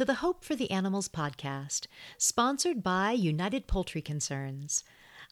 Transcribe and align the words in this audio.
to 0.00 0.04
the 0.06 0.14
Hope 0.14 0.42
for 0.42 0.56
the 0.56 0.70
Animals 0.70 1.10
podcast, 1.10 1.86
sponsored 2.16 2.82
by 2.82 3.12
United 3.12 3.66
Poultry 3.66 4.00
Concerns. 4.00 4.82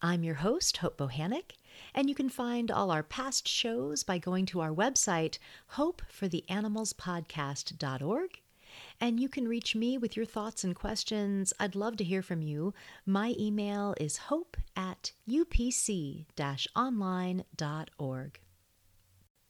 I'm 0.03 0.22
your 0.22 0.35
host, 0.35 0.77
Hope 0.77 0.99
Bohanec, 0.99 1.53
and 1.95 2.10
you 2.10 2.15
can 2.15 2.29
find 2.29 2.71
all 2.71 2.91
our 2.91 3.03
past 3.03 3.49
shows 3.49 4.03
by 4.03 4.19
going 4.19 4.45
to 4.45 4.60
our 4.60 4.74
website, 4.74 5.38
hopefortheanimalspodcast.org. 5.77 8.41
And 9.01 9.19
you 9.19 9.31
can 9.31 9.49
reach 9.49 9.74
me 9.74 9.96
with 9.96 10.19
your 10.19 10.27
thoughts 10.27 10.65
and 10.65 10.77
questions. 10.77 11.55
I'd 11.59 11.74
love 11.74 11.96
to 11.96 12.05
hear 12.05 12.21
from 12.21 12.42
you. 12.42 12.74
My 13.06 13.35
email 13.38 13.95
is 13.99 14.19
hope 14.19 14.59
at 14.77 15.13
upc 15.27 16.27
online.org. 16.77 18.38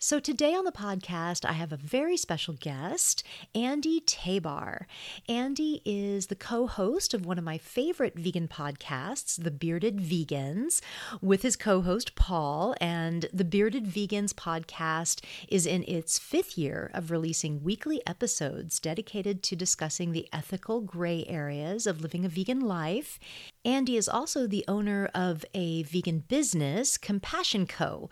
So, 0.01 0.20
today 0.20 0.55
on 0.55 0.65
the 0.65 0.70
podcast, 0.70 1.45
I 1.45 1.55
have 1.55 1.73
a 1.73 1.77
very 1.77 2.16
special 2.16 2.55
guest, 2.55 3.25
Andy 3.52 3.98
Tabar. 3.98 4.87
Andy 5.29 5.83
is 5.84 6.29
the 6.29 6.37
co 6.37 6.69
host 6.69 7.15
of 7.15 7.27
one 7.27 7.37
of 7.37 7.43
my 7.43 7.59
favorite 7.59 8.16
vegan 8.16 8.47
podcasts, 8.47 9.43
The 9.43 9.51
Bearded 9.51 9.97
Vegans, 9.97 10.80
with 11.21 11.43
his 11.43 11.57
co 11.57 11.80
host, 11.80 12.15
Paul. 12.15 12.77
And 12.80 13.29
the 13.33 13.43
Bearded 13.43 13.87
Vegans 13.87 14.33
podcast 14.33 15.24
is 15.48 15.66
in 15.66 15.83
its 15.88 16.16
fifth 16.16 16.57
year 16.57 16.93
of 16.95 17.10
releasing 17.10 17.65
weekly 17.65 18.01
episodes 18.07 18.79
dedicated 18.79 19.43
to 19.43 19.57
discussing 19.57 20.12
the 20.12 20.29
ethical 20.33 20.80
gray 20.80 21.24
areas 21.27 21.88
of 21.88 22.02
living 22.02 22.24
a 22.24 22.29
vegan 22.29 22.60
life. 22.60 23.19
Andy 23.65 23.96
is 23.96 24.09
also 24.09 24.46
the 24.46 24.65
owner 24.69 25.10
of 25.12 25.45
a 25.55 25.83
vegan 25.83 26.21
business, 26.21 26.96
Compassion 26.96 27.66
Co 27.66 28.09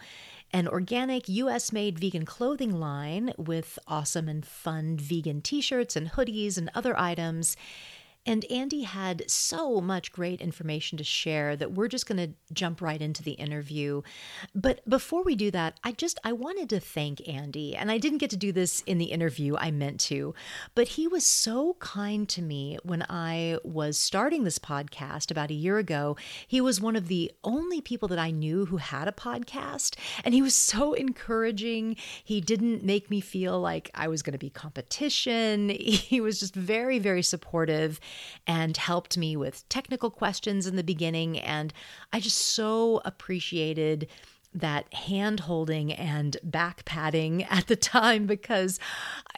an 0.57 0.67
organic 0.67 1.29
US 1.29 1.71
made 1.71 1.99
vegan 1.99 2.25
clothing 2.25 2.81
line 2.81 3.35
with 3.37 3.79
awesome 3.87 4.27
and 4.27 4.43
fun 4.43 4.97
vegan 4.97 5.43
t 5.43 5.61
shirts 5.61 5.97
and 5.97 6.13
hoodies 6.13 6.57
and 6.57 6.71
other 6.75 6.99
items. 6.99 7.59
And 8.27 8.45
Andy 8.51 8.83
had 8.83 9.31
so 9.31 9.81
much 9.81 10.11
great 10.11 10.41
information 10.41 10.99
to 10.99 11.05
share 11.05 11.55
that 11.57 11.73
we're 11.73 11.87
just 11.87 12.07
going 12.07 12.19
to 12.19 12.35
jump 12.53 12.83
right 12.83 13.01
into 13.01 13.23
the 13.23 13.33
interview. 13.33 14.03
But 14.55 14.87
before 14.89 15.23
we 15.23 15.37
do 15.37 15.53
that, 15.53 15.79
I 15.85 15.93
just 15.93 16.19
I 16.25 16.33
wanted 16.33 16.69
to 16.71 16.81
thank 16.81 17.27
Andy. 17.29 17.77
And 17.77 17.91
I 17.91 17.99
didn't 17.99 18.19
get 18.19 18.31
to 18.31 18.37
do 18.37 18.51
this 18.51 18.83
in 18.83 18.99
the 18.99 19.07
interview, 19.07 19.57
I 19.57 19.71
meant 19.71 20.01
to. 20.01 20.35
But 20.75 20.89
he 20.89 21.07
was 21.07 21.25
so 21.25 21.77
kind 21.79 22.29
to 22.31 22.43
me 22.43 22.79
when 22.83 23.07
I 23.09 23.59
was 23.63 23.97
starting 23.97 24.43
this 24.43 24.59
podcast 24.59 25.31
about 25.31 25.51
a 25.51 25.55
year 25.55 25.79
ago. 25.79 26.17
He 26.47 26.61
was 26.61 26.81
one 26.81 26.97
of 26.97 27.07
the 27.07 27.31
only 27.45 27.81
people 27.81 28.09
that 28.09 28.19
I 28.19 28.33
knew 28.33 28.67
who 28.67 28.79
had 28.79 29.07
a 29.07 29.13
podcast, 29.13 29.97
and 30.25 30.35
he 30.35 30.43
was 30.43 30.55
so 30.55 30.95
encouraging. 30.95 31.97
He 32.25 32.41
didn't 32.41 32.83
make 32.83 33.09
me 33.09 33.21
feel 33.21 33.61
like 33.61 33.91
I 33.95 34.09
was 34.09 34.23
going 34.23 34.33
to 34.33 34.39
be 34.39 34.51
competition. 34.51 35.71
He 36.07 36.21
was 36.21 36.41
just 36.41 36.55
very 36.55 36.99
very 36.99 37.23
supportive 37.23 38.01
and 38.47 38.77
helped 38.77 39.17
me 39.17 39.37
with 39.37 39.69
technical 39.69 40.11
questions 40.11 40.67
in 40.67 40.77
the 40.77 40.85
beginning. 40.85 41.39
And 41.39 41.73
I 42.13 42.21
just 42.21 42.39
so 42.39 43.01
appreciated 43.05 44.09
that 44.55 44.93
hand 44.95 45.41
holding 45.41 45.93
and 45.93 46.37
back 46.43 46.85
patting 46.85 47.45
at 47.51 47.67
the 47.67 47.77
time 47.77 48.27
because 48.27 48.79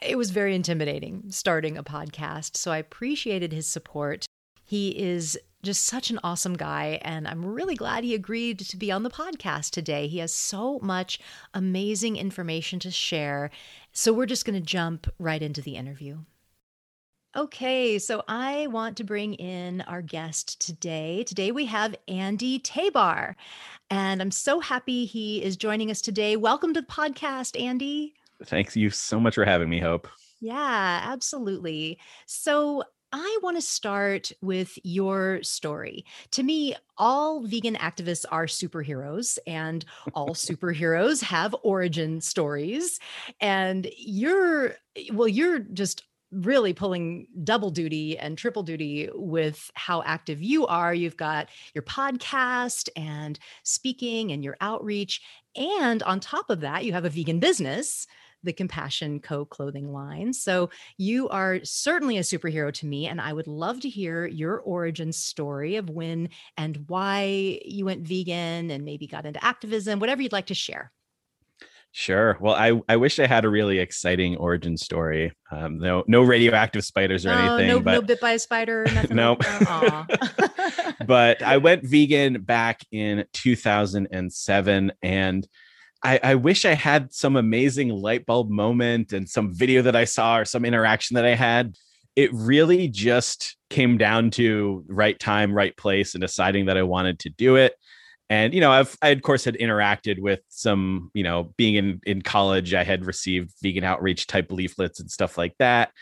it 0.01 0.17
was 0.17 0.31
very 0.31 0.55
intimidating 0.55 1.25
starting 1.31 1.77
a 1.77 1.85
podcast. 1.85 2.57
So 2.57 2.71
I 2.71 2.79
appreciated 2.79 3.53
his 3.53 3.67
support. 3.67 4.27
He 4.65 4.91
is 4.91 5.39
just 5.63 5.87
such 5.87 6.11
an 6.11 6.21
awesome 6.23 6.55
guy, 6.55 7.01
and 7.03 7.27
I'm 7.27 7.45
really 7.45 7.75
glad 7.75 8.05
he 8.05 8.15
agreed 8.15 8.61
to 8.61 8.77
be 8.77 8.93
on 8.93 9.03
the 9.03 9.11
podcast 9.11 9.71
today. 9.71 10.07
He 10.07 10.19
has 10.19 10.33
so 10.33 10.79
much 10.81 11.19
amazing 11.53 12.17
information 12.17 12.79
to 12.81 12.91
share. 12.91 13.51
So 13.93 14.13
we're 14.13 14.27
just 14.27 14.45
going 14.45 14.61
to 14.61 14.65
jump 14.65 15.13
right 15.19 15.43
into 15.43 15.61
the 15.61 15.75
interview. 15.75 16.19
Okay, 17.39 18.01
so 18.01 18.25
I 18.27 18.67
want 18.67 18.97
to 18.97 19.05
bring 19.05 19.35
in 19.35 19.83
our 19.83 20.03
guest 20.03 20.61
today. 20.61 21.23
Today 21.23 21.53
we 21.53 21.67
have 21.67 21.95
Andy 22.09 22.59
Tabar, 22.59 23.37
and 23.91 24.21
I'm 24.21 24.33
so 24.33 24.59
happy 24.59 25.05
he 25.05 25.41
is 25.41 25.57
joining 25.57 25.89
us 25.89 26.01
today. 26.01 26.35
Welcome 26.35 26.75
to 26.75 26.81
the 26.81 26.87
podcast, 26.89 27.57
Andy. 27.63 28.15
Thanks 28.45 28.75
you 28.77 28.91
so 28.91 29.21
much 29.21 29.37
for 29.37 29.45
having 29.45 29.69
me, 29.69 29.79
Hope. 29.79 30.09
Yeah, 30.41 31.01
absolutely. 31.05 32.01
So 32.27 32.83
I 33.13 33.39
want 33.41 33.57
to 33.57 33.63
start 33.63 34.33
with 34.43 34.77
your 34.83 35.41
story. 35.45 36.05
To 36.33 36.43
me, 36.43 36.75
all 36.97 37.45
vegan 37.45 37.77
activists 37.77 38.25
are 38.33 38.47
superheroes, 38.47 39.39
and 39.47 39.85
all 40.13 40.31
superheroes 40.35 41.23
have 41.23 41.55
origin 41.63 42.21
stories. 42.21 42.99
And 43.41 43.89
you're, 43.97 44.75
well, 45.13 45.29
you're 45.29 45.61
just 45.61 46.03
really 46.31 46.73
pulling 46.73 47.27
double 47.45 47.71
duty 47.71 48.19
and 48.19 48.37
triple 48.37 48.63
duty 48.63 49.09
with 49.15 49.71
how 49.75 50.03
active 50.03 50.43
you 50.43 50.67
are. 50.67 50.93
You've 50.93 51.17
got 51.17 51.49
your 51.75 51.83
podcast 51.83 52.89
and 52.97 53.39
speaking 53.63 54.33
and 54.33 54.45
your 54.45 54.57
outreach. 54.61 55.23
And 55.57 56.03
on 56.03 56.21
top 56.21 56.51
of 56.51 56.61
that, 56.61 56.85
you 56.85 56.93
have 56.93 57.05
a 57.05 57.11
vegan 57.11 57.41
business, 57.41 58.07
the 58.43 58.53
Compassion 58.53 59.21
Co 59.21 59.45
clothing 59.45 59.93
line. 59.93 60.33
So 60.33 60.71
you 60.97 61.29
are 61.31 61.61
certainly 61.65 62.19
a 62.19 62.23
superhero 62.23 62.73
to 62.75 62.87
me. 62.87 63.07
And 63.07 63.21
I 63.21 63.33
would 63.33 63.47
love 63.49 63.81
to 63.81 63.89
hear 63.89 64.27
your 64.27 64.61
origin 64.61 65.13
story 65.13 65.77
of 65.77 65.91
when 65.91 66.29
and 66.57 66.85
why 66.89 67.61
you 67.65 67.87
went 67.87 68.07
vegan 68.07 68.71
and 68.71 68.85
maybe 68.85 69.07
got 69.07 69.27
into 69.27 69.45
activism, 69.45 69.99
whatever 69.99 70.23
you'd 70.23 70.33
like 70.33 70.47
to 70.47 70.55
share. 70.55 70.93
Sure. 71.99 72.39
Well, 72.41 72.55
I, 72.55 72.81
I 72.89 72.95
wish 72.95 73.19
I 73.19 73.27
had 73.27 73.45
a 73.45 73.49
really 73.49 73.81
exciting 73.81 74.37
origin 74.37 74.77
story. 74.77 75.33
Um, 75.51 75.81
no 75.81 76.05
no 76.07 76.23
radioactive 76.23 76.85
spiders 76.85 77.27
or 77.27 77.31
oh, 77.31 77.57
anything. 77.57 77.67
No, 77.67 77.81
but 77.81 77.93
no 77.93 78.03
bit 78.03 78.21
by 78.21 78.35
a 78.35 78.39
spider. 78.39 78.87
no. 79.11 79.35
but 81.07 81.43
I 81.43 81.57
went 81.57 81.85
vegan 81.89 82.43
back 82.43 82.83
in 82.93 83.25
2007, 83.33 84.93
and 85.03 85.49
I, 86.01 86.21
I 86.23 86.35
wish 86.37 86.65
I 86.65 86.75
had 86.75 87.13
some 87.13 87.35
amazing 87.35 87.89
light 87.89 88.25
bulb 88.27 88.49
moment 88.49 89.13
and 89.13 89.29
some 89.29 89.53
video 89.53 89.83
that 89.83 89.97
I 89.97 90.05
saw 90.05 90.39
or 90.39 90.45
some 90.45 90.65
interaction 90.65 91.17
that 91.17 91.25
I 91.25 91.35
had. 91.35 91.75
It 92.15 92.31
really 92.33 92.87
just 92.87 93.57
came 93.71 93.99
down 93.99 94.31
to 94.33 94.85
right 94.87 95.19
time, 95.19 95.53
right 95.53 95.77
place, 95.77 96.15
and 96.15 96.21
deciding 96.21 96.67
that 96.67 96.77
I 96.77 96.85
wanted 96.85 97.19
to 97.19 97.31
do 97.31 97.57
it 97.57 97.75
and 98.31 98.53
you 98.53 98.61
know 98.61 98.71
i've 98.71 98.97
i 99.03 99.09
of 99.09 99.23
course 99.23 99.45
had 99.45 99.55
interacted 99.57 100.19
with 100.19 100.41
some 100.49 101.11
you 101.15 101.23
know 101.23 101.53
being 101.57 101.75
in 101.75 102.01
in 102.05 102.23
college 102.23 102.75
i 102.75 102.85
had 102.85 103.05
received 103.05 103.53
vegan 103.63 103.85
outreach 103.85 104.27
type 104.27 104.51
leaflets 104.53 105.01
and 105.01 105.11
stuff 105.11 105.39
like 105.39 105.55
that. 105.59 105.93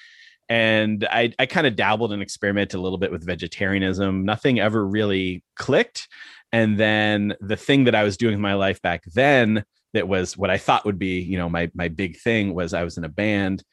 And 0.49 1.07
i 1.11 1.33
i 1.39 1.47
kind 1.47 1.67
of 1.67 1.77
dabbled 1.77 2.13
and 2.13 2.23
experimented 2.23 2.79
a 2.79 2.83
little 2.83 2.99
bit 2.99 3.11
with 3.11 3.27
vegetarianism. 3.27 4.25
Nothing 4.25 4.61
ever 4.61 4.87
really 4.87 5.43
clicked. 5.57 6.09
And 6.53 6.79
then 6.79 7.35
the 7.41 7.57
thing 7.57 7.85
that 7.85 7.95
i 7.95 8.05
was 8.05 8.17
doing 8.17 8.35
in 8.35 8.41
my 8.41 8.55
life 8.55 8.81
back 8.83 9.03
then 9.15 9.65
that 9.93 10.09
was 10.09 10.37
what 10.37 10.51
i 10.51 10.59
thought 10.59 10.85
would 10.85 10.99
be 10.99 11.21
you 11.21 11.39
know 11.39 11.49
my 11.49 11.71
my 11.75 11.89
big 11.89 12.19
thing 12.19 12.55
was 12.55 12.75
i 12.75 12.85
was 12.85 12.99
in 12.99 13.05
a 13.05 13.09
band 13.09 13.65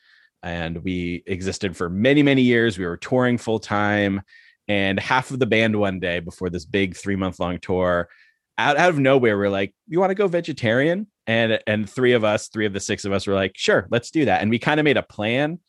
and 0.44 0.84
we 0.84 1.24
existed 1.26 1.76
for 1.76 1.90
many 1.90 2.22
many 2.22 2.42
years. 2.42 2.78
We 2.78 2.86
were 2.86 2.98
touring 2.98 3.38
full 3.38 3.60
time. 3.60 4.22
And 4.68 5.00
half 5.00 5.32
of 5.32 5.40
the 5.40 5.46
band 5.46 5.78
one 5.78 6.00
day 6.00 6.20
before 6.20 6.50
this 6.50 6.66
big 6.66 6.96
three 6.96 7.16
month 7.16 7.40
long 7.40 7.60
tour 7.60 8.10
out, 8.58 8.78
out 8.78 8.90
of 8.90 9.00
nowhere, 9.00 9.38
we're 9.38 9.50
like, 9.50 9.74
you 9.88 10.00
want 10.00 10.12
to 10.12 10.16
go 10.16 10.28
vegetarian? 10.28 11.08
And 11.26 11.60
and 11.68 11.90
three 11.90 12.14
of 12.14 12.24
us, 12.24 12.50
three 12.50 12.66
of 12.66 12.74
the 12.74 12.80
six 12.80 13.06
of 13.06 13.14
us 13.14 13.26
were 13.26 13.34
like, 13.34 13.54
sure, 13.56 13.88
let's 13.90 14.12
do 14.12 14.26
that. 14.26 14.42
And 14.42 14.50
we 14.50 14.60
kind 14.60 14.80
of 14.80 14.84
made 14.84 14.98
a 14.98 15.04
plan. 15.04 15.60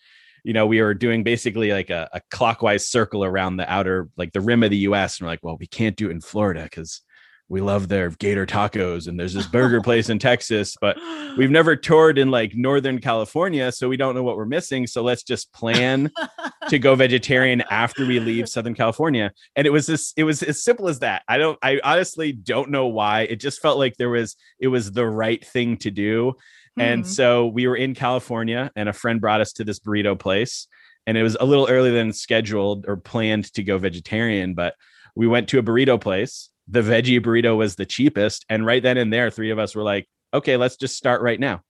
You 0.42 0.52
know, 0.52 0.66
we 0.66 0.82
were 0.82 0.94
doing 0.94 1.22
basically 1.22 1.72
like 1.72 1.90
a, 1.90 2.08
a 2.12 2.20
clockwise 2.30 2.86
circle 2.88 3.24
around 3.24 3.56
the 3.56 3.72
outer, 3.72 4.08
like 4.16 4.32
the 4.32 4.40
rim 4.40 4.62
of 4.62 4.70
the 4.70 4.78
US. 4.78 5.18
And 5.18 5.26
we're 5.26 5.32
like, 5.32 5.44
well, 5.44 5.56
we 5.58 5.66
can't 5.66 5.96
do 5.96 6.08
it 6.08 6.12
in 6.12 6.20
Florida 6.20 6.64
because 6.64 7.02
we 7.48 7.60
love 7.60 7.88
their 7.88 8.10
gator 8.10 8.46
tacos 8.46 9.06
and 9.06 9.20
there's 9.20 9.34
this 9.34 9.46
burger 9.46 9.80
place 9.82 10.08
in 10.08 10.18
Texas, 10.18 10.76
but 10.80 10.96
we've 11.36 11.50
never 11.50 11.76
toured 11.76 12.18
in 12.18 12.30
like 12.30 12.54
Northern 12.54 13.00
California, 13.00 13.70
so 13.70 13.88
we 13.88 13.96
don't 13.96 14.14
know 14.14 14.22
what 14.22 14.36
we're 14.36 14.46
missing. 14.46 14.86
So 14.86 15.02
let's 15.02 15.22
just 15.22 15.52
plan 15.52 16.10
to 16.68 16.78
go 16.78 16.94
vegetarian 16.94 17.62
after 17.70 18.06
we 18.06 18.18
leave 18.18 18.48
Southern 18.48 18.74
California. 18.74 19.32
And 19.56 19.66
it 19.66 19.70
was 19.70 19.86
this, 19.86 20.14
it 20.16 20.24
was 20.24 20.42
as 20.42 20.62
simple 20.62 20.88
as 20.88 21.00
that. 21.00 21.22
I 21.28 21.36
don't, 21.36 21.58
I 21.62 21.80
honestly 21.84 22.32
don't 22.32 22.70
know 22.70 22.86
why. 22.86 23.22
It 23.22 23.36
just 23.36 23.60
felt 23.60 23.78
like 23.78 23.96
there 23.96 24.10
was, 24.10 24.36
it 24.58 24.68
was 24.68 24.90
the 24.90 25.06
right 25.06 25.44
thing 25.44 25.76
to 25.78 25.90
do. 25.90 26.32
Mm-hmm. 26.32 26.80
And 26.80 27.06
so 27.06 27.46
we 27.46 27.68
were 27.68 27.76
in 27.76 27.94
California 27.94 28.72
and 28.74 28.88
a 28.88 28.94
friend 28.94 29.20
brought 29.20 29.42
us 29.42 29.52
to 29.54 29.64
this 29.64 29.80
burrito 29.80 30.18
place. 30.18 30.66
And 31.06 31.18
it 31.18 31.22
was 31.22 31.36
a 31.38 31.44
little 31.44 31.68
earlier 31.68 31.92
than 31.92 32.14
scheduled 32.14 32.86
or 32.88 32.96
planned 32.96 33.52
to 33.52 33.62
go 33.62 33.76
vegetarian, 33.76 34.54
but 34.54 34.74
we 35.14 35.26
went 35.26 35.48
to 35.50 35.58
a 35.58 35.62
burrito 35.62 36.00
place 36.00 36.48
the 36.68 36.82
veggie 36.82 37.20
burrito 37.20 37.56
was 37.56 37.76
the 37.76 37.86
cheapest. 37.86 38.44
And 38.48 38.64
right 38.64 38.82
then 38.82 38.96
and 38.96 39.12
there, 39.12 39.30
three 39.30 39.50
of 39.50 39.58
us 39.58 39.74
were 39.74 39.82
like, 39.82 40.08
okay, 40.32 40.56
let's 40.56 40.76
just 40.76 40.96
start 40.96 41.22
right 41.22 41.38
now. 41.38 41.62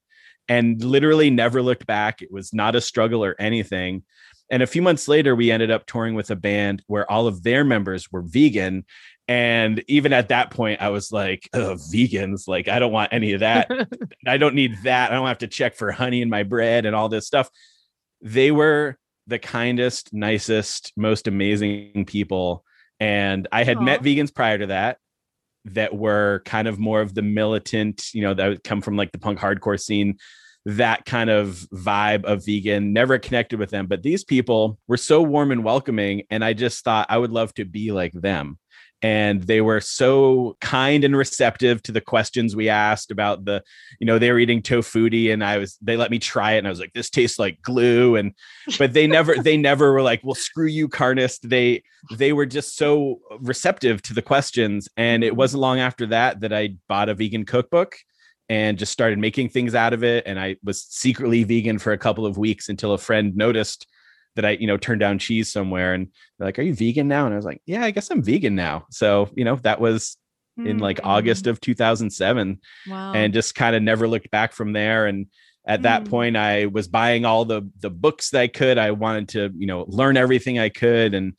And 0.48 0.82
literally 0.82 1.30
never 1.30 1.62
looked 1.62 1.86
back. 1.86 2.22
It 2.22 2.30
was 2.30 2.52
not 2.52 2.76
a 2.76 2.80
struggle 2.80 3.24
or 3.24 3.34
anything. 3.38 4.04
And 4.50 4.62
a 4.62 4.66
few 4.66 4.82
months 4.82 5.08
later, 5.08 5.34
we 5.34 5.50
ended 5.50 5.70
up 5.70 5.86
touring 5.86 6.14
with 6.14 6.30
a 6.30 6.36
band 6.36 6.82
where 6.86 7.10
all 7.10 7.26
of 7.26 7.42
their 7.42 7.64
members 7.64 8.12
were 8.12 8.22
vegan. 8.22 8.84
And 9.26 9.82
even 9.88 10.12
at 10.12 10.28
that 10.28 10.50
point, 10.50 10.82
I 10.82 10.90
was 10.90 11.10
like, 11.10 11.48
oh, 11.54 11.76
vegans, 11.92 12.46
like, 12.46 12.68
I 12.68 12.78
don't 12.78 12.92
want 12.92 13.12
any 13.12 13.32
of 13.32 13.40
that. 13.40 13.70
I 14.26 14.36
don't 14.36 14.54
need 14.54 14.76
that. 14.84 15.10
I 15.10 15.14
don't 15.14 15.26
have 15.26 15.38
to 15.38 15.48
check 15.48 15.74
for 15.74 15.90
honey 15.92 16.20
in 16.20 16.28
my 16.28 16.42
bread 16.42 16.84
and 16.84 16.94
all 16.94 17.08
this 17.08 17.26
stuff. 17.26 17.48
They 18.20 18.50
were 18.50 18.98
the 19.26 19.38
kindest, 19.38 20.12
nicest, 20.12 20.92
most 20.94 21.26
amazing 21.26 22.04
people. 22.06 22.64
And 23.00 23.48
I 23.52 23.64
had 23.64 23.78
Aww. 23.78 23.84
met 23.84 24.02
vegans 24.02 24.34
prior 24.34 24.58
to 24.58 24.66
that 24.66 24.98
that 25.66 25.94
were 25.94 26.42
kind 26.44 26.68
of 26.68 26.78
more 26.78 27.00
of 27.00 27.14
the 27.14 27.22
militant, 27.22 28.10
you 28.12 28.22
know, 28.22 28.34
that 28.34 28.48
would 28.48 28.64
come 28.64 28.80
from 28.80 28.96
like 28.96 29.12
the 29.12 29.18
punk 29.18 29.38
hardcore 29.38 29.80
scene, 29.80 30.18
that 30.66 31.04
kind 31.04 31.30
of 31.30 31.66
vibe 31.72 32.24
of 32.24 32.44
vegan, 32.44 32.92
never 32.92 33.18
connected 33.18 33.58
with 33.58 33.70
them. 33.70 33.86
But 33.86 34.02
these 34.02 34.24
people 34.24 34.78
were 34.88 34.96
so 34.96 35.22
warm 35.22 35.50
and 35.52 35.64
welcoming. 35.64 36.24
And 36.30 36.44
I 36.44 36.52
just 36.52 36.84
thought 36.84 37.06
I 37.08 37.18
would 37.18 37.32
love 37.32 37.54
to 37.54 37.64
be 37.64 37.92
like 37.92 38.12
them 38.12 38.58
and 39.04 39.42
they 39.42 39.60
were 39.60 39.82
so 39.82 40.56
kind 40.62 41.04
and 41.04 41.14
receptive 41.14 41.82
to 41.82 41.92
the 41.92 42.00
questions 42.00 42.56
we 42.56 42.70
asked 42.70 43.10
about 43.10 43.44
the 43.44 43.62
you 44.00 44.06
know 44.06 44.18
they 44.18 44.32
were 44.32 44.38
eating 44.38 44.62
Tofutti 44.62 45.30
and 45.30 45.44
i 45.44 45.58
was 45.58 45.76
they 45.82 45.98
let 45.98 46.10
me 46.10 46.18
try 46.18 46.52
it 46.52 46.58
and 46.58 46.66
i 46.66 46.70
was 46.70 46.80
like 46.80 46.94
this 46.94 47.10
tastes 47.10 47.38
like 47.38 47.60
glue 47.60 48.16
and 48.16 48.32
but 48.78 48.94
they 48.94 49.06
never 49.06 49.34
they 49.42 49.58
never 49.58 49.92
were 49.92 50.00
like 50.00 50.22
well 50.24 50.34
screw 50.34 50.66
you 50.66 50.88
carnist. 50.88 51.48
They 51.48 51.82
they 52.16 52.32
were 52.32 52.46
just 52.46 52.76
so 52.76 53.20
receptive 53.40 54.00
to 54.02 54.14
the 54.14 54.22
questions 54.22 54.88
and 54.96 55.22
it 55.22 55.36
wasn't 55.36 55.60
long 55.60 55.80
after 55.80 56.06
that 56.06 56.40
that 56.40 56.52
i 56.54 56.74
bought 56.88 57.10
a 57.10 57.14
vegan 57.14 57.44
cookbook 57.44 57.96
and 58.48 58.78
just 58.78 58.92
started 58.92 59.18
making 59.18 59.50
things 59.50 59.74
out 59.74 59.92
of 59.92 60.02
it 60.02 60.24
and 60.26 60.38
i 60.38 60.56
was 60.62 60.82
secretly 60.82 61.44
vegan 61.44 61.78
for 61.78 61.92
a 61.92 61.98
couple 61.98 62.26
of 62.26 62.36
weeks 62.36 62.68
until 62.68 62.92
a 62.92 62.98
friend 62.98 63.36
noticed 63.36 63.86
that 64.36 64.44
I, 64.44 64.50
you 64.50 64.66
know, 64.66 64.76
turned 64.76 65.00
down 65.00 65.18
cheese 65.18 65.52
somewhere 65.52 65.94
and 65.94 66.08
they're 66.38 66.48
like, 66.48 66.58
Are 66.58 66.62
you 66.62 66.74
vegan 66.74 67.08
now? 67.08 67.24
And 67.24 67.34
I 67.34 67.36
was 67.36 67.44
like, 67.44 67.62
Yeah, 67.66 67.84
I 67.84 67.90
guess 67.90 68.10
I'm 68.10 68.22
vegan 68.22 68.54
now. 68.54 68.86
So, 68.90 69.30
you 69.36 69.44
know, 69.44 69.56
that 69.56 69.80
was 69.80 70.16
mm-hmm. 70.58 70.68
in 70.68 70.78
like 70.78 71.00
August 71.04 71.44
mm. 71.44 71.50
of 71.50 71.60
2007. 71.60 72.60
Wow. 72.88 73.12
And 73.12 73.32
just 73.32 73.54
kind 73.54 73.76
of 73.76 73.82
never 73.82 74.08
looked 74.08 74.30
back 74.30 74.52
from 74.52 74.72
there. 74.72 75.06
And 75.06 75.26
at 75.66 75.82
that 75.82 76.04
mm. 76.04 76.10
point, 76.10 76.36
I 76.36 76.66
was 76.66 76.88
buying 76.88 77.24
all 77.24 77.44
the 77.44 77.68
the 77.80 77.90
books 77.90 78.30
that 78.30 78.40
I 78.40 78.48
could. 78.48 78.78
I 78.78 78.90
wanted 78.90 79.28
to, 79.30 79.50
you 79.56 79.66
know, 79.66 79.84
learn 79.88 80.16
everything 80.16 80.58
I 80.58 80.68
could 80.68 81.14
and 81.14 81.34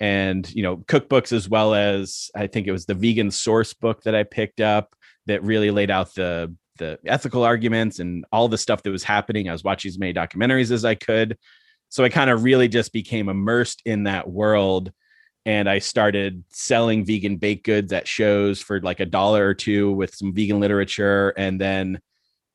and 0.00 0.50
you 0.54 0.62
know, 0.62 0.78
cookbooks 0.78 1.32
as 1.32 1.48
well 1.48 1.74
as 1.74 2.30
I 2.34 2.46
think 2.46 2.66
it 2.66 2.72
was 2.72 2.86
the 2.86 2.94
vegan 2.94 3.30
source 3.30 3.74
book 3.74 4.02
that 4.04 4.14
I 4.14 4.24
picked 4.24 4.60
up 4.60 4.94
that 5.26 5.42
really 5.42 5.70
laid 5.70 5.90
out 5.90 6.14
the 6.14 6.54
the 6.78 6.98
ethical 7.06 7.44
arguments 7.44 7.98
and 7.98 8.24
all 8.32 8.48
the 8.48 8.58
stuff 8.58 8.82
that 8.82 8.90
was 8.90 9.04
happening. 9.04 9.48
I 9.48 9.52
was 9.52 9.62
watching 9.62 9.90
as 9.90 9.98
many 9.98 10.14
documentaries 10.14 10.70
as 10.70 10.84
I 10.84 10.94
could 10.94 11.36
so 11.90 12.04
I 12.04 12.08
kind 12.08 12.30
of 12.30 12.44
really 12.44 12.68
just 12.68 12.92
became 12.92 13.28
immersed 13.28 13.82
in 13.84 14.04
that 14.04 14.30
world. 14.30 14.92
And 15.44 15.68
I 15.68 15.80
started 15.80 16.44
selling 16.50 17.04
vegan 17.04 17.36
baked 17.36 17.64
goods 17.64 17.92
at 17.92 18.06
shows 18.06 18.62
for 18.62 18.80
like 18.80 19.00
a 19.00 19.06
dollar 19.06 19.46
or 19.46 19.54
two 19.54 19.90
with 19.92 20.14
some 20.14 20.32
vegan 20.32 20.60
literature. 20.60 21.30
And 21.36 21.60
then 21.60 22.00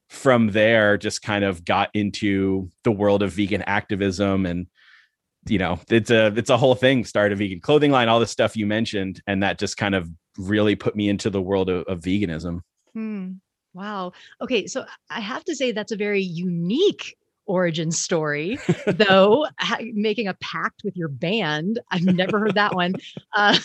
from 0.09 0.51
there, 0.51 0.97
just 0.97 1.21
kind 1.21 1.43
of 1.43 1.65
got 1.65 1.89
into 1.93 2.69
the 2.83 2.91
world 2.91 3.23
of 3.23 3.33
vegan 3.33 3.63
activism 3.63 4.45
and 4.45 4.67
you 5.47 5.59
know 5.59 5.79
it's 5.89 6.09
a 6.09 6.33
it's 6.35 6.49
a 6.49 6.57
whole 6.57 6.73
thing 6.73 7.05
start 7.05 7.31
a 7.31 7.35
vegan 7.35 7.59
clothing 7.59 7.91
line 7.91 8.09
all 8.09 8.19
the 8.19 8.25
stuff 8.25 8.57
you 8.57 8.65
mentioned 8.65 9.21
and 9.27 9.43
that 9.43 9.59
just 9.59 9.77
kind 9.77 9.93
of 9.93 10.09
really 10.39 10.75
put 10.75 10.95
me 10.95 11.07
into 11.07 11.29
the 11.29 11.41
world 11.41 11.69
of, 11.69 11.83
of 11.83 11.99
veganism 12.01 12.61
hmm. 12.93 13.33
wow 13.75 14.11
okay 14.41 14.65
so 14.65 14.85
i 15.11 15.19
have 15.19 15.43
to 15.43 15.55
say 15.55 15.71
that's 15.71 15.91
a 15.91 15.95
very 15.95 16.23
unique 16.23 17.15
origin 17.45 17.91
story, 17.91 18.59
though 18.87 19.45
making 19.93 20.27
a 20.27 20.33
pact 20.35 20.81
with 20.83 20.95
your 20.95 21.07
band. 21.07 21.79
I've 21.91 22.03
never 22.03 22.39
heard 22.39 22.55
that 22.55 22.75
one. 22.75 22.95
Uh, 23.37 23.57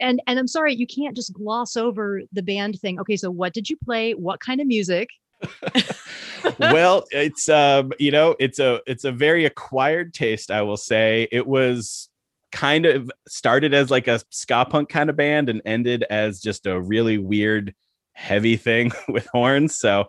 and 0.00 0.20
and 0.26 0.38
I'm 0.38 0.46
sorry, 0.46 0.74
you 0.74 0.86
can't 0.86 1.16
just 1.16 1.32
gloss 1.32 1.78
over 1.78 2.20
the 2.30 2.42
band 2.42 2.78
thing. 2.78 3.00
Okay, 3.00 3.16
so 3.16 3.30
what 3.30 3.54
did 3.54 3.70
you 3.70 3.76
play? 3.82 4.12
What 4.12 4.38
kind 4.38 4.60
of 4.60 4.66
music? 4.66 5.08
well, 6.58 7.06
it's 7.10 7.48
um, 7.48 7.92
you 7.98 8.10
know, 8.10 8.36
it's 8.38 8.58
a 8.58 8.82
it's 8.86 9.04
a 9.04 9.12
very 9.12 9.46
acquired 9.46 10.12
taste, 10.12 10.50
I 10.50 10.60
will 10.60 10.76
say. 10.76 11.26
It 11.32 11.46
was 11.46 12.10
kind 12.52 12.84
of 12.86 13.10
started 13.28 13.72
as 13.72 13.90
like 13.90 14.08
a 14.08 14.20
ska 14.30 14.66
punk 14.68 14.88
kind 14.88 15.08
of 15.08 15.16
band 15.16 15.48
and 15.48 15.62
ended 15.64 16.04
as 16.10 16.40
just 16.40 16.66
a 16.66 16.80
really 16.80 17.18
weird 17.18 17.74
heavy 18.18 18.56
thing 18.56 18.90
with 19.08 19.26
horns. 19.32 19.78
So 19.78 20.08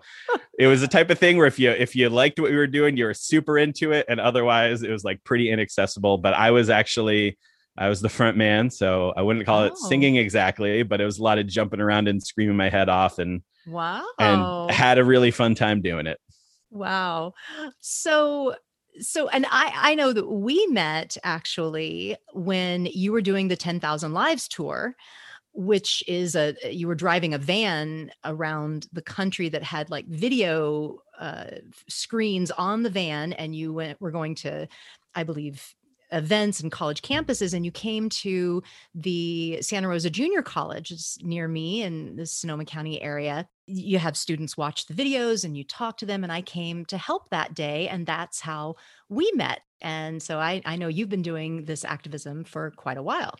it 0.57 0.67
was 0.67 0.81
the 0.81 0.88
type 0.88 1.09
of 1.09 1.19
thing 1.19 1.38
where 1.38 1.47
if 1.47 1.59
you 1.59 1.69
if 1.69 1.95
you 1.95 2.09
liked 2.09 2.39
what 2.39 2.51
we 2.51 2.57
were 2.57 2.67
doing, 2.67 2.97
you 2.97 3.06
were 3.06 3.13
super 3.13 3.57
into 3.57 3.91
it, 3.91 4.06
and 4.09 4.19
otherwise 4.19 4.81
it 4.83 4.89
was 4.89 5.03
like 5.03 5.23
pretty 5.23 5.50
inaccessible. 5.50 6.17
But 6.17 6.33
I 6.33 6.51
was 6.51 6.69
actually 6.69 7.38
I 7.77 7.88
was 7.88 8.01
the 8.01 8.09
front 8.09 8.35
man, 8.35 8.69
so 8.71 9.13
I 9.15 9.21
wouldn't 9.21 9.45
call 9.45 9.61
oh. 9.61 9.65
it 9.67 9.77
singing 9.77 10.17
exactly, 10.17 10.83
but 10.83 11.00
it 11.00 11.06
was 11.06 11.19
a 11.19 11.23
lot 11.23 11.38
of 11.38 11.47
jumping 11.47 11.79
around 11.79 12.07
and 12.07 12.21
screaming 12.21 12.57
my 12.57 12.69
head 12.69 12.89
off 12.89 13.19
and 13.19 13.41
wow 13.67 14.06
and 14.17 14.71
had 14.71 14.97
a 14.97 15.03
really 15.03 15.31
fun 15.31 15.55
time 15.55 15.81
doing 15.81 16.07
it. 16.07 16.19
Wow. 16.71 17.33
So 17.79 18.55
so 19.01 19.29
and 19.29 19.45
i 19.50 19.71
i 19.75 19.95
know 19.95 20.12
that 20.12 20.27
we 20.27 20.65
met 20.67 21.15
actually 21.23 22.17
when 22.33 22.85
you 22.88 23.13
were 23.13 23.21
doing 23.21 23.47
the 23.47 23.55
10,000 23.55 24.13
lives 24.13 24.47
tour 24.47 24.94
which 25.54 26.04
is 26.07 26.36
a 26.36 26.56
you 26.72 26.88
were 26.88 26.96
driving 26.96 27.34
a 27.34 27.38
van 27.38 28.12
around 28.24 28.88
the 28.94 29.01
country 29.01 29.50
that 29.50 29.63
had 29.63 29.90
like 29.90 30.07
video 30.07 31.00
uh, 31.19 31.46
screens 31.88 32.51
on 32.51 32.84
the 32.84 32.90
van 32.90 33.34
and 33.34 33.56
you 33.56 33.74
went 33.74 34.00
were 34.00 34.12
going 34.12 34.36
to 34.36 34.68
i 35.16 35.24
believe 35.24 35.74
events 36.12 36.60
and 36.60 36.72
college 36.72 37.01
campuses 37.01 37.54
and 37.54 37.66
you 37.66 37.72
came 37.72 38.10
to 38.10 38.63
the 38.96 39.62
santa 39.62 39.88
rosa 39.88 40.10
junior 40.10 40.42
college 40.42 40.92
it's 40.92 41.22
near 41.22 41.48
me 41.48 41.84
in 41.84 42.16
the 42.16 42.25
sonoma 42.25 42.66
county 42.66 43.01
area. 43.01 43.48
You 43.68 44.00
have 44.00 44.18
students 44.18 44.57
watch 44.57 44.88
the 44.88 44.96
videos 44.96 45.46
and 45.46 45.56
you 45.56 45.63
talk 45.63 45.98
to 45.98 46.06
them 46.06 46.24
and 46.24 46.34
i 46.34 46.42
came 46.42 46.86
to 46.86 46.98
help 46.98 47.30
that 47.30 47.54
day 47.54 47.88
and 47.88 48.06
that's 48.06 48.40
how 48.40 48.75
we 49.10 49.31
met. 49.36 49.62
And 49.81 50.22
so 50.22 50.40
i, 50.40 50.62
I 50.66 50.75
know 50.78 50.88
you've 50.88 51.10
been 51.10 51.22
doing 51.22 51.66
this 51.66 51.86
activism 51.86 52.44
for 52.44 52.72
quite 52.72 52.98
a 52.98 53.04
while 53.04 53.36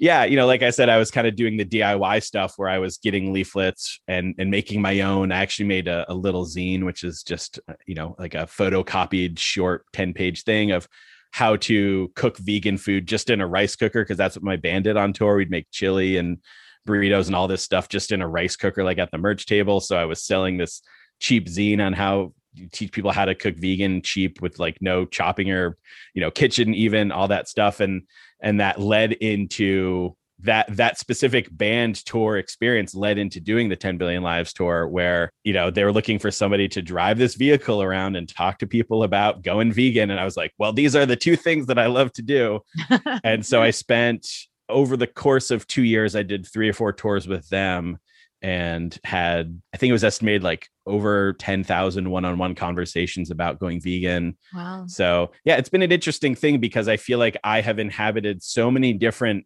yeah, 0.00 0.24
you 0.24 0.36
know, 0.36 0.46
like 0.46 0.62
I 0.62 0.70
said, 0.70 0.88
I 0.88 0.96
was 0.96 1.10
kind 1.10 1.26
of 1.26 1.34
doing 1.34 1.56
the 1.56 1.64
DIY 1.64 2.22
stuff 2.22 2.54
where 2.56 2.68
I 2.68 2.78
was 2.78 2.98
getting 2.98 3.32
leaflets 3.32 4.00
and 4.06 4.34
and 4.38 4.48
making 4.48 4.80
my 4.80 5.00
own. 5.00 5.32
I 5.32 5.38
actually 5.38 5.66
made 5.66 5.88
a, 5.88 6.10
a 6.10 6.14
little 6.14 6.46
zine, 6.46 6.84
which 6.84 7.02
is 7.02 7.24
just 7.24 7.58
uh, 7.68 7.74
you 7.84 7.96
know 7.96 8.14
like 8.18 8.34
a 8.34 8.46
photocopied 8.46 9.40
short 9.40 9.86
ten 9.92 10.14
page 10.14 10.44
thing 10.44 10.70
of 10.70 10.88
how 11.32 11.56
to 11.56 12.12
cook 12.14 12.38
vegan 12.38 12.78
food 12.78 13.08
just 13.08 13.28
in 13.28 13.40
a 13.40 13.46
rice 13.46 13.74
cooker 13.74 14.02
because 14.02 14.16
that's 14.16 14.36
what 14.36 14.44
my 14.44 14.56
band 14.56 14.84
did 14.84 14.96
on 14.96 15.12
tour. 15.12 15.36
We'd 15.36 15.50
make 15.50 15.66
chili 15.72 16.16
and 16.16 16.38
burritos 16.86 17.26
and 17.26 17.34
all 17.34 17.48
this 17.48 17.62
stuff 17.62 17.88
just 17.88 18.12
in 18.12 18.22
a 18.22 18.28
rice 18.28 18.54
cooker, 18.54 18.84
like 18.84 18.98
at 18.98 19.10
the 19.10 19.18
merch 19.18 19.46
table. 19.46 19.80
So 19.80 19.96
I 19.96 20.04
was 20.04 20.22
selling 20.22 20.58
this 20.58 20.80
cheap 21.18 21.48
zine 21.48 21.84
on 21.84 21.92
how 21.92 22.32
you 22.54 22.68
teach 22.70 22.92
people 22.92 23.12
how 23.12 23.24
to 23.24 23.34
cook 23.34 23.56
vegan 23.56 24.02
cheap 24.02 24.40
with 24.40 24.58
like 24.58 24.78
no 24.80 25.04
chopping 25.04 25.50
or 25.50 25.76
you 26.14 26.20
know 26.20 26.30
kitchen 26.30 26.74
even 26.74 27.12
all 27.12 27.28
that 27.28 27.48
stuff. 27.48 27.80
And 27.80 28.02
and 28.40 28.60
that 28.60 28.80
led 28.80 29.12
into 29.12 30.16
that 30.40 30.66
that 30.76 30.98
specific 30.98 31.48
band 31.50 31.96
tour 32.04 32.36
experience 32.36 32.94
led 32.94 33.18
into 33.18 33.40
doing 33.40 33.68
the 33.68 33.76
10 33.76 33.98
billion 33.98 34.22
lives 34.22 34.52
tour 34.52 34.86
where 34.86 35.32
you 35.42 35.52
know 35.52 35.70
they 35.70 35.82
were 35.84 35.92
looking 35.92 36.18
for 36.18 36.30
somebody 36.30 36.68
to 36.68 36.80
drive 36.80 37.18
this 37.18 37.34
vehicle 37.34 37.82
around 37.82 38.14
and 38.14 38.28
talk 38.28 38.58
to 38.58 38.66
people 38.66 39.02
about 39.02 39.42
going 39.42 39.72
vegan. 39.72 40.10
And 40.10 40.20
i 40.20 40.24
was 40.24 40.36
like 40.36 40.52
well 40.58 40.72
these 40.72 40.94
are 40.94 41.06
the 41.06 41.16
two 41.16 41.36
things 41.36 41.66
that 41.66 41.78
i 41.78 41.86
love 41.86 42.12
to 42.14 42.22
do. 42.22 42.60
And 43.24 43.44
so 43.44 43.62
i 43.62 43.70
spent 43.70 44.26
over 44.68 44.96
the 44.96 45.06
course 45.06 45.50
of 45.50 45.66
2 45.66 45.82
years 45.82 46.14
i 46.14 46.22
did 46.22 46.46
3 46.46 46.68
or 46.68 46.72
4 46.72 46.92
tours 46.92 47.26
with 47.26 47.48
them 47.48 47.98
and 48.42 48.98
had 49.04 49.60
i 49.74 49.76
think 49.76 49.90
it 49.90 49.92
was 49.92 50.04
estimated 50.04 50.42
like 50.42 50.68
over 50.88 51.34
10,000 51.34 52.10
one-on-one 52.10 52.54
conversations 52.54 53.30
about 53.30 53.60
going 53.60 53.80
vegan. 53.80 54.36
Wow. 54.54 54.86
So, 54.88 55.32
yeah, 55.44 55.56
it's 55.56 55.68
been 55.68 55.82
an 55.82 55.92
interesting 55.92 56.34
thing 56.34 56.58
because 56.58 56.88
I 56.88 56.96
feel 56.96 57.18
like 57.18 57.36
I 57.44 57.60
have 57.60 57.78
inhabited 57.78 58.42
so 58.42 58.70
many 58.70 58.94
different 58.94 59.44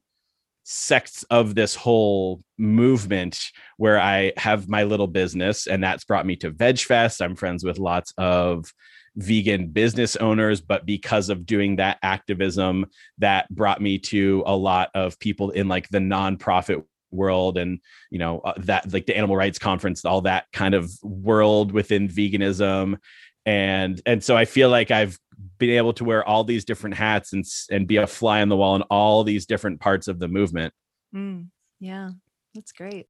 sects 0.62 1.24
of 1.24 1.56
this 1.56 1.74
whole 1.74 2.42
movement 2.56 3.50
where 3.76 3.98
I 3.98 4.32
have 4.36 4.68
my 4.68 4.84
little 4.84 5.08
business 5.08 5.66
and 5.66 5.82
that's 5.82 6.04
brought 6.04 6.24
me 6.24 6.36
to 6.36 6.50
Veg 6.50 6.78
Fest. 6.78 7.20
I'm 7.20 7.34
friends 7.34 7.64
with 7.64 7.80
lots 7.80 8.14
of 8.16 8.72
vegan 9.16 9.68
business 9.68 10.14
owners, 10.16 10.60
but 10.60 10.86
because 10.86 11.28
of 11.28 11.44
doing 11.44 11.76
that 11.76 11.98
activism, 12.02 12.86
that 13.18 13.48
brought 13.50 13.82
me 13.82 13.98
to 13.98 14.42
a 14.46 14.56
lot 14.56 14.90
of 14.94 15.18
people 15.18 15.50
in 15.50 15.68
like 15.68 15.88
the 15.88 15.98
nonprofit 15.98 16.84
world 17.12 17.58
and 17.58 17.80
you 18.10 18.18
know 18.18 18.40
uh, 18.40 18.54
that 18.58 18.92
like 18.92 19.06
the 19.06 19.16
animal 19.16 19.36
rights 19.36 19.58
conference 19.58 20.04
all 20.04 20.22
that 20.22 20.46
kind 20.52 20.74
of 20.74 20.90
world 21.02 21.72
within 21.72 22.08
veganism. 22.08 22.98
And 23.44 24.00
and 24.06 24.22
so 24.22 24.36
i 24.36 24.44
feel 24.44 24.70
like 24.70 24.92
i've 24.92 25.18
been 25.58 25.70
able 25.70 25.92
to 25.94 26.04
wear 26.04 26.24
all 26.24 26.44
these 26.44 26.64
different 26.64 26.94
hats 26.94 27.32
and 27.32 27.44
and 27.70 27.88
be 27.88 27.96
a 27.96 28.06
fly 28.06 28.40
on 28.40 28.48
the 28.48 28.56
wall 28.56 28.76
in 28.76 28.82
all 28.82 29.24
these 29.24 29.46
different 29.46 29.80
parts 29.80 30.08
of 30.08 30.18
the 30.18 30.28
movement. 30.28 30.72
Mm, 31.14 31.48
yeah 31.80 32.10
that's 32.54 32.72
great. 32.72 33.06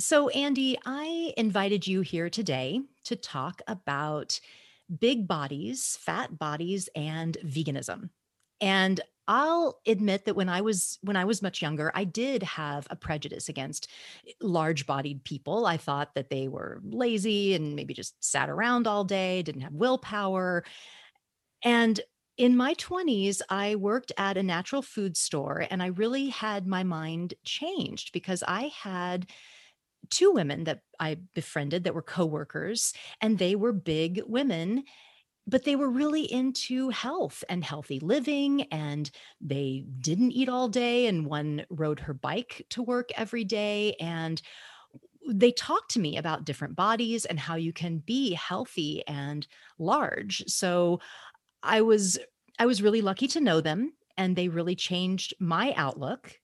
So 0.00 0.28
andy 0.28 0.78
i 0.84 1.32
invited 1.36 1.86
you 1.86 2.00
here 2.02 2.30
today 2.30 2.80
to 3.04 3.16
talk 3.16 3.62
about 3.66 4.38
big 5.00 5.26
bodies 5.26 5.98
fat 6.00 6.38
bodies 6.38 6.88
and 6.94 7.36
veganism. 7.44 8.10
And 8.60 9.00
I'll 9.28 9.80
admit 9.86 10.24
that 10.24 10.34
when 10.34 10.48
I 10.48 10.60
was 10.60 10.98
when 11.02 11.16
I 11.16 11.24
was 11.24 11.42
much 11.42 11.62
younger, 11.62 11.92
I 11.94 12.04
did 12.04 12.42
have 12.42 12.86
a 12.90 12.96
prejudice 12.96 13.48
against 13.48 13.88
eh, 14.26 14.32
large-bodied 14.40 15.24
people. 15.24 15.66
I 15.66 15.76
thought 15.76 16.14
that 16.14 16.30
they 16.30 16.48
were 16.48 16.80
lazy 16.84 17.54
and 17.54 17.76
maybe 17.76 17.94
just 17.94 18.22
sat 18.24 18.50
around 18.50 18.86
all 18.86 19.04
day, 19.04 19.42
didn't 19.42 19.62
have 19.62 19.74
willpower. 19.74 20.64
And 21.64 22.00
in 22.36 22.56
my 22.56 22.74
20s, 22.74 23.40
I 23.48 23.76
worked 23.76 24.10
at 24.16 24.36
a 24.36 24.42
natural 24.42 24.82
food 24.82 25.16
store 25.16 25.66
and 25.70 25.82
I 25.82 25.86
really 25.86 26.30
had 26.30 26.66
my 26.66 26.82
mind 26.82 27.34
changed 27.44 28.12
because 28.12 28.42
I 28.46 28.72
had 28.82 29.30
two 30.10 30.32
women 30.32 30.64
that 30.64 30.80
I 30.98 31.18
befriended 31.34 31.84
that 31.84 31.94
were 31.94 32.02
coworkers 32.02 32.94
and 33.20 33.38
they 33.38 33.54
were 33.54 33.72
big 33.72 34.22
women 34.26 34.84
but 35.46 35.64
they 35.64 35.76
were 35.76 35.90
really 35.90 36.30
into 36.30 36.88
health 36.90 37.42
and 37.48 37.64
healthy 37.64 37.98
living 38.00 38.62
and 38.70 39.10
they 39.40 39.84
didn't 40.00 40.32
eat 40.32 40.48
all 40.48 40.68
day 40.68 41.06
and 41.06 41.26
one 41.26 41.64
rode 41.68 42.00
her 42.00 42.14
bike 42.14 42.64
to 42.70 42.82
work 42.82 43.10
every 43.16 43.44
day 43.44 43.94
and 44.00 44.40
they 45.28 45.52
talked 45.52 45.90
to 45.92 46.00
me 46.00 46.16
about 46.16 46.44
different 46.44 46.74
bodies 46.74 47.24
and 47.24 47.38
how 47.38 47.54
you 47.54 47.72
can 47.72 47.98
be 47.98 48.34
healthy 48.34 49.06
and 49.06 49.46
large. 49.78 50.42
So 50.46 51.00
i 51.62 51.80
was 51.80 52.18
i 52.58 52.66
was 52.66 52.82
really 52.82 53.00
lucky 53.00 53.28
to 53.28 53.40
know 53.40 53.60
them 53.60 53.92
and 54.16 54.34
they 54.34 54.48
really 54.48 54.74
changed 54.74 55.34
my 55.38 55.72
outlook 55.76 56.38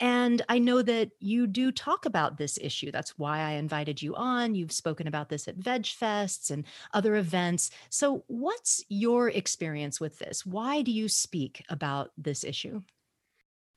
and 0.00 0.42
I 0.48 0.58
know 0.58 0.80
that 0.80 1.10
you 1.20 1.46
do 1.46 1.70
talk 1.70 2.06
about 2.06 2.38
this 2.38 2.58
issue. 2.60 2.90
That's 2.90 3.18
why 3.18 3.40
I 3.40 3.52
invited 3.52 4.00
you 4.00 4.16
on. 4.16 4.54
You've 4.54 4.72
spoken 4.72 5.06
about 5.06 5.28
this 5.28 5.46
at 5.46 5.56
Veg 5.56 5.82
Fests 5.82 6.50
and 6.50 6.64
other 6.94 7.16
events. 7.16 7.70
So, 7.90 8.24
what's 8.26 8.82
your 8.88 9.28
experience 9.28 10.00
with 10.00 10.18
this? 10.18 10.46
Why 10.46 10.80
do 10.80 10.90
you 10.90 11.08
speak 11.08 11.64
about 11.68 12.12
this 12.16 12.44
issue? 12.44 12.80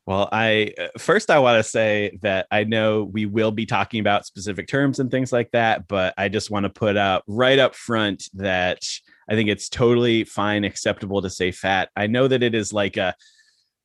Well, 0.06 0.28
I 0.34 0.74
uh, 0.78 0.88
first 0.98 1.30
I 1.30 1.40
want 1.40 1.64
to 1.64 1.70
say 1.70 2.20
that 2.22 2.48
I 2.52 2.66
know 2.66 3.06
we 3.06 3.26
will 3.26 3.52
be 3.52 3.66
talking 3.66 4.02
about 4.02 4.26
specific 4.26 4.68
terms 4.68 5.00
and 5.00 5.10
things 5.10 5.32
like 5.32 5.52
that, 5.52 5.88
but 5.88 6.14
I 6.18 6.28
just 6.28 6.52
want 6.52 6.66
to 6.66 6.70
put 6.70 6.98
out 6.98 7.24
right 7.28 7.58
up 7.58 7.74
front 7.74 8.30
that 8.34 8.80
I 9.30 9.36
think 9.36 9.50
it's 9.50 9.70
totally 9.70 10.26
fine, 10.26 10.66
acceptable 10.66 11.22
to 11.22 11.30
say 11.30 11.52
fat. 11.52 11.90
I 11.96 12.08
know 12.08 12.28
that 12.28 12.44
it 12.44 12.54
is 12.54 12.74
like 12.74 12.98
a 12.98 13.16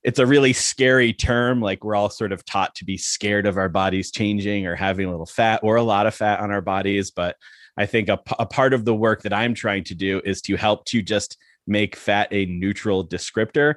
it's 0.05 0.19
a 0.19 0.27
really 0.27 0.53
scary 0.53 1.13
term. 1.13 1.61
Like 1.61 1.85
we're 1.85 1.97
all 1.97 2.11
sort 2.11 2.33
of 2.33 2.45
taught 2.45 2.75
to 2.77 2.85
be 2.85 2.97
scared 2.97 3.47
of 3.47 3.57
our 3.57 3.69
bodies 3.69 4.11
changing 4.11 4.67
or 4.67 4.75
having 4.75 5.07
a 5.07 5.11
little 5.11 5.27
fat 5.27 5.61
or 5.63 5.77
a 5.77 5.83
lot 5.83 6.07
of 6.07 6.15
fat 6.15 6.41
on 6.41 6.51
our 6.51 6.61
bodies. 6.61 7.11
But 7.11 7.37
I 7.77 7.87
think 7.87 8.09
a, 8.09 8.19
a 8.39 8.47
part 8.47 8.75
of 8.75 8.85
the 8.85 8.95
work 8.95 9.23
that 9.23 9.33
I'm 9.33 9.55
trying 9.55 9.85
to 9.85 9.95
do 9.95 10.21
is 10.25 10.41
to 10.43 10.57
help 10.57 10.85
to 10.87 11.03
just 11.03 11.37
make 11.67 11.97
fat 11.97 12.29
a 12.31 12.47
neutral 12.47 13.07
descriptor. 13.07 13.75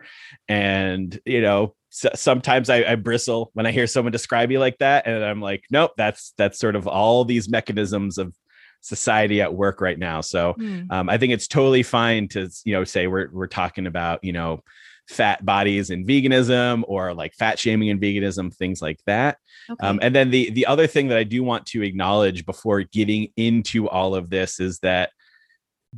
And, 0.48 1.20
you 1.26 1.42
know, 1.42 1.76
sometimes 1.90 2.70
I, 2.70 2.84
I, 2.84 2.96
bristle 2.96 3.52
when 3.54 3.66
I 3.66 3.72
hear 3.72 3.86
someone 3.86 4.14
describe 4.14 4.50
you 4.50 4.60
like 4.60 4.78
that. 4.78 5.06
And 5.06 5.24
I'm 5.24 5.42
like, 5.42 5.66
nope, 5.70 5.92
that's, 5.98 6.34
that's 6.38 6.58
sort 6.58 6.78
of 6.78 6.88
all 6.88 7.26
these 7.26 7.50
mechanisms 7.50 8.18
of 8.18 8.34
society 8.80 9.42
at 9.42 9.54
work 9.54 9.82
right 9.82 10.00
now. 10.00 10.22
So 10.22 10.54
mm. 10.58 10.90
um, 10.90 11.10
I 11.10 11.18
think 11.18 11.34
it's 11.34 11.48
totally 11.48 11.84
fine 11.84 12.30
to, 12.30 12.50
you 12.64 12.74
know, 12.74 12.86
say 12.86 13.08
we're, 13.08 13.30
we're 13.32 13.48
talking 13.48 13.88
about, 13.88 14.24
you 14.24 14.32
know, 14.32 14.64
fat 15.12 15.46
bodies 15.46 15.90
in 15.90 16.06
veganism 16.06 16.84
or 16.88 17.14
like 17.14 17.34
fat 17.34 17.60
shaming 17.60 17.90
in 17.90 18.00
veganism, 18.00 18.54
things 18.56 18.82
like 18.82 19.00
that. 19.06 19.38
Okay. 19.70 19.86
Um, 19.86 20.00
and 20.02 20.16
then 20.16 20.32
the 20.32 20.50
the 20.52 20.66
other 20.66 20.88
thing 20.88 21.10
that 21.10 21.18
I 21.18 21.24
do 21.24 21.44
want 21.44 21.66
to 21.68 21.84
acknowledge 21.84 22.46
before 22.46 22.84
getting 22.84 23.28
into 23.36 23.90
all 23.90 24.16
of 24.16 24.30
this 24.30 24.60
is 24.60 24.80
that 24.80 25.12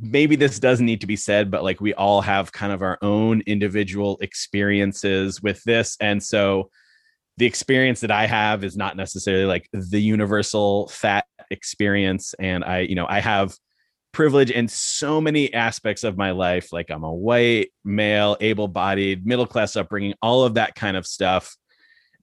maybe 0.00 0.36
this 0.36 0.58
doesn't 0.58 0.84
need 0.84 1.00
to 1.00 1.06
be 1.06 1.16
said, 1.16 1.50
but 1.50 1.62
like 1.62 1.80
we 1.80 1.94
all 1.94 2.20
have 2.20 2.52
kind 2.52 2.72
of 2.72 2.82
our 2.82 2.98
own 3.00 3.42
individual 3.46 4.18
experiences 4.20 5.40
with 5.40 5.62
this, 5.64 5.96
and 6.00 6.22
so 6.22 6.70
the 7.36 7.46
experience 7.46 8.00
that 8.00 8.12
I 8.12 8.26
have 8.26 8.62
is 8.62 8.76
not 8.76 8.96
necessarily 8.96 9.46
like 9.46 9.68
the 9.72 10.00
universal 10.00 10.88
fat 10.88 11.24
experience, 11.50 12.34
and 12.34 12.64
I 12.64 12.80
you 12.80 12.96
know 12.96 13.06
I 13.08 13.20
have 13.20 13.54
privilege 14.14 14.50
in 14.50 14.68
so 14.68 15.20
many 15.20 15.52
aspects 15.52 16.04
of 16.04 16.16
my 16.16 16.30
life. 16.30 16.72
Like 16.72 16.90
I'm 16.90 17.04
a 17.04 17.12
white 17.12 17.72
male, 17.84 18.36
able-bodied, 18.40 19.26
middle-class 19.26 19.76
upbringing, 19.76 20.14
all 20.22 20.44
of 20.44 20.54
that 20.54 20.74
kind 20.74 20.96
of 20.96 21.06
stuff. 21.06 21.54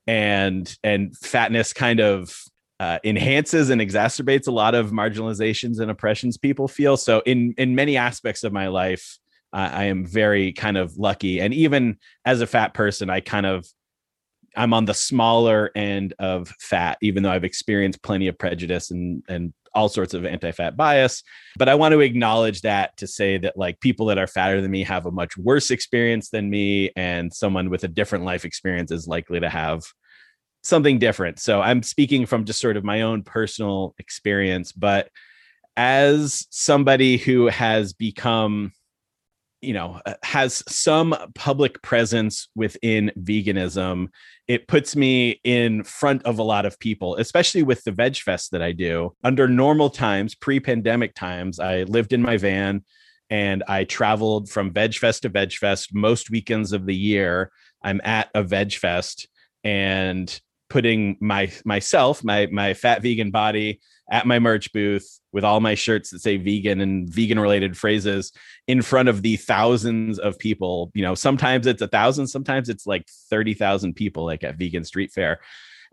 And 0.07 0.75
and 0.83 1.15
fatness 1.15 1.73
kind 1.73 1.99
of 1.99 2.35
uh, 2.79 2.97
enhances 3.03 3.69
and 3.69 3.79
exacerbates 3.79 4.47
a 4.47 4.51
lot 4.51 4.73
of 4.73 4.89
marginalizations 4.89 5.79
and 5.79 5.91
oppressions 5.91 6.37
people 6.37 6.67
feel. 6.67 6.97
So 6.97 7.21
in 7.27 7.53
in 7.59 7.75
many 7.75 7.97
aspects 7.97 8.43
of 8.43 8.51
my 8.51 8.67
life, 8.67 9.19
uh, 9.53 9.69
I 9.71 9.83
am 9.85 10.03
very 10.03 10.53
kind 10.53 10.77
of 10.77 10.97
lucky. 10.97 11.39
And 11.39 11.53
even 11.53 11.97
as 12.25 12.41
a 12.41 12.47
fat 12.47 12.73
person, 12.73 13.11
I 13.11 13.19
kind 13.19 13.45
of 13.45 13.67
I'm 14.57 14.73
on 14.73 14.85
the 14.85 14.95
smaller 14.95 15.69
end 15.75 16.15
of 16.17 16.51
fat, 16.59 16.97
even 17.03 17.21
though 17.21 17.31
I've 17.31 17.43
experienced 17.43 18.01
plenty 18.01 18.27
of 18.27 18.39
prejudice 18.39 18.89
and 18.89 19.23
and 19.29 19.53
all 19.73 19.89
sorts 19.89 20.13
of 20.13 20.25
anti-fat 20.25 20.75
bias 20.75 21.23
but 21.57 21.69
i 21.69 21.75
want 21.75 21.91
to 21.91 21.99
acknowledge 21.99 22.61
that 22.61 22.95
to 22.97 23.07
say 23.07 23.37
that 23.37 23.57
like 23.57 23.79
people 23.79 24.05
that 24.05 24.17
are 24.17 24.27
fatter 24.27 24.61
than 24.61 24.71
me 24.71 24.83
have 24.83 25.05
a 25.05 25.11
much 25.11 25.37
worse 25.37 25.71
experience 25.71 26.29
than 26.29 26.49
me 26.49 26.91
and 26.95 27.33
someone 27.33 27.69
with 27.69 27.83
a 27.83 27.87
different 27.87 28.25
life 28.25 28.45
experience 28.45 28.91
is 28.91 29.07
likely 29.07 29.39
to 29.39 29.49
have 29.49 29.81
something 30.63 30.99
different. 30.99 31.39
So 31.39 31.61
i'm 31.61 31.83
speaking 31.83 32.25
from 32.25 32.45
just 32.45 32.61
sort 32.61 32.77
of 32.77 32.83
my 32.83 33.01
own 33.01 33.23
personal 33.23 33.95
experience 33.97 34.71
but 34.71 35.09
as 35.77 36.45
somebody 36.49 37.17
who 37.17 37.47
has 37.47 37.93
become 37.93 38.71
you 39.61 39.73
know 39.73 39.99
uh, 40.05 40.15
has 40.23 40.63
some 40.67 41.15
public 41.35 41.81
presence 41.81 42.49
within 42.55 43.11
veganism 43.19 44.07
it 44.47 44.67
puts 44.67 44.95
me 44.95 45.39
in 45.43 45.83
front 45.83 46.23
of 46.23 46.39
a 46.39 46.43
lot 46.43 46.65
of 46.65 46.79
people 46.79 47.15
especially 47.17 47.63
with 47.63 47.83
the 47.83 47.91
veg 47.91 48.17
fest 48.17 48.51
that 48.51 48.61
i 48.61 48.71
do. 48.71 49.15
Under 49.23 49.47
normal 49.47 49.89
times 49.89 50.35
pre-pandemic 50.35 51.13
times 51.13 51.59
i 51.59 51.83
lived 51.83 52.13
in 52.13 52.21
my 52.21 52.37
van 52.37 52.83
and 53.29 53.63
i 53.67 53.83
traveled 53.83 54.49
from 54.49 54.73
veg 54.73 54.95
fest 54.95 55.23
to 55.23 55.29
veg 55.29 55.53
fest 55.53 55.93
most 55.93 56.29
weekends 56.29 56.73
of 56.73 56.85
the 56.85 56.95
year. 56.95 57.51
I'm 57.83 58.01
at 58.03 58.29
a 58.35 58.43
veg 58.43 58.73
fest 58.73 59.27
and 59.63 60.39
putting 60.69 61.17
my 61.19 61.51
myself 61.65 62.23
my 62.23 62.47
my 62.51 62.73
fat 62.73 63.01
vegan 63.01 63.29
body 63.31 63.79
at 64.09 64.25
my 64.25 64.39
merch 64.39 64.71
booth 64.73 65.19
with 65.31 65.43
all 65.43 65.59
my 65.59 65.75
shirts 65.75 66.09
that 66.09 66.19
say 66.19 66.37
vegan 66.37 66.81
and 66.81 67.09
vegan 67.09 67.39
related 67.39 67.77
phrases 67.77 68.31
in 68.67 68.81
front 68.81 69.09
of 69.09 69.21
the 69.21 69.37
thousands 69.37 70.19
of 70.19 70.37
people. 70.37 70.91
You 70.93 71.03
know, 71.03 71.15
sometimes 71.15 71.67
it's 71.67 71.81
a 71.81 71.87
thousand, 71.87 72.27
sometimes 72.27 72.69
it's 72.69 72.85
like 72.85 73.07
30,000 73.29 73.93
people, 73.93 74.25
like 74.25 74.43
at 74.43 74.57
Vegan 74.57 74.83
Street 74.83 75.11
Fair. 75.11 75.39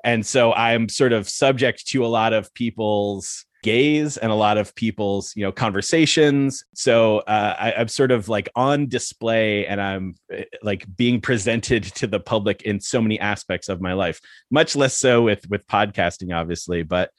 And 0.05 0.25
so 0.25 0.53
I'm 0.53 0.88
sort 0.88 1.12
of 1.12 1.29
subject 1.29 1.87
to 1.88 2.05
a 2.05 2.09
lot 2.09 2.33
of 2.33 2.53
people's 2.55 3.45
gaze 3.62 4.17
and 4.17 4.31
a 4.31 4.37
lot 4.37 4.57
of 4.57 4.75
people's 4.75 5.35
you 5.35 5.43
know 5.43 5.50
conversations 5.50 6.65
so 6.75 7.19
uh, 7.21 7.57
I, 7.59 7.73
i'm 7.73 7.88
sort 7.88 8.12
of 8.12 8.29
like 8.29 8.49
on 8.55 8.87
display 8.87 9.67
and 9.67 9.81
i'm 9.81 10.15
eh, 10.31 10.45
like 10.62 10.87
being 10.97 11.21
presented 11.21 11.83
to 11.97 12.07
the 12.07 12.21
public 12.21 12.62
in 12.62 12.81
so 12.81 13.03
many 13.03 13.19
aspects 13.19 13.69
of 13.69 13.81
my 13.81 13.95
life 13.95 14.21
much 14.50 14.77
less 14.77 14.95
so 14.95 15.23
with 15.23 15.49
with 15.50 15.67
podcasting 15.67 16.33
obviously 16.33 16.85
but 16.85 17.11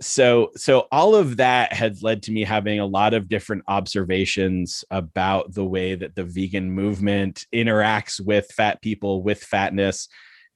so 0.00 0.50
so 0.56 0.86
all 0.92 1.14
of 1.14 1.38
that 1.38 1.72
has 1.72 2.02
led 2.02 2.22
to 2.22 2.32
me 2.32 2.44
having 2.44 2.78
a 2.78 2.86
lot 2.86 3.14
of 3.14 3.28
different 3.28 3.62
observations 3.66 4.84
about 4.90 5.52
the 5.54 5.64
way 5.64 5.94
that 5.94 6.14
the 6.14 6.24
vegan 6.24 6.70
movement 6.70 7.46
interacts 7.54 8.20
with 8.20 8.50
fat 8.52 8.80
people 8.82 9.22
with 9.22 9.42
fatness 9.42 10.08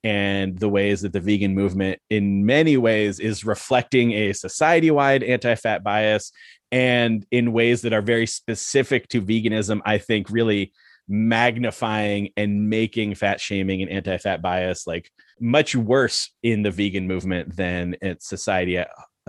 and 0.05 0.59
the 0.59 0.69
ways 0.69 1.03
that 1.03 1.13
the 1.13 1.21
vegan 1.21 1.55
movement 1.55 1.99
in 2.11 2.45
many 2.45 2.77
ways 2.77 3.19
is 3.19 3.45
reflecting 3.45 4.13
a 4.13 4.33
society-wide 4.33 5.23
anti-fat 5.23 5.83
bias 5.83 6.33
and 6.71 7.27
in 7.31 7.53
ways 7.53 7.83
that 7.83 7.93
are 7.95 8.03
very 8.03 8.27
specific 8.27 9.09
to 9.09 9.23
veganism 9.23 9.81
i 9.87 9.97
think 9.97 10.29
really 10.29 10.71
magnifying 11.09 12.29
and 12.37 12.69
making 12.69 13.15
fat 13.15 13.41
shaming 13.41 13.81
and 13.81 13.91
anti-fat 13.91 14.43
bias 14.43 14.87
like 14.87 15.11
much 15.41 15.75
worse 15.75 16.31
in 16.43 16.63
the 16.63 16.71
vegan 16.71 17.07
movement 17.07 17.57
than 17.57 17.97
its 18.03 18.29
society 18.29 18.79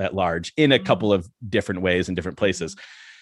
at 0.02 0.14
large 0.14 0.54
in 0.58 0.72
a 0.72 0.76
mm-hmm. 0.76 0.86
couple 0.86 1.14
of 1.14 1.30
different 1.48 1.82
ways 1.82 2.10
in 2.10 2.16
different 2.16 2.38
places. 2.38 2.76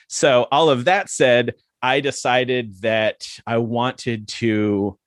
So, 0.07 0.48
all 0.51 0.69
of 0.69 0.86
that 0.86 1.09
said, 1.09 1.53
I 1.81 2.00
decided 2.00 2.81
that 2.81 3.27
I 3.45 3.57
wanted 3.57 4.27
to 4.29 4.98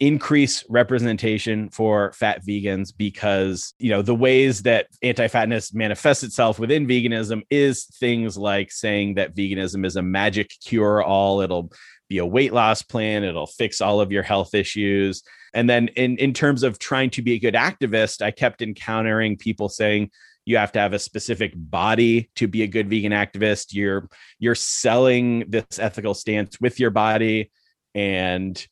increase 0.00 0.64
representation 0.70 1.68
for 1.68 2.10
fat 2.12 2.42
vegans 2.44 2.90
because 2.96 3.74
you 3.78 3.90
know 3.90 4.00
the 4.00 4.14
ways 4.14 4.62
that 4.62 4.86
anti-fatness 5.02 5.74
manifests 5.74 6.24
itself 6.24 6.58
within 6.58 6.86
veganism 6.86 7.42
is 7.50 7.84
things 7.84 8.38
like 8.38 8.72
saying 8.72 9.14
that 9.14 9.36
veganism 9.36 9.84
is 9.84 9.96
a 9.96 10.02
magic 10.02 10.50
cure 10.64 11.02
all 11.02 11.42
it'll 11.42 11.70
be 12.08 12.16
a 12.16 12.24
weight 12.24 12.54
loss 12.54 12.80
plan 12.80 13.24
it'll 13.24 13.46
fix 13.46 13.82
all 13.82 14.00
of 14.00 14.10
your 14.10 14.22
health 14.22 14.54
issues 14.54 15.22
and 15.52 15.68
then 15.68 15.88
in 15.88 16.16
in 16.16 16.32
terms 16.32 16.62
of 16.62 16.78
trying 16.78 17.10
to 17.10 17.20
be 17.20 17.34
a 17.34 17.38
good 17.38 17.54
activist 17.54 18.22
i 18.22 18.30
kept 18.30 18.62
encountering 18.62 19.36
people 19.36 19.68
saying 19.68 20.10
you 20.50 20.56
have 20.56 20.72
to 20.72 20.80
have 20.80 20.92
a 20.92 20.98
specific 20.98 21.52
body 21.54 22.30
to 22.34 22.48
be 22.48 22.62
a 22.62 22.66
good 22.66 22.90
vegan 22.90 23.12
activist 23.12 23.72
you're 23.72 24.08
you're 24.38 24.54
selling 24.54 25.44
this 25.48 25.78
ethical 25.78 26.12
stance 26.12 26.60
with 26.60 26.80
your 26.80 26.90
body 26.90 27.50
and 27.94 28.66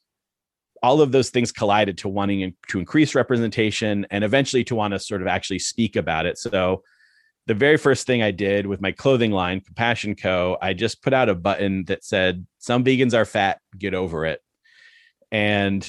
all 0.83 1.01
of 1.01 1.11
those 1.11 1.31
things 1.31 1.51
collided 1.51 1.99
to 1.99 2.09
wanting 2.09 2.55
to 2.69 2.79
increase 2.79 3.15
representation 3.15 4.07
and 4.11 4.25
eventually 4.25 4.65
to 4.65 4.75
want 4.75 4.93
to 4.93 4.99
sort 4.99 5.23
of 5.23 5.29
actually 5.29 5.59
speak 5.59 5.97
about 5.97 6.27
it 6.27 6.37
so 6.37 6.83
the 7.49 7.55
very 7.55 7.79
first 7.79 8.07
thing 8.07 8.23
I 8.23 8.31
did 8.31 8.67
with 8.67 8.83
my 8.83 8.93
clothing 8.93 9.33
line, 9.33 9.63
Compassion 9.63 10.17
Co., 10.17 10.59
I 10.61 10.75
just 10.75 11.03
put 11.03 11.15
out 11.15 11.31
a 11.31 11.35
button 11.35 11.85
that 11.85 12.05
said, 12.05 12.47
Some 12.59 12.85
vegans 12.85 13.15
are 13.15 13.25
fat, 13.25 13.59
get 13.77 13.95
over 13.95 14.27
it. 14.27 14.43
And 15.33 15.89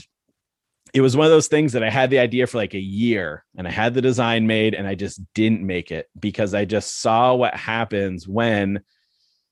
it 0.93 1.01
was 1.01 1.15
one 1.15 1.25
of 1.25 1.31
those 1.31 1.47
things 1.47 1.73
that 1.73 1.83
I 1.83 1.89
had 1.89 2.09
the 2.09 2.19
idea 2.19 2.47
for 2.47 2.57
like 2.57 2.73
a 2.73 2.79
year 2.79 3.43
and 3.57 3.67
I 3.67 3.71
had 3.71 3.93
the 3.93 4.01
design 4.01 4.47
made 4.47 4.73
and 4.73 4.87
I 4.87 4.95
just 4.95 5.21
didn't 5.33 5.65
make 5.65 5.91
it 5.91 6.07
because 6.19 6.53
I 6.53 6.65
just 6.65 6.99
saw 7.01 7.35
what 7.35 7.55
happens 7.55 8.27
when 8.27 8.81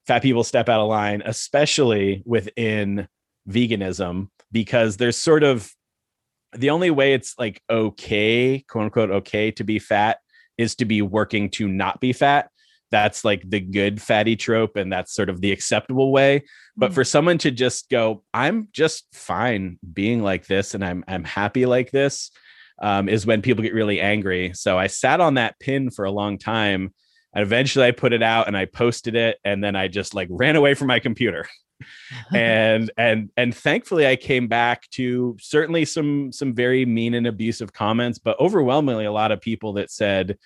fat 0.07 0.21
people 0.21 0.43
step 0.43 0.69
out 0.69 0.79
of 0.79 0.87
line, 0.87 1.21
especially 1.25 2.23
within 2.25 3.07
veganism, 3.47 4.29
because 4.51 4.97
there's 4.97 5.17
sort 5.17 5.43
of 5.43 5.71
the 6.53 6.69
only 6.69 6.89
way 6.89 7.13
it's 7.13 7.35
like 7.37 7.61
okay, 7.69 8.63
quote 8.67 8.85
unquote, 8.85 9.11
okay 9.11 9.51
to 9.51 9.63
be 9.63 9.79
fat 9.79 10.19
is 10.57 10.75
to 10.75 10.85
be 10.85 11.01
working 11.01 11.49
to 11.51 11.67
not 11.67 11.99
be 11.99 12.13
fat. 12.13 12.49
That's 12.91 13.25
like 13.25 13.43
the 13.47 13.59
good 13.59 14.01
fatty 14.01 14.35
trope, 14.35 14.75
and 14.75 14.91
that's 14.91 15.13
sort 15.13 15.29
of 15.29 15.41
the 15.41 15.51
acceptable 15.51 16.11
way. 16.11 16.43
But 16.75 16.87
mm-hmm. 16.87 16.95
for 16.95 17.03
someone 17.03 17.37
to 17.39 17.51
just 17.51 17.89
go, 17.89 18.23
I'm 18.33 18.69
just 18.71 19.07
fine 19.13 19.79
being 19.93 20.23
like 20.23 20.47
this, 20.47 20.73
and 20.73 20.83
I'm 20.83 21.03
I'm 21.07 21.23
happy 21.23 21.65
like 21.65 21.91
this, 21.91 22.31
um, 22.81 23.09
is 23.09 23.25
when 23.25 23.41
people 23.41 23.63
get 23.63 23.73
really 23.73 23.99
angry. 23.99 24.51
So 24.53 24.77
I 24.77 24.87
sat 24.87 25.19
on 25.19 25.35
that 25.35 25.59
pin 25.59 25.89
for 25.89 26.05
a 26.05 26.11
long 26.11 26.37
time. 26.37 26.93
And 27.33 27.43
eventually 27.43 27.85
I 27.85 27.91
put 27.91 28.13
it 28.13 28.23
out 28.23 28.47
and 28.47 28.57
I 28.57 28.65
posted 28.65 29.15
it, 29.15 29.37
and 29.43 29.63
then 29.63 29.75
I 29.75 29.89
just 29.89 30.15
like 30.15 30.27
ran 30.31 30.55
away 30.55 30.73
from 30.73 30.87
my 30.87 30.99
computer. 30.99 31.47
and 32.33 32.91
and 32.97 33.29
and 33.37 33.55
thankfully 33.55 34.07
i 34.07 34.15
came 34.15 34.47
back 34.47 34.89
to 34.89 35.37
certainly 35.39 35.85
some 35.85 36.31
some 36.31 36.53
very 36.53 36.85
mean 36.85 37.13
and 37.13 37.27
abusive 37.27 37.71
comments 37.73 38.17
but 38.17 38.39
overwhelmingly 38.39 39.05
a 39.05 39.11
lot 39.11 39.31
of 39.31 39.41
people 39.41 39.73
that 39.73 39.91
said 39.91 40.37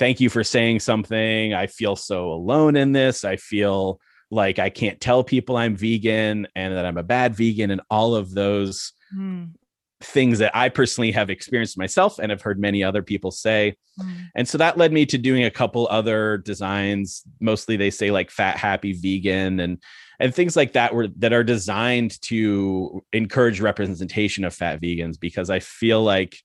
thank 0.00 0.18
you 0.18 0.30
for 0.30 0.42
saying 0.42 0.80
something 0.80 1.54
i 1.54 1.66
feel 1.66 1.94
so 1.94 2.32
alone 2.32 2.74
in 2.74 2.92
this 2.92 3.24
i 3.24 3.36
feel 3.36 4.00
like 4.30 4.58
i 4.58 4.70
can't 4.70 5.00
tell 5.00 5.22
people 5.22 5.56
i'm 5.56 5.76
vegan 5.76 6.48
and 6.56 6.74
that 6.74 6.86
i'm 6.86 6.96
a 6.96 7.02
bad 7.02 7.34
vegan 7.34 7.70
and 7.70 7.82
all 7.90 8.14
of 8.14 8.32
those 8.32 8.94
mm. 9.14 9.48
things 10.00 10.38
that 10.38 10.56
i 10.56 10.68
personally 10.70 11.12
have 11.12 11.28
experienced 11.28 11.76
myself 11.76 12.18
and 12.18 12.30
have 12.30 12.40
heard 12.40 12.58
many 12.58 12.82
other 12.82 13.02
people 13.02 13.30
say 13.30 13.76
mm. 14.00 14.26
and 14.34 14.48
so 14.48 14.56
that 14.56 14.78
led 14.78 14.90
me 14.90 15.04
to 15.04 15.18
doing 15.18 15.44
a 15.44 15.50
couple 15.50 15.86
other 15.90 16.38
designs 16.38 17.22
mostly 17.38 17.76
they 17.76 17.90
say 17.90 18.10
like 18.10 18.30
fat 18.30 18.56
happy 18.56 18.94
vegan 18.94 19.60
and 19.60 19.78
and 20.18 20.34
things 20.34 20.54
like 20.54 20.74
that 20.74 20.94
were 20.94 21.08
that 21.16 21.32
are 21.32 21.44
designed 21.44 22.20
to 22.22 23.02
encourage 23.12 23.60
representation 23.60 24.44
of 24.44 24.54
fat 24.54 24.80
vegans 24.80 25.18
because 25.18 25.48
I 25.48 25.60
feel 25.60 26.02
like 26.04 26.36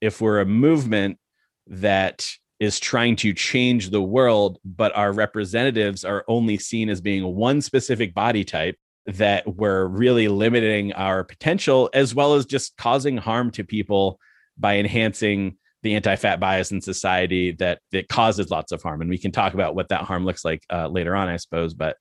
if 0.00 0.22
we're 0.22 0.40
a 0.40 0.46
movement 0.46 1.18
that 1.66 2.26
is 2.60 2.80
trying 2.80 3.16
to 3.16 3.32
change 3.32 3.90
the 3.90 4.02
world, 4.02 4.58
but 4.64 4.96
our 4.96 5.12
representatives 5.12 6.04
are 6.04 6.24
only 6.28 6.58
seen 6.58 6.88
as 6.88 7.00
being 7.00 7.34
one 7.34 7.60
specific 7.60 8.14
body 8.14 8.44
type, 8.44 8.76
that 9.06 9.46
we're 9.46 9.86
really 9.86 10.28
limiting 10.28 10.92
our 10.92 11.24
potential 11.24 11.88
as 11.94 12.14
well 12.14 12.34
as 12.34 12.44
just 12.44 12.76
causing 12.76 13.16
harm 13.16 13.50
to 13.50 13.64
people 13.64 14.20
by 14.58 14.76
enhancing 14.76 15.56
the 15.82 15.94
anti-fat 15.94 16.40
bias 16.40 16.72
in 16.72 16.80
society 16.80 17.52
that 17.52 17.78
that 17.92 18.08
causes 18.08 18.50
lots 18.50 18.72
of 18.72 18.82
harm. 18.82 19.00
And 19.00 19.08
we 19.08 19.16
can 19.16 19.32
talk 19.32 19.54
about 19.54 19.74
what 19.74 19.88
that 19.88 20.02
harm 20.02 20.24
looks 20.24 20.44
like 20.44 20.62
uh, 20.70 20.88
later 20.88 21.14
on 21.14 21.28
i 21.28 21.36
suppose 21.36 21.72
but 21.72 21.96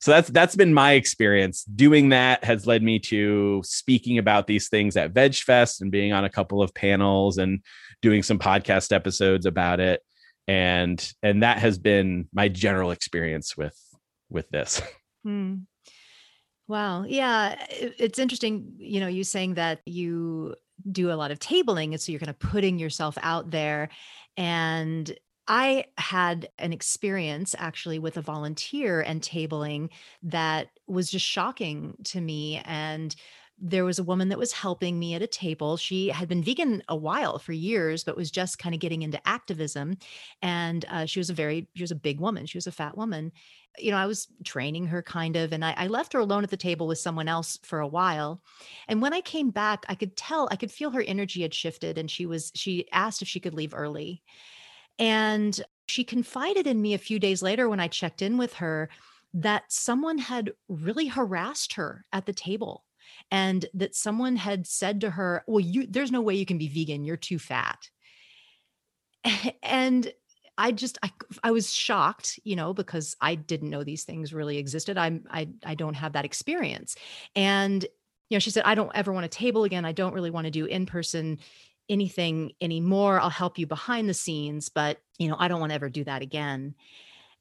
so 0.00 0.10
that's 0.10 0.28
that's 0.30 0.56
been 0.56 0.74
my 0.74 0.92
experience. 0.92 1.64
Doing 1.64 2.10
that 2.10 2.44
has 2.44 2.66
led 2.66 2.82
me 2.82 2.98
to 3.00 3.62
speaking 3.64 4.18
about 4.18 4.46
these 4.46 4.68
things 4.68 4.96
at 4.96 5.14
vegfest 5.14 5.80
and 5.80 5.90
being 5.90 6.12
on 6.12 6.24
a 6.24 6.30
couple 6.30 6.62
of 6.62 6.74
panels 6.74 7.38
and 7.38 7.62
doing 8.02 8.22
some 8.22 8.38
podcast 8.38 8.92
episodes 8.92 9.46
about 9.46 9.80
it 9.80 10.02
and 10.48 11.12
and 11.22 11.42
that 11.42 11.58
has 11.58 11.78
been 11.78 12.28
my 12.32 12.48
general 12.48 12.90
experience 12.90 13.56
with 13.56 13.78
with 14.30 14.48
this 14.50 14.80
hmm. 15.24 15.56
wow 16.68 17.04
yeah 17.06 17.56
it's 17.70 18.18
interesting 18.18 18.72
you 18.78 19.00
know 19.00 19.08
you 19.08 19.24
saying 19.24 19.54
that 19.54 19.80
you 19.86 20.54
do 20.90 21.10
a 21.10 21.14
lot 21.14 21.30
of 21.30 21.38
tabling 21.38 21.92
and 21.92 22.00
so 22.00 22.12
you're 22.12 22.20
kind 22.20 22.30
of 22.30 22.38
putting 22.38 22.78
yourself 22.78 23.16
out 23.22 23.50
there 23.50 23.88
and 24.36 25.16
I 25.48 25.84
had 25.96 26.48
an 26.58 26.72
experience 26.72 27.54
actually 27.58 27.98
with 27.98 28.16
a 28.16 28.22
volunteer 28.22 29.00
and 29.00 29.22
tabling 29.22 29.90
that 30.24 30.68
was 30.86 31.10
just 31.10 31.24
shocking 31.24 31.94
to 32.04 32.20
me. 32.20 32.60
And 32.64 33.14
there 33.58 33.84
was 33.84 33.98
a 33.98 34.04
woman 34.04 34.28
that 34.28 34.38
was 34.38 34.52
helping 34.52 34.98
me 34.98 35.14
at 35.14 35.22
a 35.22 35.26
table. 35.26 35.76
She 35.76 36.08
had 36.08 36.28
been 36.28 36.42
vegan 36.42 36.82
a 36.88 36.96
while 36.96 37.38
for 37.38 37.52
years, 37.52 38.04
but 38.04 38.16
was 38.16 38.30
just 38.30 38.58
kind 38.58 38.74
of 38.74 38.80
getting 38.80 39.02
into 39.02 39.26
activism. 39.26 39.96
And 40.42 40.84
uh, 40.90 41.06
she 41.06 41.20
was 41.20 41.30
a 41.30 41.34
very, 41.34 41.68
she 41.74 41.82
was 41.82 41.90
a 41.90 41.96
big 41.96 42.20
woman. 42.20 42.46
She 42.46 42.58
was 42.58 42.66
a 42.66 42.72
fat 42.72 42.96
woman. 42.96 43.32
You 43.78 43.90
know, 43.92 43.96
I 43.96 44.06
was 44.06 44.28
training 44.44 44.86
her 44.86 45.02
kind 45.02 45.36
of, 45.36 45.52
and 45.52 45.64
I, 45.64 45.74
I 45.76 45.86
left 45.86 46.12
her 46.12 46.18
alone 46.18 46.44
at 46.44 46.50
the 46.50 46.56
table 46.56 46.86
with 46.86 46.98
someone 46.98 47.28
else 47.28 47.58
for 47.62 47.80
a 47.80 47.88
while. 47.88 48.42
And 48.88 49.00
when 49.00 49.14
I 49.14 49.20
came 49.22 49.50
back, 49.50 49.86
I 49.88 49.94
could 49.94 50.16
tell, 50.16 50.48
I 50.50 50.56
could 50.56 50.70
feel 50.70 50.90
her 50.90 51.02
energy 51.02 51.42
had 51.42 51.54
shifted. 51.54 51.96
And 51.96 52.10
she 52.10 52.26
was, 52.26 52.52
she 52.54 52.86
asked 52.92 53.22
if 53.22 53.28
she 53.28 53.40
could 53.40 53.54
leave 53.54 53.74
early. 53.74 54.22
And 54.98 55.58
she 55.86 56.04
confided 56.04 56.66
in 56.66 56.80
me 56.80 56.94
a 56.94 56.98
few 56.98 57.18
days 57.18 57.42
later 57.42 57.68
when 57.68 57.80
I 57.80 57.88
checked 57.88 58.22
in 58.22 58.36
with 58.38 58.54
her 58.54 58.90
that 59.34 59.64
someone 59.68 60.18
had 60.18 60.52
really 60.68 61.06
harassed 61.06 61.74
her 61.74 62.04
at 62.12 62.24
the 62.24 62.32
table 62.32 62.85
and 63.30 63.66
that 63.74 63.94
someone 63.94 64.36
had 64.36 64.66
said 64.66 65.00
to 65.02 65.10
her, 65.10 65.44
"Well, 65.46 65.60
you 65.60 65.86
there's 65.86 66.12
no 66.12 66.22
way 66.22 66.34
you 66.34 66.46
can 66.46 66.58
be 66.58 66.68
vegan. 66.68 67.04
You're 67.04 67.16
too 67.16 67.38
fat." 67.38 67.88
And 69.62 70.12
I 70.58 70.72
just 70.72 70.98
I 71.02 71.10
I 71.44 71.50
was 71.50 71.72
shocked, 71.72 72.40
you 72.44 72.56
know, 72.56 72.72
because 72.72 73.14
I 73.20 73.34
didn't 73.34 73.70
know 73.70 73.84
these 73.84 74.04
things 74.04 74.32
really 74.32 74.58
existed. 74.58 74.96
I'm 74.96 75.24
I 75.30 75.48
I 75.64 75.74
don't 75.74 75.94
have 75.94 76.14
that 76.14 76.24
experience. 76.24 76.96
And 77.34 77.82
you 78.28 78.36
know, 78.36 78.40
she 78.40 78.50
said, 78.50 78.64
I 78.64 78.74
don't 78.74 78.90
ever 78.94 79.12
want 79.12 79.30
to 79.30 79.38
table 79.38 79.64
again. 79.64 79.84
I 79.84 79.92
don't 79.92 80.14
really 80.14 80.30
want 80.30 80.46
to 80.46 80.50
do 80.50 80.64
in-person 80.64 81.38
anything 81.88 82.52
anymore. 82.60 83.20
I'll 83.20 83.30
help 83.30 83.58
you 83.58 83.66
behind 83.66 84.08
the 84.08 84.14
scenes, 84.14 84.68
but 84.68 84.98
you 85.18 85.28
know, 85.28 85.36
I 85.38 85.48
don't 85.48 85.60
want 85.60 85.70
to 85.70 85.76
ever 85.76 85.88
do 85.88 86.04
that 86.04 86.22
again. 86.22 86.74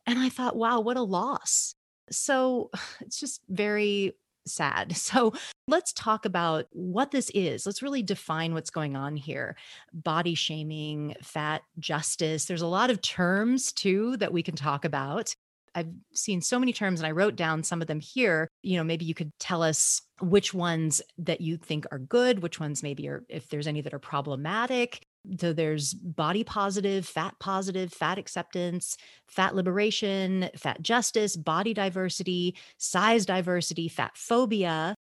And 0.05 0.19
I 0.19 0.29
thought, 0.29 0.55
wow, 0.55 0.81
what 0.81 0.97
a 0.97 1.01
loss. 1.01 1.73
So 2.11 2.69
it's 3.01 3.19
just 3.19 3.41
very 3.49 4.13
sad. 4.45 4.95
So 5.05 5.33
let's 5.67 5.93
talk 5.93 6.25
about 6.25 6.65
what 6.71 7.11
this 7.11 7.29
is. 7.33 7.65
Let's 7.65 7.83
really 7.83 8.01
define 8.01 8.53
what's 8.53 8.71
going 8.71 8.95
on 8.95 9.15
here. 9.15 9.55
Body 9.93 10.33
shaming, 10.33 11.15
fat 11.21 11.61
justice. 11.79 12.45
There's 12.45 12.63
a 12.63 12.67
lot 12.67 12.89
of 12.89 13.01
terms 13.01 13.71
too 13.71 14.17
that 14.17 14.33
we 14.33 14.41
can 14.41 14.55
talk 14.55 14.83
about. 14.83 15.35
I've 15.75 15.91
seen 16.13 16.41
so 16.41 16.57
many 16.57 16.73
terms 16.73 16.99
and 16.99 17.07
I 17.07 17.11
wrote 17.11 17.35
down 17.35 17.63
some 17.63 17.81
of 17.81 17.87
them 17.87 17.99
here. 17.99 18.47
You 18.63 18.77
know, 18.77 18.83
maybe 18.83 19.05
you 19.05 19.13
could 19.13 19.31
tell 19.39 19.61
us 19.61 20.01
which 20.21 20.53
ones 20.53 21.01
that 21.19 21.41
you 21.41 21.57
think 21.57 21.85
are 21.91 21.99
good, 21.99 22.41
which 22.41 22.59
ones 22.59 22.81
maybe 22.81 23.07
are, 23.09 23.25
if 23.29 23.49
there's 23.49 23.67
any 23.67 23.81
that 23.81 23.93
are 23.93 23.99
problematic. 23.99 25.05
So 25.39 25.53
there's 25.53 25.93
body 25.93 26.43
positive, 26.43 27.05
fat 27.05 27.35
positive, 27.39 27.91
fat 27.91 28.17
acceptance, 28.17 28.97
fat 29.27 29.55
liberation, 29.55 30.49
fat 30.55 30.81
justice, 30.81 31.35
body 31.35 31.73
diversity, 31.73 32.55
size 32.77 33.25
diversity, 33.25 33.87
fat 33.87 34.15
phobia. 34.15 34.95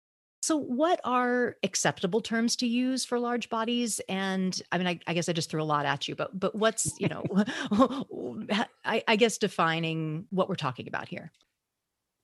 So, 0.43 0.57
what 0.57 0.99
are 1.03 1.55
acceptable 1.61 2.19
terms 2.19 2.55
to 2.57 2.67
use 2.67 3.05
for 3.05 3.19
large 3.19 3.47
bodies? 3.49 4.01
And 4.09 4.59
I 4.71 4.77
mean, 4.79 4.87
I, 4.87 4.99
I 5.05 5.13
guess 5.13 5.29
I 5.29 5.33
just 5.33 5.51
threw 5.51 5.61
a 5.61 5.63
lot 5.63 5.85
at 5.85 6.07
you, 6.07 6.15
but 6.15 6.37
but 6.37 6.55
what's 6.55 6.99
you 6.99 7.09
know, 7.09 7.23
I, 8.85 9.03
I 9.07 9.15
guess 9.17 9.37
defining 9.37 10.25
what 10.31 10.49
we're 10.49 10.55
talking 10.55 10.87
about 10.87 11.07
here. 11.07 11.31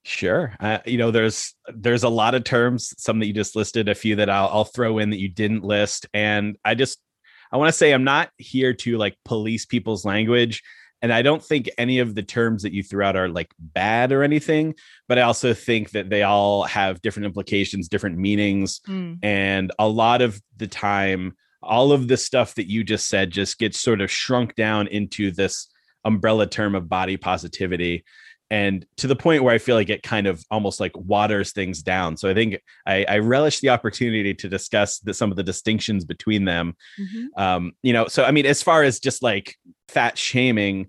Sure. 0.04 0.54
Uh, 0.58 0.78
you 0.84 0.98
know, 0.98 1.10
there's 1.10 1.54
there's 1.74 2.02
a 2.02 2.08
lot 2.08 2.34
of 2.34 2.42
terms. 2.42 2.94
Some 2.98 3.18
that 3.18 3.26
you 3.26 3.32
just 3.32 3.54
listed, 3.54 3.88
a 3.88 3.94
few 3.94 4.16
that 4.16 4.30
I'll, 4.30 4.48
I'll 4.48 4.64
throw 4.64 4.98
in 4.98 5.10
that 5.10 5.18
you 5.18 5.28
didn't 5.28 5.64
list, 5.64 6.06
and 6.14 6.56
I 6.64 6.74
just 6.74 6.98
I 7.52 7.56
want 7.56 7.68
to 7.68 7.76
say 7.76 7.92
I'm 7.92 8.04
not 8.04 8.30
here 8.36 8.74
to 8.74 8.98
like 8.98 9.16
police 9.24 9.66
people's 9.66 10.04
language. 10.04 10.62
And 11.00 11.12
I 11.12 11.22
don't 11.22 11.44
think 11.44 11.70
any 11.78 12.00
of 12.00 12.14
the 12.14 12.24
terms 12.24 12.62
that 12.62 12.72
you 12.72 12.82
threw 12.82 13.04
out 13.04 13.16
are 13.16 13.28
like 13.28 13.52
bad 13.58 14.10
or 14.10 14.24
anything, 14.24 14.74
but 15.06 15.18
I 15.18 15.22
also 15.22 15.54
think 15.54 15.90
that 15.90 16.10
they 16.10 16.24
all 16.24 16.64
have 16.64 17.00
different 17.00 17.26
implications, 17.26 17.88
different 17.88 18.18
meanings. 18.18 18.80
Mm. 18.88 19.18
And 19.22 19.72
a 19.78 19.86
lot 19.86 20.22
of 20.22 20.40
the 20.56 20.66
time, 20.66 21.36
all 21.62 21.92
of 21.92 22.08
the 22.08 22.16
stuff 22.16 22.56
that 22.56 22.68
you 22.68 22.82
just 22.82 23.08
said 23.08 23.30
just 23.30 23.58
gets 23.58 23.80
sort 23.80 24.00
of 24.00 24.10
shrunk 24.10 24.56
down 24.56 24.88
into 24.88 25.30
this 25.30 25.68
umbrella 26.04 26.46
term 26.46 26.74
of 26.74 26.88
body 26.88 27.16
positivity 27.16 28.04
and 28.50 28.86
to 28.96 29.06
the 29.06 29.16
point 29.16 29.42
where 29.42 29.54
I 29.54 29.58
feel 29.58 29.76
like 29.76 29.90
it 29.90 30.02
kind 30.02 30.26
of 30.26 30.42
almost 30.50 30.80
like 30.80 30.96
waters 30.96 31.52
things 31.52 31.82
down. 31.82 32.16
So 32.16 32.30
I 32.30 32.34
think 32.34 32.60
I, 32.86 33.04
I 33.08 33.18
relish 33.18 33.60
the 33.60 33.68
opportunity 33.68 34.34
to 34.34 34.48
discuss 34.48 34.98
the, 35.00 35.12
some 35.12 35.30
of 35.30 35.36
the 35.36 35.42
distinctions 35.42 36.04
between 36.04 36.44
them. 36.44 36.74
Mm-hmm. 36.98 37.40
Um, 37.40 37.72
you 37.82 37.92
know, 37.92 38.06
so 38.08 38.24
I 38.24 38.30
mean, 38.30 38.46
as 38.46 38.62
far 38.62 38.82
as 38.82 39.00
just 39.00 39.22
like 39.22 39.56
fat 39.88 40.16
shaming, 40.16 40.88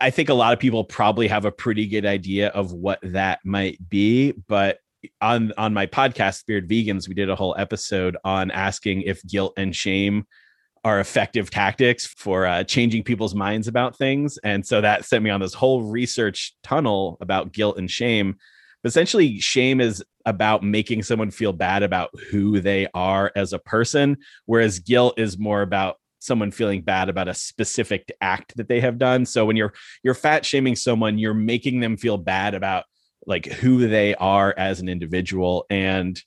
I 0.00 0.10
think 0.10 0.30
a 0.30 0.34
lot 0.34 0.52
of 0.52 0.58
people 0.58 0.84
probably 0.84 1.28
have 1.28 1.44
a 1.44 1.52
pretty 1.52 1.86
good 1.86 2.06
idea 2.06 2.48
of 2.48 2.72
what 2.72 2.98
that 3.02 3.40
might 3.44 3.88
be, 3.88 4.32
but 4.48 4.78
on 5.20 5.52
on 5.56 5.72
my 5.72 5.86
podcast 5.86 6.44
Bearded 6.46 6.68
Vegans, 6.68 7.08
we 7.08 7.14
did 7.14 7.30
a 7.30 7.36
whole 7.36 7.54
episode 7.56 8.16
on 8.24 8.50
asking 8.50 9.02
if 9.02 9.24
guilt 9.26 9.54
and 9.56 9.74
shame 9.74 10.26
are 10.84 11.00
effective 11.00 11.50
tactics 11.50 12.06
for 12.06 12.46
uh, 12.46 12.64
changing 12.64 13.02
people's 13.02 13.34
minds 13.34 13.68
about 13.68 13.96
things. 13.96 14.38
And 14.44 14.66
so 14.66 14.80
that 14.80 15.04
sent 15.04 15.22
me 15.22 15.30
on 15.30 15.40
this 15.40 15.54
whole 15.54 15.82
research 15.82 16.54
tunnel 16.62 17.18
about 17.20 17.52
guilt 17.52 17.78
and 17.78 17.90
shame. 17.90 18.36
Essentially, 18.84 19.38
shame 19.40 19.80
is 19.80 20.02
about 20.24 20.62
making 20.62 21.02
someone 21.02 21.30
feel 21.30 21.52
bad 21.52 21.82
about 21.82 22.10
who 22.30 22.60
they 22.60 22.86
are 22.94 23.30
as 23.36 23.52
a 23.52 23.58
person, 23.58 24.16
whereas 24.46 24.78
guilt 24.78 25.18
is 25.18 25.38
more 25.38 25.62
about 25.62 25.96
someone 26.18 26.50
feeling 26.50 26.82
bad 26.82 27.08
about 27.08 27.28
a 27.28 27.34
specific 27.34 28.10
act 28.20 28.56
that 28.56 28.68
they 28.68 28.80
have 28.80 28.98
done. 28.98 29.26
So 29.26 29.44
when 29.44 29.56
you're 29.56 29.72
you're 30.02 30.14
fat 30.14 30.44
shaming 30.46 30.76
someone, 30.76 31.18
you're 31.18 31.34
making 31.34 31.80
them 31.80 31.96
feel 31.96 32.16
bad 32.16 32.54
about 32.54 32.84
like 33.26 33.46
who 33.46 33.86
they 33.88 34.14
are 34.14 34.54
as 34.56 34.80
an 34.80 34.88
individual 34.88 35.66
and 35.68 36.22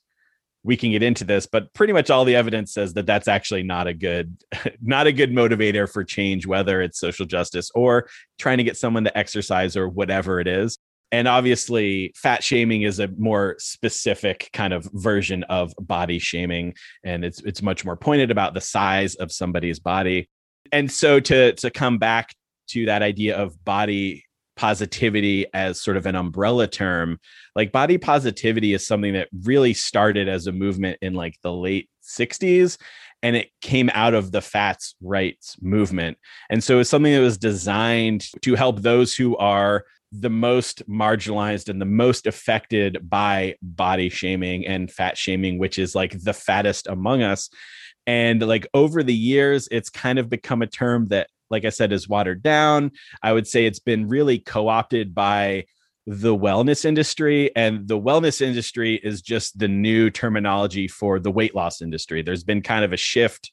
we 0.64 0.76
can 0.76 0.90
get 0.90 1.02
into 1.02 1.24
this 1.24 1.46
but 1.46 1.72
pretty 1.74 1.92
much 1.92 2.10
all 2.10 2.24
the 2.24 2.34
evidence 2.34 2.72
says 2.72 2.94
that 2.94 3.06
that's 3.06 3.28
actually 3.28 3.62
not 3.62 3.86
a 3.86 3.94
good 3.94 4.36
not 4.82 5.06
a 5.06 5.12
good 5.12 5.30
motivator 5.30 5.90
for 5.90 6.02
change 6.02 6.46
whether 6.46 6.82
it's 6.82 6.98
social 6.98 7.26
justice 7.26 7.70
or 7.74 8.08
trying 8.38 8.58
to 8.58 8.64
get 8.64 8.76
someone 8.76 9.04
to 9.04 9.16
exercise 9.16 9.76
or 9.76 9.88
whatever 9.88 10.40
it 10.40 10.48
is. 10.48 10.78
And 11.12 11.28
obviously 11.28 12.12
fat 12.16 12.42
shaming 12.42 12.82
is 12.82 12.98
a 12.98 13.08
more 13.16 13.54
specific 13.58 14.50
kind 14.52 14.72
of 14.72 14.88
version 14.92 15.44
of 15.44 15.72
body 15.78 16.18
shaming 16.18 16.74
and 17.04 17.24
it's 17.24 17.40
it's 17.42 17.62
much 17.62 17.84
more 17.84 17.96
pointed 17.96 18.30
about 18.30 18.54
the 18.54 18.60
size 18.60 19.14
of 19.16 19.30
somebody's 19.30 19.78
body. 19.78 20.28
And 20.72 20.90
so 20.90 21.20
to 21.20 21.52
to 21.52 21.70
come 21.70 21.98
back 21.98 22.34
to 22.68 22.86
that 22.86 23.02
idea 23.02 23.36
of 23.36 23.62
body 23.64 24.23
positivity 24.56 25.46
as 25.52 25.80
sort 25.80 25.96
of 25.96 26.06
an 26.06 26.14
umbrella 26.14 26.66
term 26.66 27.18
like 27.56 27.72
body 27.72 27.98
positivity 27.98 28.72
is 28.72 28.86
something 28.86 29.14
that 29.14 29.28
really 29.42 29.74
started 29.74 30.28
as 30.28 30.46
a 30.46 30.52
movement 30.52 30.98
in 31.02 31.14
like 31.14 31.34
the 31.42 31.52
late 31.52 31.88
60s 32.02 32.78
and 33.22 33.36
it 33.36 33.48
came 33.60 33.90
out 33.94 34.14
of 34.14 34.30
the 34.32 34.40
fats 34.40 34.94
rights 35.02 35.56
movement 35.60 36.16
and 36.50 36.62
so 36.62 36.78
it's 36.78 36.90
something 36.90 37.12
that 37.12 37.20
was 37.20 37.38
designed 37.38 38.26
to 38.42 38.54
help 38.54 38.80
those 38.80 39.14
who 39.14 39.36
are 39.38 39.84
the 40.16 40.30
most 40.30 40.88
marginalized 40.88 41.68
and 41.68 41.80
the 41.80 41.86
most 41.86 42.26
affected 42.26 43.08
by 43.08 43.56
body 43.60 44.08
shaming 44.08 44.64
and 44.66 44.90
fat 44.90 45.18
shaming, 45.18 45.58
which 45.58 45.78
is 45.78 45.94
like 45.94 46.18
the 46.22 46.32
fattest 46.32 46.86
among 46.86 47.22
us. 47.22 47.50
And 48.06 48.40
like 48.46 48.66
over 48.74 49.02
the 49.02 49.14
years, 49.14 49.68
it's 49.70 49.90
kind 49.90 50.18
of 50.18 50.28
become 50.28 50.62
a 50.62 50.66
term 50.66 51.06
that, 51.06 51.28
like 51.50 51.64
I 51.64 51.70
said, 51.70 51.92
is 51.92 52.08
watered 52.08 52.42
down. 52.42 52.92
I 53.22 53.32
would 53.32 53.46
say 53.46 53.66
it's 53.66 53.78
been 53.78 54.08
really 54.08 54.38
co 54.38 54.68
opted 54.68 55.14
by 55.14 55.66
the 56.06 56.36
wellness 56.36 56.84
industry. 56.84 57.54
And 57.56 57.88
the 57.88 57.98
wellness 57.98 58.42
industry 58.42 59.00
is 59.02 59.22
just 59.22 59.58
the 59.58 59.68
new 59.68 60.10
terminology 60.10 60.86
for 60.86 61.18
the 61.18 61.30
weight 61.30 61.54
loss 61.54 61.80
industry. 61.80 62.22
There's 62.22 62.44
been 62.44 62.62
kind 62.62 62.84
of 62.84 62.92
a 62.92 62.98
shift 62.98 63.52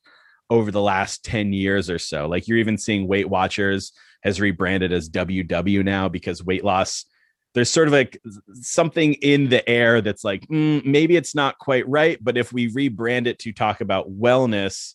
over 0.50 0.70
the 0.70 0.82
last 0.82 1.24
10 1.24 1.54
years 1.54 1.90
or 1.90 1.98
so. 1.98 2.28
Like 2.28 2.48
you're 2.48 2.58
even 2.58 2.78
seeing 2.78 3.08
Weight 3.08 3.30
Watchers 3.30 3.94
has 4.24 4.42
rebranded 4.42 4.92
as 4.92 5.10
WW 5.10 5.84
now 5.84 6.10
because 6.10 6.44
weight 6.44 6.64
loss 6.64 7.06
there's 7.54 7.70
sort 7.70 7.88
of 7.88 7.94
like 7.94 8.22
something 8.54 9.14
in 9.16 9.50
the 9.50 9.68
air 9.68 10.02
that's 10.02 10.24
like 10.24 10.48
mm, 10.48 10.84
maybe 10.86 11.16
it's 11.16 11.36
not 11.36 11.58
quite 11.58 11.88
right 11.88 12.18
but 12.22 12.38
if 12.38 12.54
we 12.54 12.72
rebrand 12.72 13.28
it 13.28 13.40
to 13.40 13.52
talk 13.52 13.82
about 13.82 14.10
wellness 14.10 14.94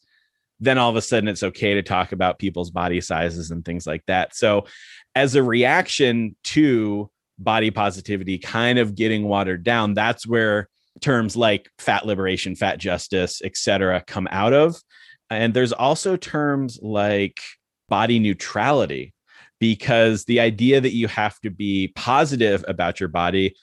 then 0.61 0.79
all 0.79 0.91
of 0.91 0.97
a 0.97 1.03
sudden 1.03 1.29
it's 1.29 1.43
okay 1.43 1.75
to 1.75 1.83
talk 1.83 2.13
about 2.13 2.39
people's 2.39 2.71
body 2.71 3.01
sizes 3.01 3.51
and 3.51 3.65
things 3.65 3.87
like 3.87 4.05
that. 4.07 4.35
So 4.35 4.67
as 5.15 5.35
a 5.35 5.43
reaction 5.43 6.37
to 6.45 7.11
body 7.39 7.71
positivity 7.71 8.39
kind 8.39 8.79
of 8.79 8.95
getting 8.95 9.29
watered 9.29 9.63
down 9.63 9.93
that's 9.93 10.27
where 10.27 10.69
terms 11.03 11.37
like 11.37 11.69
fat 11.79 12.07
liberation 12.07 12.57
fat 12.57 12.79
justice 12.79 13.43
etc 13.45 14.03
come 14.07 14.27
out 14.31 14.55
of. 14.55 14.81
And 15.29 15.53
there's 15.53 15.73
also 15.73 16.17
terms 16.17 16.79
like 16.81 17.41
body 17.89 18.19
neutrality 18.19 19.13
because 19.59 20.25
the 20.25 20.41
idea 20.41 20.81
that 20.81 20.93
you 20.93 21.09
have 21.09 21.39
to 21.41 21.51
be 21.51 21.93
positive 21.95 22.65
about 22.69 23.01
your 23.01 23.09
body 23.09 23.55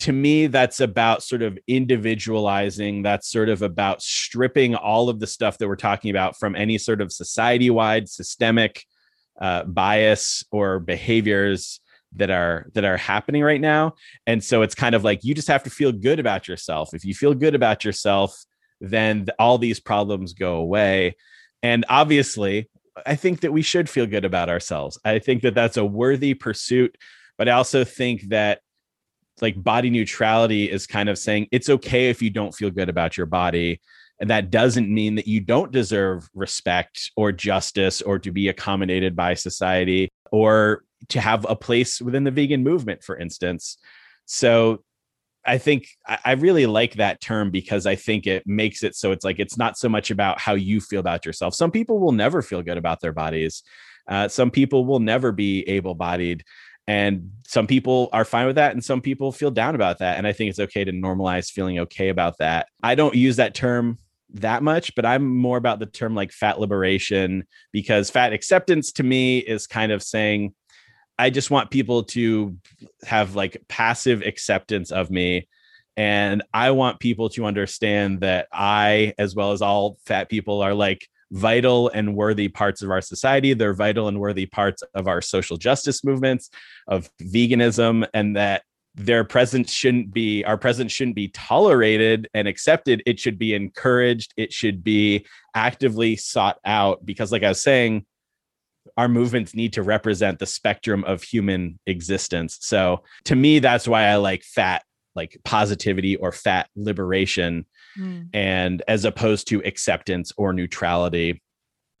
to 0.00 0.12
me 0.12 0.46
that's 0.46 0.80
about 0.80 1.22
sort 1.22 1.42
of 1.42 1.58
individualizing 1.68 3.02
that's 3.02 3.30
sort 3.30 3.48
of 3.48 3.62
about 3.62 4.02
stripping 4.02 4.74
all 4.74 5.08
of 5.08 5.20
the 5.20 5.26
stuff 5.26 5.58
that 5.58 5.68
we're 5.68 5.76
talking 5.76 6.10
about 6.10 6.38
from 6.38 6.56
any 6.56 6.78
sort 6.78 7.00
of 7.00 7.12
society 7.12 7.70
wide 7.70 8.08
systemic 8.08 8.84
uh, 9.40 9.64
bias 9.64 10.44
or 10.50 10.80
behaviors 10.80 11.80
that 12.16 12.30
are 12.30 12.68
that 12.74 12.84
are 12.84 12.96
happening 12.96 13.42
right 13.42 13.60
now. 13.60 13.94
And 14.26 14.42
so 14.42 14.62
it's 14.62 14.74
kind 14.74 14.94
of 14.94 15.04
like 15.04 15.22
you 15.22 15.34
just 15.34 15.48
have 15.48 15.62
to 15.62 15.70
feel 15.70 15.92
good 15.92 16.18
about 16.18 16.48
yourself. 16.48 16.92
If 16.92 17.04
you 17.04 17.14
feel 17.14 17.34
good 17.34 17.54
about 17.54 17.84
yourself 17.84 18.44
then 18.80 19.26
all 19.38 19.58
these 19.58 19.78
problems 19.78 20.32
go 20.32 20.56
away. 20.56 21.14
And 21.62 21.84
obviously 21.88 22.70
I 23.06 23.14
think 23.14 23.40
that 23.40 23.52
we 23.52 23.62
should 23.62 23.88
feel 23.88 24.06
good 24.06 24.24
about 24.24 24.48
ourselves. 24.48 24.98
I 25.04 25.18
think 25.18 25.42
that 25.42 25.54
that's 25.54 25.76
a 25.76 25.84
worthy 25.84 26.34
pursuit, 26.34 26.96
but 27.38 27.48
I 27.48 27.52
also 27.52 27.84
think 27.84 28.28
that 28.30 28.60
like 29.42 29.62
body 29.62 29.90
neutrality 29.90 30.70
is 30.70 30.86
kind 30.86 31.08
of 31.08 31.18
saying 31.18 31.48
it's 31.50 31.68
okay 31.68 32.10
if 32.10 32.22
you 32.22 32.30
don't 32.30 32.54
feel 32.54 32.70
good 32.70 32.88
about 32.88 33.16
your 33.16 33.26
body. 33.26 33.80
And 34.20 34.28
that 34.28 34.50
doesn't 34.50 34.92
mean 34.92 35.14
that 35.14 35.26
you 35.26 35.40
don't 35.40 35.72
deserve 35.72 36.28
respect 36.34 37.10
or 37.16 37.32
justice 37.32 38.02
or 38.02 38.18
to 38.18 38.30
be 38.30 38.48
accommodated 38.48 39.16
by 39.16 39.34
society 39.34 40.10
or 40.30 40.84
to 41.08 41.20
have 41.20 41.46
a 41.48 41.56
place 41.56 42.00
within 42.02 42.24
the 42.24 42.30
vegan 42.30 42.62
movement, 42.62 43.02
for 43.02 43.16
instance. 43.16 43.78
So 44.26 44.84
I 45.44 45.56
think 45.56 45.88
I 46.06 46.32
really 46.32 46.66
like 46.66 46.94
that 46.94 47.20
term 47.20 47.50
because 47.50 47.86
I 47.86 47.96
think 47.96 48.26
it 48.26 48.46
makes 48.46 48.82
it 48.82 48.94
so 48.94 49.10
it's 49.10 49.24
like 49.24 49.38
it's 49.38 49.56
not 49.56 49.78
so 49.78 49.88
much 49.88 50.10
about 50.10 50.38
how 50.38 50.54
you 50.54 50.80
feel 50.80 51.00
about 51.00 51.24
yourself. 51.24 51.54
Some 51.54 51.70
people 51.70 51.98
will 51.98 52.12
never 52.12 52.42
feel 52.42 52.62
good 52.62 52.76
about 52.76 53.00
their 53.00 53.12
bodies. 53.12 53.62
Uh, 54.06 54.28
some 54.28 54.50
people 54.50 54.84
will 54.84 55.00
never 55.00 55.32
be 55.32 55.66
able 55.68 55.94
bodied. 55.94 56.44
And 56.86 57.30
some 57.46 57.66
people 57.66 58.08
are 58.12 58.24
fine 58.24 58.46
with 58.46 58.56
that, 58.56 58.72
and 58.72 58.84
some 58.84 59.00
people 59.00 59.32
feel 59.32 59.50
down 59.50 59.74
about 59.74 59.98
that. 59.98 60.18
And 60.18 60.26
I 60.26 60.32
think 60.32 60.50
it's 60.50 60.58
okay 60.58 60.84
to 60.84 60.92
normalize 60.92 61.50
feeling 61.50 61.78
okay 61.80 62.08
about 62.08 62.38
that. 62.38 62.66
I 62.82 62.94
don't 62.94 63.14
use 63.14 63.36
that 63.36 63.54
term 63.54 63.98
that 64.34 64.62
much, 64.62 64.94
but 64.94 65.04
I'm 65.04 65.36
more 65.36 65.56
about 65.56 65.78
the 65.78 65.86
term 65.86 66.14
like 66.14 66.32
fat 66.32 66.60
liberation 66.60 67.44
because 67.72 68.10
fat 68.10 68.32
acceptance 68.32 68.92
to 68.92 69.02
me 69.02 69.38
is 69.38 69.66
kind 69.66 69.92
of 69.92 70.02
saying, 70.02 70.54
I 71.18 71.30
just 71.30 71.50
want 71.50 71.70
people 71.70 72.04
to 72.04 72.56
have 73.04 73.34
like 73.34 73.62
passive 73.68 74.22
acceptance 74.22 74.90
of 74.90 75.10
me. 75.10 75.48
And 75.96 76.42
I 76.54 76.70
want 76.70 77.00
people 77.00 77.28
to 77.30 77.44
understand 77.44 78.20
that 78.20 78.46
I, 78.52 79.12
as 79.18 79.34
well 79.34 79.52
as 79.52 79.60
all 79.60 79.98
fat 80.06 80.30
people, 80.30 80.62
are 80.62 80.72
like 80.72 81.06
vital 81.32 81.88
and 81.90 82.14
worthy 82.14 82.48
parts 82.48 82.82
of 82.82 82.90
our 82.90 83.00
society. 83.00 83.54
They're 83.54 83.74
vital 83.74 84.08
and 84.08 84.18
worthy 84.18 84.46
parts 84.46 84.82
of 84.94 85.08
our 85.08 85.20
social 85.20 85.56
justice 85.56 86.04
movements, 86.04 86.50
of 86.88 87.10
veganism, 87.22 88.06
and 88.14 88.36
that 88.36 88.62
their 88.96 89.22
presence 89.22 89.72
shouldn't 89.72 90.12
be 90.12 90.44
our 90.44 90.58
presence 90.58 90.90
shouldn't 90.90 91.14
be 91.14 91.28
tolerated 91.28 92.28
and 92.34 92.48
accepted 92.48 93.00
it 93.06 93.20
should 93.20 93.38
be 93.38 93.54
encouraged 93.54 94.34
it 94.36 94.52
should 94.52 94.82
be 94.82 95.24
actively 95.54 96.16
sought 96.16 96.58
out 96.64 97.06
because 97.06 97.30
like 97.30 97.44
i 97.44 97.48
was 97.48 97.62
saying 97.62 98.04
our 98.96 99.08
movements 99.08 99.54
need 99.54 99.72
to 99.74 99.82
represent 99.82 100.38
the 100.38 100.46
spectrum 100.46 101.04
of 101.04 101.22
human 101.22 101.78
existence. 101.86 102.58
So 102.60 103.02
to 103.24 103.36
me, 103.36 103.58
that's 103.58 103.88
why 103.88 104.04
I 104.04 104.16
like 104.16 104.42
fat, 104.42 104.82
like 105.14 105.38
positivity 105.44 106.16
or 106.16 106.32
fat 106.32 106.68
liberation, 106.76 107.66
mm. 107.98 108.28
and 108.32 108.82
as 108.88 109.04
opposed 109.04 109.48
to 109.48 109.60
acceptance 109.64 110.32
or 110.36 110.52
neutrality. 110.52 111.42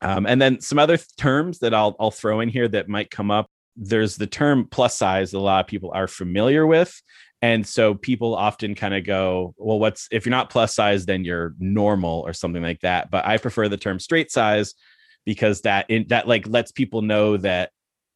Um, 0.02 0.26
and 0.26 0.40
then 0.40 0.60
some 0.60 0.78
other 0.78 0.98
terms 1.18 1.58
that 1.58 1.74
I'll 1.74 1.94
I'll 2.00 2.10
throw 2.10 2.40
in 2.40 2.48
here 2.48 2.68
that 2.68 2.88
might 2.88 3.10
come 3.10 3.30
up. 3.30 3.46
There's 3.76 4.16
the 4.16 4.26
term 4.26 4.66
plus 4.70 4.96
size 4.96 5.30
that 5.30 5.38
a 5.38 5.40
lot 5.40 5.64
of 5.64 5.66
people 5.68 5.90
are 5.94 6.08
familiar 6.08 6.66
with. 6.66 7.00
And 7.42 7.66
so 7.66 7.94
people 7.94 8.34
often 8.34 8.74
kind 8.74 8.94
of 8.94 9.04
go, 9.04 9.54
well, 9.56 9.78
what's 9.78 10.08
if 10.10 10.26
you're 10.26 10.30
not 10.30 10.50
plus 10.50 10.74
size, 10.74 11.06
then 11.06 11.24
you're 11.24 11.54
normal 11.58 12.20
or 12.20 12.32
something 12.32 12.62
like 12.62 12.80
that. 12.80 13.10
But 13.10 13.26
I 13.26 13.38
prefer 13.38 13.68
the 13.68 13.76
term 13.76 13.98
straight 13.98 14.30
size 14.30 14.74
because 15.24 15.62
that 15.62 15.86
in, 15.88 16.06
that 16.08 16.28
like 16.28 16.46
lets 16.46 16.72
people 16.72 17.02
know 17.02 17.36
that 17.38 17.70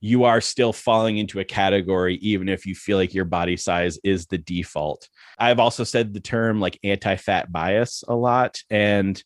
you 0.05 0.25
are 0.25 0.43
still 0.43 0.75
falling 0.75 1.17
into 1.17 1.41
a 1.41 1.45
category 1.47 2.17
even 2.17 2.47
if 2.47 2.67
you 2.67 2.75
feel 2.75 2.99
like 2.99 3.15
your 3.15 3.25
body 3.25 3.57
size 3.57 3.99
is 4.05 4.27
the 4.27 4.37
default. 4.37 5.09
I've 5.39 5.59
also 5.59 5.83
said 5.83 6.13
the 6.13 6.21
term 6.21 6.61
like 6.61 6.79
anti-fat 6.85 7.51
bias 7.51 8.05
a 8.07 8.15
lot 8.15 8.63
and 8.69 9.23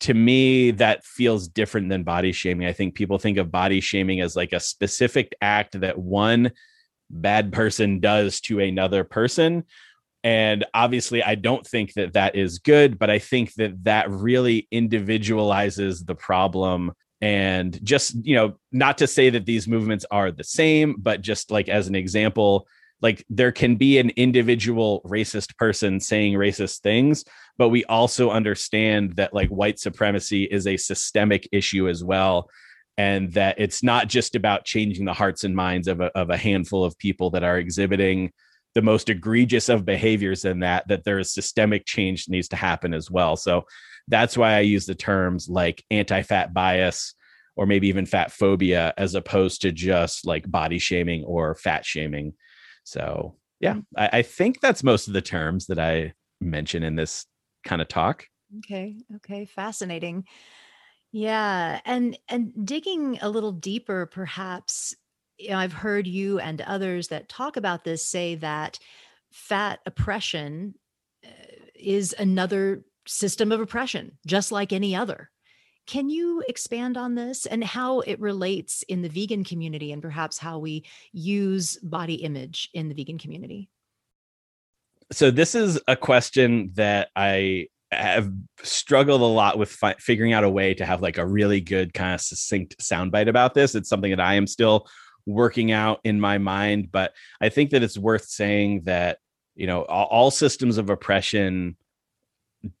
to 0.00 0.12
me 0.12 0.72
that 0.72 1.02
feels 1.02 1.48
different 1.48 1.88
than 1.88 2.02
body 2.02 2.32
shaming. 2.32 2.68
I 2.68 2.74
think 2.74 2.94
people 2.94 3.16
think 3.16 3.38
of 3.38 3.50
body 3.50 3.80
shaming 3.80 4.20
as 4.20 4.36
like 4.36 4.52
a 4.52 4.60
specific 4.60 5.34
act 5.40 5.80
that 5.80 5.96
one 5.96 6.52
bad 7.08 7.50
person 7.50 7.98
does 7.98 8.42
to 8.42 8.60
another 8.60 9.04
person 9.04 9.64
and 10.24 10.64
obviously 10.72 11.22
i 11.22 11.34
don't 11.34 11.66
think 11.66 11.92
that 11.92 12.14
that 12.14 12.36
is 12.36 12.60
good 12.60 12.98
but 12.98 13.10
i 13.10 13.18
think 13.18 13.52
that 13.54 13.72
that 13.84 14.08
really 14.08 14.66
individualizes 14.72 16.06
the 16.06 16.14
problem 16.14 16.92
and 17.22 17.82
just 17.84 18.14
you 18.26 18.34
know 18.34 18.54
not 18.72 18.98
to 18.98 19.06
say 19.06 19.30
that 19.30 19.46
these 19.46 19.68
movements 19.68 20.04
are 20.10 20.30
the 20.30 20.44
same 20.44 20.96
but 20.98 21.22
just 21.22 21.50
like 21.50 21.68
as 21.68 21.86
an 21.88 21.94
example 21.94 22.66
like 23.00 23.24
there 23.30 23.52
can 23.52 23.76
be 23.76 23.98
an 23.98 24.10
individual 24.10 25.00
racist 25.06 25.56
person 25.56 26.00
saying 26.00 26.34
racist 26.34 26.80
things 26.80 27.24
but 27.56 27.68
we 27.68 27.84
also 27.84 28.30
understand 28.30 29.14
that 29.14 29.32
like 29.32 29.48
white 29.48 29.78
supremacy 29.78 30.44
is 30.44 30.66
a 30.66 30.76
systemic 30.76 31.48
issue 31.52 31.88
as 31.88 32.02
well 32.02 32.50
and 32.98 33.32
that 33.32 33.54
it's 33.58 33.82
not 33.82 34.08
just 34.08 34.34
about 34.34 34.64
changing 34.64 35.04
the 35.04 35.14
hearts 35.14 35.44
and 35.44 35.56
minds 35.56 35.88
of 35.88 36.00
a, 36.00 36.06
of 36.18 36.28
a 36.28 36.36
handful 36.36 36.84
of 36.84 36.98
people 36.98 37.30
that 37.30 37.44
are 37.44 37.58
exhibiting 37.58 38.32
the 38.74 38.82
most 38.82 39.08
egregious 39.08 39.68
of 39.68 39.84
behaviors 39.84 40.44
in 40.44 40.60
that 40.60 40.86
that 40.88 41.04
there 41.04 41.18
is 41.18 41.32
systemic 41.32 41.84
change 41.86 42.28
needs 42.28 42.48
to 42.48 42.56
happen 42.56 42.94
as 42.94 43.10
well. 43.10 43.36
So 43.36 43.64
that's 44.08 44.36
why 44.36 44.54
i 44.54 44.60
use 44.60 44.86
the 44.86 44.94
terms 44.94 45.48
like 45.48 45.84
anti-fat 45.90 46.52
bias 46.52 47.14
or 47.56 47.66
maybe 47.66 47.88
even 47.88 48.06
fat 48.06 48.32
phobia 48.32 48.94
as 48.96 49.14
opposed 49.14 49.62
to 49.62 49.72
just 49.72 50.26
like 50.26 50.50
body 50.50 50.78
shaming 50.78 51.24
or 51.24 51.54
fat 51.54 51.84
shaming 51.84 52.32
so 52.84 53.36
yeah 53.60 53.76
I, 53.96 54.10
I 54.12 54.22
think 54.22 54.60
that's 54.60 54.82
most 54.82 55.06
of 55.06 55.14
the 55.14 55.22
terms 55.22 55.66
that 55.66 55.78
i 55.78 56.14
mention 56.40 56.82
in 56.82 56.96
this 56.96 57.26
kind 57.64 57.80
of 57.80 57.88
talk 57.88 58.26
Okay. 58.58 58.96
Okay. 59.16 59.44
Fascinating. 59.44 60.24
Yeah. 61.10 61.80
And 61.84 62.18
and 62.28 62.66
digging 62.66 63.18
a 63.20 63.28
little 63.28 63.52
deeper, 63.52 64.06
perhaps, 64.06 64.94
you 65.38 65.50
know, 65.50 65.58
I've 65.58 65.72
heard 65.72 66.06
you 66.06 66.38
and 66.38 66.60
others 66.60 67.08
that 67.08 67.28
talk 67.28 67.56
about 67.56 67.84
this 67.84 68.04
say 68.04 68.34
that 68.36 68.78
fat 69.30 69.80
oppression 69.86 70.74
uh, 71.24 71.28
is 71.74 72.14
another 72.18 72.84
system 73.06 73.52
of 73.52 73.60
oppression, 73.60 74.18
just 74.26 74.52
like 74.52 74.72
any 74.72 74.94
other. 74.94 75.30
Can 75.86 76.08
you 76.08 76.44
expand 76.46 76.96
on 76.96 77.16
this 77.16 77.44
and 77.44 77.64
how 77.64 78.00
it 78.00 78.20
relates 78.20 78.84
in 78.84 79.02
the 79.02 79.08
vegan 79.08 79.42
community 79.42 79.90
and 79.90 80.00
perhaps 80.00 80.38
how 80.38 80.58
we 80.58 80.84
use 81.12 81.76
body 81.82 82.14
image 82.14 82.70
in 82.72 82.88
the 82.88 82.94
vegan 82.94 83.18
community? 83.18 83.68
so 85.12 85.30
this 85.30 85.54
is 85.54 85.80
a 85.86 85.96
question 85.96 86.70
that 86.74 87.10
I 87.14 87.68
have 87.90 88.32
struggled 88.62 89.20
a 89.20 89.24
lot 89.24 89.58
with 89.58 89.70
fi- 89.70 89.96
figuring 89.98 90.32
out 90.32 90.44
a 90.44 90.50
way 90.50 90.72
to 90.74 90.86
have 90.86 91.02
like 91.02 91.18
a 91.18 91.26
really 91.26 91.60
good 91.60 91.92
kind 91.92 92.14
of 92.14 92.20
succinct 92.20 92.78
soundbite 92.78 93.28
about 93.28 93.52
this. 93.52 93.74
It's 93.74 93.88
something 93.88 94.10
that 94.10 94.20
I 94.20 94.34
am 94.34 94.46
still 94.46 94.88
working 95.26 95.70
out 95.70 96.00
in 96.02 96.18
my 96.18 96.38
mind, 96.38 96.90
but 96.90 97.12
I 97.40 97.50
think 97.50 97.70
that 97.70 97.82
it's 97.82 97.98
worth 97.98 98.24
saying 98.24 98.82
that 98.84 99.18
you 99.54 99.66
know 99.66 99.84
all, 99.84 100.06
all 100.06 100.30
systems 100.30 100.78
of 100.78 100.88
oppression 100.88 101.76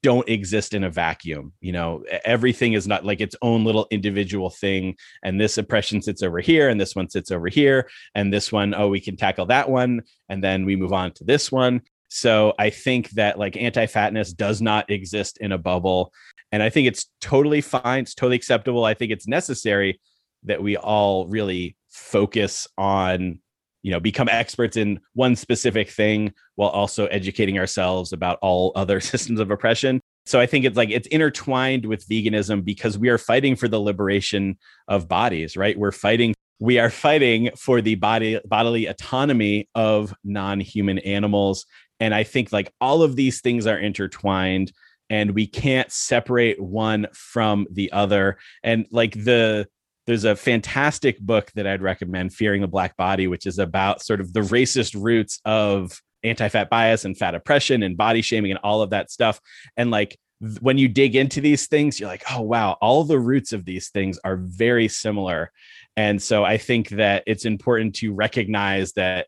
don't 0.02 0.28
exist 0.28 0.74
in 0.74 0.84
a 0.84 0.90
vacuum 0.90 1.52
you 1.60 1.72
know 1.72 2.04
everything 2.24 2.72
is 2.72 2.86
not 2.86 3.04
like 3.04 3.20
its 3.20 3.34
own 3.42 3.64
little 3.64 3.86
individual 3.90 4.50
thing 4.50 4.96
and 5.24 5.40
this 5.40 5.58
oppression 5.58 6.00
sits 6.00 6.22
over 6.22 6.40
here 6.40 6.68
and 6.68 6.80
this 6.80 6.94
one 6.94 7.08
sits 7.08 7.30
over 7.30 7.48
here 7.48 7.88
and 8.14 8.32
this 8.32 8.52
one 8.52 8.74
oh 8.74 8.88
we 8.88 9.00
can 9.00 9.16
tackle 9.16 9.46
that 9.46 9.68
one 9.68 10.00
and 10.28 10.42
then 10.42 10.64
we 10.64 10.76
move 10.76 10.92
on 10.92 11.10
to 11.12 11.24
this 11.24 11.50
one 11.50 11.80
so 12.14 12.52
I 12.58 12.68
think 12.68 13.08
that 13.12 13.38
like 13.38 13.56
anti 13.56 13.86
fatness 13.86 14.34
does 14.34 14.60
not 14.60 14.90
exist 14.90 15.38
in 15.38 15.50
a 15.50 15.56
bubble. 15.56 16.12
And 16.52 16.62
I 16.62 16.68
think 16.68 16.86
it's 16.86 17.06
totally 17.22 17.62
fine. 17.62 18.02
It's 18.02 18.14
totally 18.14 18.36
acceptable. 18.36 18.84
I 18.84 18.92
think 18.92 19.12
it's 19.12 19.26
necessary 19.26 19.98
that 20.42 20.62
we 20.62 20.76
all 20.76 21.26
really 21.28 21.74
focus 21.88 22.68
on, 22.76 23.38
you 23.82 23.90
know, 23.90 24.00
become 24.00 24.28
experts 24.28 24.76
in 24.76 25.00
one 25.14 25.36
specific 25.36 25.90
thing 25.90 26.32
while 26.54 26.70
also 26.70 27.06
educating 27.06 27.58
ourselves 27.58 28.12
about 28.12 28.38
all 28.42 28.72
other 28.76 29.00
systems 29.00 29.40
of 29.40 29.50
oppression. 29.50 30.00
So 30.24 30.38
I 30.38 30.46
think 30.46 30.64
it's 30.64 30.76
like 30.76 30.90
it's 30.90 31.08
intertwined 31.08 31.86
with 31.86 32.06
veganism 32.06 32.64
because 32.64 32.96
we 32.96 33.08
are 33.08 33.18
fighting 33.18 33.56
for 33.56 33.66
the 33.66 33.80
liberation 33.80 34.56
of 34.86 35.08
bodies, 35.08 35.56
right? 35.56 35.76
We're 35.78 35.92
fighting 35.92 36.34
we 36.60 36.78
are 36.78 36.90
fighting 36.90 37.50
for 37.56 37.80
the 37.80 37.96
body 37.96 38.38
bodily 38.44 38.86
autonomy 38.86 39.68
of 39.74 40.14
non-human 40.22 41.00
animals 41.00 41.66
and 42.02 42.14
I 42.14 42.24
think 42.24 42.52
like 42.52 42.72
all 42.80 43.02
of 43.04 43.14
these 43.14 43.40
things 43.40 43.64
are 43.64 43.78
intertwined 43.78 44.72
and 45.08 45.36
we 45.36 45.46
can't 45.46 45.92
separate 45.92 46.60
one 46.60 47.06
from 47.12 47.68
the 47.70 47.92
other. 47.92 48.38
And 48.64 48.86
like 48.90 49.12
the, 49.12 49.68
there's 50.06 50.24
a 50.24 50.36
fantastic 50.36 51.18
book 51.20 51.50
that 51.54 51.66
I'd 51.66 51.82
recommend, 51.82 52.34
Fearing 52.34 52.60
the 52.60 52.68
Black 52.68 52.96
Body, 52.96 53.26
which 53.28 53.46
is 53.46 53.58
about 53.58 54.02
sort 54.02 54.20
of 54.20 54.32
the 54.32 54.40
racist 54.40 55.00
roots 55.00 55.40
of 55.44 56.00
anti 56.24 56.48
fat 56.48 56.70
bias 56.70 57.04
and 57.04 57.16
fat 57.16 57.34
oppression 57.34 57.82
and 57.82 57.96
body 57.96 58.22
shaming 58.22 58.50
and 58.50 58.60
all 58.62 58.82
of 58.82 58.90
that 58.90 59.10
stuff. 59.10 59.40
And 59.76 59.90
like 59.90 60.18
when 60.60 60.78
you 60.78 60.88
dig 60.88 61.14
into 61.14 61.40
these 61.40 61.68
things, 61.68 62.00
you're 62.00 62.08
like, 62.08 62.24
oh, 62.30 62.42
wow, 62.42 62.76
all 62.80 63.04
the 63.04 63.18
roots 63.18 63.52
of 63.52 63.64
these 63.64 63.90
things 63.90 64.18
are 64.24 64.36
very 64.36 64.88
similar. 64.88 65.52
And 65.96 66.20
so 66.20 66.44
I 66.44 66.56
think 66.58 66.88
that 66.90 67.22
it's 67.26 67.44
important 67.44 67.94
to 67.96 68.12
recognize 68.12 68.92
that 68.94 69.26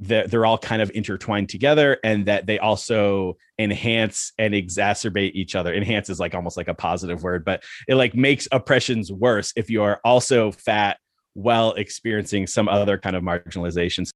that 0.00 0.30
they're 0.30 0.46
all 0.46 0.58
kind 0.58 0.80
of 0.82 0.90
intertwined 0.94 1.48
together 1.48 1.98
and 2.04 2.26
that 2.26 2.46
they 2.46 2.58
also 2.58 3.36
enhance 3.58 4.32
and 4.38 4.54
exacerbate 4.54 5.32
each 5.34 5.54
other 5.54 5.72
enhance 5.74 6.08
is 6.10 6.18
like 6.20 6.34
almost 6.34 6.56
like 6.56 6.68
a 6.68 6.74
positive 6.74 7.22
word 7.22 7.44
but 7.44 7.62
it 7.88 7.94
like 7.94 8.14
makes 8.14 8.48
oppressions 8.52 9.12
worse 9.12 9.52
if 9.56 9.70
you 9.70 9.82
are 9.82 10.00
also 10.04 10.50
fat 10.52 10.98
while 11.34 11.72
experiencing 11.72 12.46
some 12.46 12.68
other 12.68 12.98
kind 12.98 13.16
of 13.16 13.22
marginalizations 13.22 14.10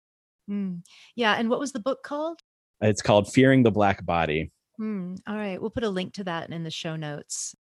Mm. 0.50 0.80
Yeah. 1.14 1.34
And 1.34 1.50
what 1.50 1.60
was 1.60 1.72
the 1.72 1.80
book 1.80 2.02
called? 2.02 2.40
it's 2.80 3.02
called 3.02 3.30
fearing 3.30 3.62
the 3.64 3.70
black 3.70 4.04
body 4.06 4.50
Hmm. 4.78 5.16
All 5.26 5.36
right. 5.36 5.60
We'll 5.60 5.70
put 5.70 5.82
a 5.82 5.88
link 5.90 6.14
to 6.14 6.24
that 6.24 6.50
in 6.50 6.62
the 6.62 6.70
show 6.70 6.94
notes. 6.94 7.54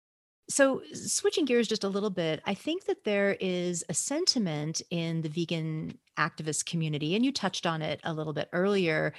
So, 0.50 0.80
switching 0.94 1.44
gears 1.44 1.68
just 1.68 1.84
a 1.84 1.88
little 1.88 2.10
bit, 2.10 2.40
I 2.46 2.54
think 2.54 2.86
that 2.86 3.04
there 3.04 3.36
is 3.38 3.84
a 3.88 3.94
sentiment 3.94 4.80
in 4.90 5.20
the 5.20 5.28
vegan 5.28 5.98
activist 6.18 6.64
community, 6.64 7.14
and 7.14 7.24
you 7.24 7.32
touched 7.32 7.66
on 7.66 7.82
it 7.82 8.00
a 8.02 8.14
little 8.14 8.32
bit 8.32 8.48
earlier, 8.52 9.12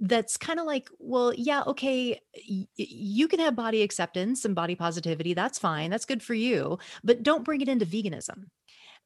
that's 0.00 0.36
kind 0.36 0.58
of 0.58 0.66
like, 0.66 0.88
well, 0.98 1.32
yeah, 1.34 1.62
okay, 1.66 2.20
y- 2.48 2.66
you 2.76 3.28
can 3.28 3.38
have 3.38 3.54
body 3.54 3.82
acceptance 3.82 4.44
and 4.44 4.54
body 4.54 4.74
positivity. 4.74 5.34
That's 5.34 5.58
fine. 5.58 5.90
That's 5.90 6.06
good 6.06 6.22
for 6.22 6.34
you. 6.34 6.78
But 7.04 7.22
don't 7.22 7.44
bring 7.44 7.60
it 7.60 7.68
into 7.68 7.86
veganism. 7.86 8.46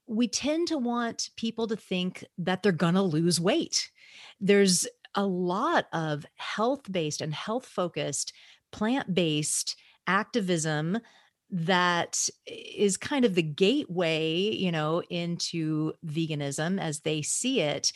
We 0.06 0.28
tend 0.28 0.68
to 0.68 0.78
want 0.78 1.30
people 1.36 1.66
to 1.68 1.76
think 1.76 2.24
that 2.38 2.62
they're 2.62 2.72
going 2.72 2.94
to 2.94 3.02
lose 3.02 3.40
weight. 3.40 3.90
There's 4.40 4.86
a 5.14 5.26
lot 5.26 5.86
of 5.92 6.26
health 6.36 6.90
based 6.90 7.20
and 7.20 7.34
health 7.34 7.66
focused, 7.66 8.32
plant 8.70 9.14
based 9.14 9.76
activism 10.06 10.98
that 11.50 12.28
is 12.46 12.96
kind 12.96 13.24
of 13.24 13.34
the 13.34 13.42
gateway, 13.42 14.50
you 14.50 14.72
know, 14.72 15.02
into 15.10 15.92
veganism 16.04 16.80
as 16.80 17.00
they 17.00 17.22
see 17.22 17.60
it. 17.60 17.92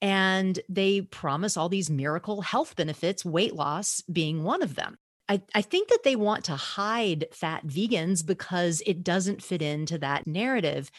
And 0.00 0.58
they 0.68 1.02
promise 1.02 1.56
all 1.56 1.68
these 1.68 1.90
miracle 1.90 2.42
health 2.42 2.74
benefits, 2.74 3.24
weight 3.24 3.54
loss 3.54 4.02
being 4.12 4.42
one 4.42 4.62
of 4.62 4.74
them. 4.74 4.98
I, 5.28 5.40
I 5.54 5.62
think 5.62 5.88
that 5.88 6.02
they 6.02 6.16
want 6.16 6.44
to 6.46 6.56
hide 6.56 7.26
fat 7.32 7.66
vegans 7.66 8.26
because 8.26 8.82
it 8.84 9.04
doesn't 9.04 9.42
fit 9.42 9.62
into 9.62 9.98
that 9.98 10.26
narrative. 10.26 10.90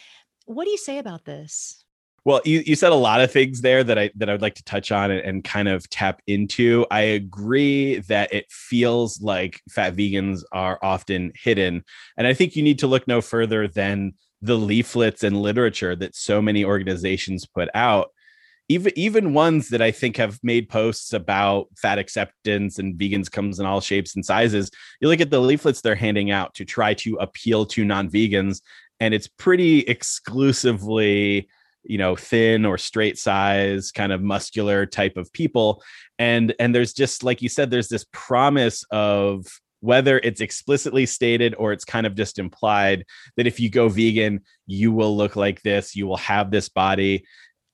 What 0.46 0.66
do 0.66 0.72
you 0.72 0.78
say 0.78 0.98
about 0.98 1.26
this? 1.26 1.83
Well, 2.26 2.40
you, 2.46 2.64
you 2.66 2.76
said 2.76 2.94
a 2.94 2.96
lot 2.96 3.20
of 3.20 3.32
things 3.32 3.62
there 3.62 3.84
that 3.84 4.00
I 4.00 4.10
that 4.16 4.30
I 4.30 4.32
would 4.32 4.42
like 4.42 4.56
to 4.56 4.64
touch 4.64 4.92
on 4.92 5.12
and, 5.12 5.20
and 5.20 5.44
kind 5.44 5.68
of 5.68 5.90
tap 5.90 6.22
into. 6.26 6.86
I 6.90 7.02
agree 7.02 7.98
that 8.00 8.34
it 8.34 8.46
feels 8.50 9.22
like 9.22 9.62
fat 9.70 9.96
vegans 9.96 10.44
are 10.54 10.80
often 10.82 11.34
hidden, 11.36 11.84
and 12.18 12.26
I 12.26 12.34
think 12.34 12.56
you 12.56 12.64
need 12.64 12.80
to 12.80 12.88
look 12.88 13.08
no 13.08 13.20
further 13.20 13.68
than 13.68 14.14
the 14.42 14.56
leaflets 14.56 15.24
and 15.24 15.42
literature 15.42 15.96
that 15.98 16.16
so 16.16 16.42
many 16.42 16.64
organizations 16.64 17.46
put 17.46 17.70
out. 17.74 18.10
Even 18.70 18.94
even 18.96 19.34
ones 19.34 19.68
that 19.70 19.82
I 19.82 19.92
think 19.92 20.16
have 20.16 20.40
made 20.44 20.70
posts 20.70 21.12
about 21.12 21.68
fat 21.76 22.00
acceptance 22.00 22.80
and 22.80 22.98
vegans 22.98 23.30
comes 23.30 23.60
in 23.60 23.66
all 23.66 23.82
shapes 23.82 24.16
and 24.16 24.26
sizes. 24.26 24.72
You 25.02 25.10
look 25.10 25.20
at 25.20 25.30
the 25.30 25.42
leaflets 25.42 25.82
they're 25.82 25.96
handing 25.96 26.32
out 26.32 26.54
to 26.54 26.64
try 26.64 26.94
to 26.96 27.16
appeal 27.16 27.66
to 27.66 27.84
non-vegans, 27.84 28.62
and 29.02 29.14
it's 29.14 29.28
pretty 29.28 29.80
exclusively 29.80 31.50
you 31.84 31.98
know 31.98 32.16
thin 32.16 32.66
or 32.66 32.78
straight 32.78 33.18
size 33.18 33.92
kind 33.92 34.12
of 34.12 34.22
muscular 34.22 34.86
type 34.86 35.18
of 35.18 35.32
people 35.34 35.84
and 36.20 36.54
and 36.60 36.74
there's 36.74 36.94
just 36.94 37.24
like 37.24 37.42
you 37.42 37.50
said 37.50 37.70
there's 37.70 37.90
this 37.90 38.06
promise 38.12 38.84
of 38.92 39.46
whether 39.82 40.20
it's 40.20 40.40
explicitly 40.40 41.06
stated 41.06 41.54
or 41.58 41.74
it's 41.74 41.84
kind 41.84 42.08
of 42.08 42.16
just 42.16 42.40
implied 42.40 43.04
that 43.36 43.48
if 43.48 43.60
you 43.60 43.70
go 43.70 43.90
vegan 43.90 44.40
you 44.66 44.92
will 44.92 45.16
look 45.16 45.36
like 45.36 45.62
this 45.62 45.96
you 45.96 46.08
will 46.08 46.18
have 46.18 46.52
this 46.52 46.70
body 46.70 47.26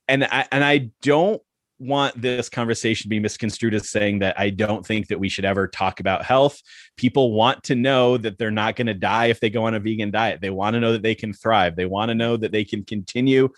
and 0.07 0.23
i 0.25 0.45
and 0.51 0.63
i 0.63 0.89
don't 1.01 1.41
want 1.79 2.21
this 2.21 2.49
conversation 2.49 3.03
to 3.03 3.09
be 3.09 3.19
misconstrued 3.19 3.73
as 3.73 3.89
saying 3.89 4.19
that 4.19 4.37
I 4.37 4.49
don't 4.49 4.85
think 4.85 5.07
that 5.07 5.19
we 5.19 5.29
should 5.29 5.45
ever 5.45 5.65
talk 5.67 6.01
about 6.01 6.25
health. 6.25 6.61
People 6.97 7.31
want 7.31 7.63
to 7.63 7.75
know 7.75 8.17
that 8.17 8.37
they're 8.37 8.51
not 8.51 8.75
going 8.75 8.87
to 8.87 8.93
die 8.93 9.27
if 9.27 9.39
they 9.39 9.49
go 9.49 9.63
on 9.63 9.73
a 9.73 9.79
vegan 9.79 10.11
diet. 10.11 10.41
They 10.41 10.49
want 10.49 10.73
to 10.73 10.81
know 10.81 10.91
that 10.91 11.03
they 11.03 11.15
can 11.15 11.33
thrive. 11.33 11.77
They 11.77 11.85
want 11.85 12.09
to 12.09 12.15
know 12.15 12.35
that 12.35 12.51
they 12.51 12.65
can 12.65 12.83
continue 12.83 13.49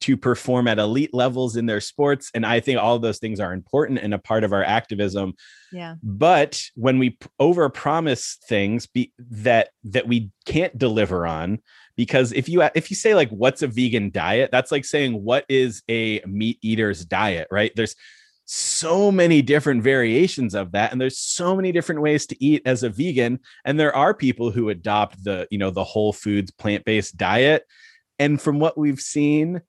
to 0.00 0.16
perform 0.16 0.66
at 0.66 0.78
elite 0.78 1.12
levels 1.12 1.56
in 1.56 1.66
their 1.66 1.80
sports 1.80 2.30
and 2.34 2.46
i 2.46 2.60
think 2.60 2.78
all 2.78 2.98
those 2.98 3.18
things 3.18 3.40
are 3.40 3.52
important 3.52 3.98
and 3.98 4.14
a 4.14 4.18
part 4.18 4.44
of 4.44 4.52
our 4.52 4.64
activism. 4.64 5.34
Yeah. 5.72 5.94
but 6.02 6.60
when 6.74 6.98
we 6.98 7.16
over 7.38 7.68
promise 7.68 8.38
things 8.48 8.86
be, 8.86 9.12
that 9.18 9.70
that 9.84 10.08
we 10.08 10.30
can't 10.44 10.76
deliver 10.76 11.26
on 11.26 11.60
because 11.96 12.32
if 12.32 12.48
you 12.48 12.62
if 12.74 12.90
you 12.90 12.96
say 12.96 13.14
like 13.14 13.28
what's 13.30 13.62
a 13.62 13.66
vegan 13.66 14.10
diet 14.10 14.50
that's 14.50 14.72
like 14.72 14.84
saying 14.84 15.22
what 15.22 15.44
is 15.48 15.82
a 15.88 16.20
meat 16.26 16.58
eater's 16.62 17.04
diet 17.04 17.46
right? 17.50 17.72
There's 17.76 17.94
so 18.46 19.12
many 19.12 19.42
different 19.42 19.82
variations 19.82 20.54
of 20.54 20.72
that 20.72 20.92
and 20.92 21.00
there's 21.00 21.18
so 21.18 21.54
many 21.54 21.72
different 21.72 22.00
ways 22.00 22.26
to 22.26 22.44
eat 22.44 22.62
as 22.64 22.82
a 22.82 22.88
vegan 22.88 23.38
and 23.64 23.78
there 23.78 23.94
are 23.94 24.14
people 24.14 24.50
who 24.50 24.70
adopt 24.70 25.22
the 25.22 25.46
you 25.50 25.58
know 25.58 25.70
the 25.70 25.84
whole 25.84 26.12
foods 26.12 26.50
plant-based 26.50 27.16
diet. 27.16 27.64
And 28.18 28.40
from 28.40 28.58
what 28.58 28.76
we've 28.76 29.00
seen 29.00 29.60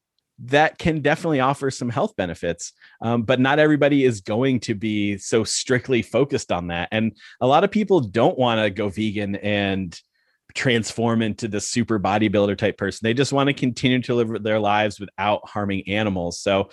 that 0.45 0.77
can 0.77 1.01
definitely 1.01 1.39
offer 1.39 1.69
some 1.69 1.89
health 1.89 2.15
benefits 2.15 2.73
um, 3.01 3.23
but 3.23 3.39
not 3.39 3.59
everybody 3.59 4.03
is 4.03 4.21
going 4.21 4.59
to 4.59 4.73
be 4.73 5.17
so 5.17 5.43
strictly 5.43 6.01
focused 6.01 6.51
on 6.51 6.67
that 6.67 6.87
and 6.91 7.15
a 7.41 7.47
lot 7.47 7.63
of 7.63 7.71
people 7.71 7.99
don't 7.99 8.37
want 8.37 8.59
to 8.59 8.69
go 8.69 8.89
vegan 8.89 9.35
and 9.37 9.99
transform 10.53 11.21
into 11.21 11.47
the 11.47 11.61
super 11.61 11.99
bodybuilder 11.99 12.57
type 12.57 12.77
person. 12.77 12.99
They 13.03 13.13
just 13.13 13.33
want 13.33 13.47
to 13.47 13.53
continue 13.53 14.01
to 14.03 14.15
live 14.15 14.43
their 14.43 14.59
lives 14.59 14.99
without 14.99 15.47
harming 15.47 15.87
animals. 15.87 16.39
So 16.39 16.69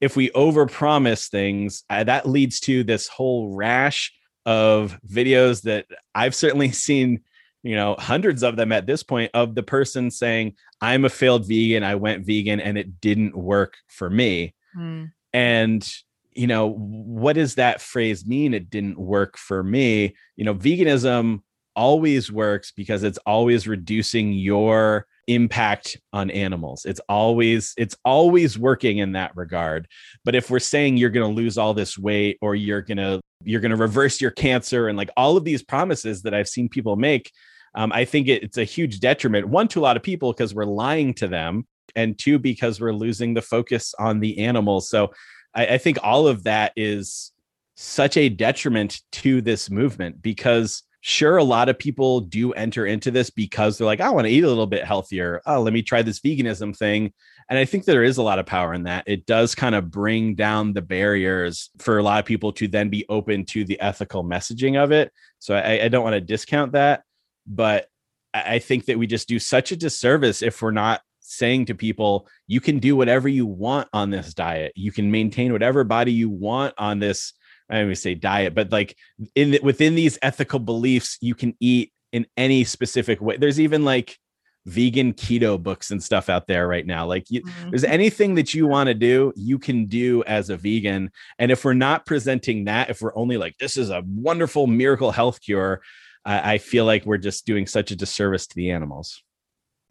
if 0.00 0.16
we 0.16 0.30
overpromise 0.30 1.28
things, 1.28 1.84
uh, 1.90 2.04
that 2.04 2.28
leads 2.28 2.60
to 2.60 2.84
this 2.84 3.08
whole 3.08 3.54
rash 3.54 4.12
of 4.44 4.98
videos 5.06 5.62
that 5.62 5.86
I've 6.14 6.34
certainly 6.34 6.72
seen, 6.72 7.22
you 7.62 7.76
know, 7.76 7.94
hundreds 7.98 8.42
of 8.42 8.56
them 8.56 8.72
at 8.72 8.86
this 8.86 9.02
point 9.02 9.30
of 9.34 9.54
the 9.54 9.62
person 9.62 10.10
saying, 10.10 10.54
I'm 10.80 11.04
a 11.04 11.08
failed 11.08 11.46
vegan. 11.46 11.84
I 11.84 11.94
went 11.94 12.26
vegan 12.26 12.60
and 12.60 12.76
it 12.76 13.00
didn't 13.00 13.36
work 13.36 13.74
for 13.88 14.10
me. 14.10 14.54
Mm. 14.76 15.12
And 15.32 15.92
you 16.34 16.46
know, 16.46 16.70
what 16.70 17.34
does 17.34 17.56
that 17.56 17.80
phrase 17.80 18.26
mean? 18.26 18.54
It 18.54 18.70
didn't 18.70 18.98
work 18.98 19.36
for 19.36 19.62
me. 19.62 20.16
You 20.36 20.44
know, 20.44 20.54
veganism 20.54 21.42
always 21.76 22.32
works 22.32 22.72
because 22.72 23.02
it's 23.02 23.18
always 23.26 23.68
reducing 23.68 24.32
your 24.32 25.06
impact 25.28 25.96
on 26.12 26.30
animals 26.32 26.84
it's 26.84 27.00
always 27.08 27.74
it's 27.78 27.96
always 28.04 28.58
working 28.58 28.98
in 28.98 29.12
that 29.12 29.30
regard 29.36 29.86
but 30.24 30.34
if 30.34 30.50
we're 30.50 30.58
saying 30.58 30.96
you're 30.96 31.10
going 31.10 31.26
to 31.26 31.40
lose 31.40 31.56
all 31.56 31.72
this 31.72 31.96
weight 31.96 32.36
or 32.42 32.56
you're 32.56 32.82
going 32.82 32.98
to 32.98 33.20
you're 33.44 33.60
going 33.60 33.70
to 33.70 33.76
reverse 33.76 34.20
your 34.20 34.32
cancer 34.32 34.88
and 34.88 34.98
like 34.98 35.10
all 35.16 35.36
of 35.36 35.44
these 35.44 35.62
promises 35.62 36.22
that 36.22 36.34
i've 36.34 36.48
seen 36.48 36.68
people 36.68 36.96
make 36.96 37.30
um, 37.74 37.92
i 37.92 38.04
think 38.04 38.28
it, 38.28 38.42
it's 38.42 38.58
a 38.58 38.64
huge 38.64 39.00
detriment 39.00 39.48
one 39.48 39.68
to 39.68 39.80
a 39.80 39.82
lot 39.82 39.96
of 39.96 40.02
people 40.02 40.32
because 40.32 40.54
we're 40.54 40.64
lying 40.64 41.12
to 41.14 41.28
them 41.28 41.66
and 41.94 42.18
two 42.18 42.38
because 42.38 42.80
we're 42.80 42.92
losing 42.92 43.34
the 43.34 43.42
focus 43.42 43.94
on 43.98 44.20
the 44.20 44.38
animals 44.38 44.88
so 44.88 45.10
I, 45.54 45.66
I 45.66 45.78
think 45.78 45.98
all 46.02 46.26
of 46.26 46.44
that 46.44 46.72
is 46.76 47.32
such 47.74 48.16
a 48.16 48.28
detriment 48.28 49.00
to 49.12 49.40
this 49.40 49.70
movement 49.70 50.22
because 50.22 50.82
sure 51.00 51.36
a 51.36 51.44
lot 51.44 51.68
of 51.68 51.78
people 51.78 52.20
do 52.20 52.52
enter 52.52 52.86
into 52.86 53.10
this 53.10 53.28
because 53.28 53.76
they're 53.76 53.86
like 53.86 54.00
i 54.00 54.10
want 54.10 54.26
to 54.26 54.32
eat 54.32 54.44
a 54.44 54.48
little 54.48 54.66
bit 54.66 54.84
healthier. 54.84 55.40
Oh 55.46 55.60
let 55.60 55.72
me 55.72 55.82
try 55.82 56.02
this 56.02 56.20
veganism 56.20 56.76
thing. 56.76 57.12
And 57.48 57.58
i 57.58 57.64
think 57.64 57.84
there 57.84 58.04
is 58.04 58.18
a 58.18 58.22
lot 58.22 58.38
of 58.38 58.46
power 58.46 58.72
in 58.72 58.84
that. 58.84 59.04
It 59.06 59.26
does 59.26 59.54
kind 59.54 59.74
of 59.74 59.90
bring 59.90 60.34
down 60.34 60.72
the 60.72 60.82
barriers 60.82 61.70
for 61.78 61.98
a 61.98 62.02
lot 62.02 62.20
of 62.20 62.24
people 62.24 62.52
to 62.52 62.68
then 62.68 62.88
be 62.88 63.04
open 63.08 63.44
to 63.46 63.64
the 63.64 63.80
ethical 63.80 64.22
messaging 64.22 64.82
of 64.82 64.92
it. 64.92 65.12
So 65.38 65.54
i, 65.56 65.84
I 65.84 65.88
don't 65.88 66.04
want 66.04 66.14
to 66.14 66.20
discount 66.20 66.72
that 66.72 67.02
but 67.46 67.86
i 68.34 68.58
think 68.58 68.86
that 68.86 68.98
we 68.98 69.06
just 69.06 69.28
do 69.28 69.38
such 69.38 69.72
a 69.72 69.76
disservice 69.76 70.42
if 70.42 70.60
we're 70.62 70.70
not 70.70 71.02
saying 71.20 71.64
to 71.64 71.74
people 71.74 72.26
you 72.46 72.60
can 72.60 72.78
do 72.78 72.96
whatever 72.96 73.28
you 73.28 73.46
want 73.46 73.88
on 73.92 74.10
this 74.10 74.34
diet 74.34 74.72
you 74.74 74.92
can 74.92 75.10
maintain 75.10 75.52
whatever 75.52 75.84
body 75.84 76.12
you 76.12 76.28
want 76.28 76.74
on 76.78 76.98
this 76.98 77.32
I 77.70 77.76
don't 77.76 77.84
even 77.84 77.96
say 77.96 78.14
diet, 78.14 78.54
but 78.54 78.70
like 78.70 78.96
in 79.34 79.52
the, 79.52 79.60
within 79.62 79.94
these 79.94 80.18
ethical 80.20 80.58
beliefs, 80.58 81.16
you 81.22 81.34
can 81.34 81.56
eat 81.58 81.90
in 82.12 82.26
any 82.36 82.64
specific 82.64 83.20
way. 83.20 83.38
There's 83.38 83.58
even 83.58 83.84
like 83.84 84.18
vegan 84.66 85.12
keto 85.14 85.60
books 85.60 85.90
and 85.90 86.02
stuff 86.02 86.28
out 86.28 86.46
there 86.46 86.68
right 86.68 86.86
now. 86.86 87.06
Like, 87.06 87.30
you, 87.30 87.42
mm-hmm. 87.42 87.70
there's 87.70 87.84
anything 87.84 88.34
that 88.36 88.54
you 88.54 88.66
want 88.66 88.88
to 88.88 88.94
do, 88.94 89.32
you 89.36 89.58
can 89.58 89.86
do 89.86 90.22
as 90.24 90.50
a 90.50 90.56
vegan. 90.56 91.10
And 91.38 91.50
if 91.50 91.64
we're 91.64 91.72
not 91.72 92.06
presenting 92.06 92.64
that, 92.64 92.90
if 92.90 93.00
we're 93.00 93.16
only 93.16 93.38
like, 93.38 93.56
this 93.58 93.76
is 93.76 93.90
a 93.90 94.04
wonderful 94.06 94.66
miracle 94.66 95.10
health 95.10 95.40
cure, 95.40 95.80
I, 96.24 96.54
I 96.54 96.58
feel 96.58 96.84
like 96.84 97.04
we're 97.04 97.18
just 97.18 97.46
doing 97.46 97.66
such 97.66 97.90
a 97.90 97.96
disservice 97.96 98.46
to 98.46 98.56
the 98.56 98.70
animals. 98.70 99.22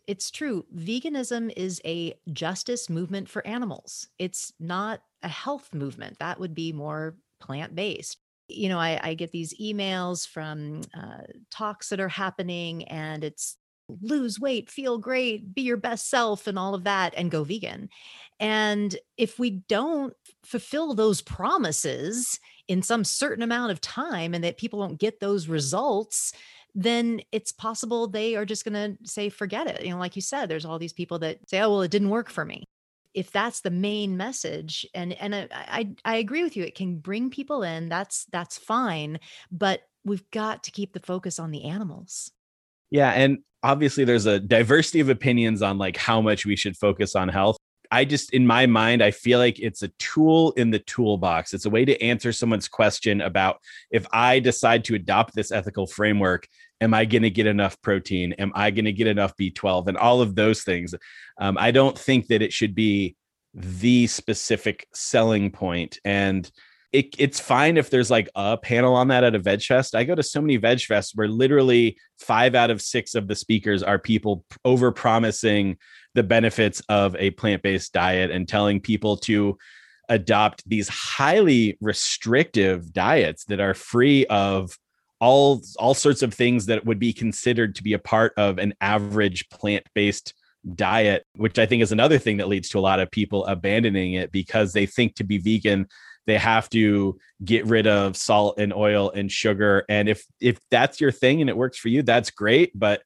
It's 0.08 0.32
true. 0.32 0.66
Veganism 0.76 1.54
is 1.56 1.82
a 1.86 2.16
justice 2.34 2.90
movement 2.90 3.30
for 3.30 3.46
animals. 3.46 4.08
It's 4.18 4.52
not 4.60 5.02
a 5.24 5.28
health 5.28 5.74
movement. 5.74 6.18
That 6.20 6.40
would 6.40 6.56
be 6.56 6.74
more 6.74 7.16
plant 7.40 7.76
based. 7.76 8.18
You 8.48 8.70
know, 8.70 8.80
I, 8.80 9.00
I, 9.02 9.14
get 9.14 9.32
these 9.32 9.54
emails 9.62 10.28
from 10.28 10.82
uh, 10.94 11.24
talks 11.50 11.90
that 11.90 12.02
are 12.02 12.10
happening, 12.10 12.84
and 12.90 13.24
it's 13.24 13.56
lose 14.02 14.40
weight, 14.40 14.70
feel 14.70 14.98
great, 14.98 15.54
be 15.54 15.62
your 15.62 15.78
best 15.78 16.10
self, 16.10 16.48
and 16.48 16.60
all 16.60 16.74
of 16.74 16.84
that, 16.84 17.14
and 17.16 17.32
go 17.32 17.44
vegan. 17.44 17.90
And 18.42 18.98
if 19.18 19.38
we 19.38 19.52
don't 19.70 20.14
fulfill 20.44 20.96
those 20.96 21.22
promises 21.22 22.40
in 22.68 22.82
some 22.82 23.04
certain 23.04 23.44
amount 23.44 23.72
of 23.72 23.80
time 23.80 24.34
and 24.34 24.44
that 24.44 24.58
people 24.58 24.80
don't 24.80 25.00
get 25.00 25.20
those 25.20 25.48
results, 25.48 26.34
then 26.74 27.22
it's 27.32 27.52
possible 27.52 28.08
they 28.08 28.36
are 28.36 28.46
just 28.46 28.66
going 28.66 28.74
to 28.74 29.08
say, 29.08 29.30
forget 29.30 29.68
it. 29.68 29.86
You 29.86 29.92
know, 29.92 30.00
like 30.00 30.16
you 30.16 30.24
said, 30.24 30.50
there's 30.50 30.66
all 30.66 30.80
these 30.80 30.92
people 30.92 31.20
that 31.20 31.38
say, 31.48 31.62
oh, 31.62 31.70
well, 31.70 31.82
it 31.84 31.92
didn't 31.92 32.10
work 32.10 32.32
for 32.32 32.44
me 32.44 32.64
if 33.14 33.32
that's 33.32 33.62
the 33.62 33.70
main 33.70 34.16
message 34.16 34.88
and 34.94 35.12
and 35.14 35.36
I, 35.36 35.48
I 35.52 35.90
i 36.06 36.16
agree 36.16 36.44
with 36.44 36.56
you 36.56 36.64
it 36.64 36.76
can 36.76 36.98
bring 37.00 37.30
people 37.30 37.62
in 37.62 37.90
that's 37.90 38.26
that's 38.32 38.58
fine 38.58 39.20
but 39.52 39.82
we've 40.06 40.24
got 40.32 40.64
to 40.64 40.72
keep 40.72 40.94
the 40.94 41.02
focus 41.02 41.38
on 41.38 41.52
the 41.52 41.66
animals 41.66 42.32
yeah 42.90 43.12
and 43.12 43.40
obviously 43.64 44.06
there's 44.06 44.28
a 44.28 44.40
diversity 44.40 45.02
of 45.02 45.10
opinions 45.10 45.62
on 45.62 45.78
like 45.78 45.98
how 45.98 46.22
much 46.22 46.46
we 46.46 46.56
should 46.56 46.78
focus 46.78 47.14
on 47.14 47.28
health 47.28 47.58
i 47.92 48.04
just 48.06 48.34
in 48.34 48.48
my 48.48 48.66
mind 48.66 49.04
i 49.04 49.12
feel 49.12 49.40
like 49.40 49.60
it's 49.60 49.84
a 49.84 49.90
tool 50.00 50.52
in 50.54 50.72
the 50.72 50.80
toolbox 50.80 51.54
it's 51.54 51.66
a 51.66 51.70
way 51.70 51.86
to 51.86 52.02
answer 52.02 52.32
someone's 52.32 52.68
question 52.68 53.22
about 53.22 53.60
if 53.92 54.06
i 54.12 54.40
decide 54.40 54.84
to 54.84 54.96
adopt 54.96 55.36
this 55.36 55.52
ethical 55.52 55.88
framework 55.88 56.48
am 56.82 56.96
I 56.96 57.06
going 57.06 57.22
to 57.22 57.30
get 57.30 57.46
enough 57.46 57.80
protein? 57.82 58.34
Am 58.34 58.52
I 58.56 58.72
going 58.72 58.86
to 58.86 58.92
get 58.92 59.08
enough 59.08 59.38
B12? 59.38 59.88
And 59.88 59.98
all 59.98 60.20
of 60.20 60.36
those 60.36 60.64
things. 60.64 60.94
Um, 61.40 61.58
I 61.58 61.72
don't 61.72 61.98
think 61.98 62.28
that 62.28 62.42
it 62.42 62.52
should 62.52 62.76
be 62.76 63.16
the 63.54 64.08
specific 64.08 64.88
selling 64.94 65.52
point. 65.52 66.00
And 66.04 66.50
it, 66.92 67.16
it's 67.18 67.40
fine 67.40 67.78
if 67.78 67.90
there's 67.90 68.12
like 68.12 68.30
a 68.36 68.58
panel 68.58 68.96
on 68.96 69.10
that 69.10 69.24
at 69.24 69.36
a 69.36 69.40
veg 69.40 69.62
fest. 69.62 69.96
I 69.96 70.04
go 70.04 70.16
to 70.16 70.24
so 70.24 70.42
many 70.42 70.58
veg 70.58 70.80
fests 70.80 71.12
where 71.16 71.28
literally 71.28 71.98
five 72.20 72.54
out 72.54 72.70
of 72.70 72.82
six 72.82 73.16
of 73.16 73.28
the 73.28 73.36
speakers 73.36 73.82
are 73.82 73.98
people 73.98 74.44
over 74.66 74.92
promising 74.92 75.78
the 76.14 76.24
benefits 76.24 76.82
of 76.90 77.16
a 77.18 77.32
plant 77.32 77.62
based 77.62 77.94
diet 77.94 78.32
and 78.32 78.48
telling 78.48 78.80
people 78.80 79.18
to 79.18 79.58
adopt 80.10 80.68
these 80.68 80.90
highly 80.90 81.78
restrictive 81.80 82.92
diets 82.92 83.46
that 83.46 83.60
are 83.60 83.74
free 83.74 84.26
of 84.28 84.78
all 85.20 85.62
all 85.78 85.94
sorts 85.94 86.22
of 86.22 86.34
things 86.34 86.66
that 86.66 86.86
would 86.86 87.00
be 87.00 87.14
considered 87.14 87.76
to 87.76 87.84
be 87.84 87.94
a 87.94 88.00
part 88.00 88.34
of 88.38 88.58
an 88.58 88.74
average 88.82 89.48
plant-based 89.50 90.34
diet 90.76 91.26
which 91.36 91.58
i 91.58 91.66
think 91.66 91.82
is 91.82 91.92
another 91.92 92.20
thing 92.20 92.38
that 92.38 92.48
leads 92.48 92.70
to 92.70 92.78
a 92.78 92.82
lot 92.82 93.00
of 93.00 93.10
people 93.10 93.46
abandoning 93.46 94.14
it 94.14 94.32
because 94.32 94.74
they 94.74 94.86
think 94.86 95.16
to 95.16 95.24
be 95.24 95.38
vegan 95.38 95.88
they 96.28 96.38
have 96.38 96.70
to 96.70 97.18
get 97.44 97.66
rid 97.66 97.88
of 97.88 98.16
salt 98.16 98.60
and 98.60 98.74
oil 98.74 99.12
and 99.12 99.32
sugar. 99.32 99.86
And 99.90 100.08
if 100.08 100.26
if 100.40 100.60
that's 100.70 101.02
your 101.02 101.12
thing 101.12 101.42
and 101.42 101.50
it 101.50 101.58
works 101.58 101.78
for 101.78 101.90
you 101.90 102.04
that's 102.04 102.32
great. 102.32 102.72
But 102.78 103.02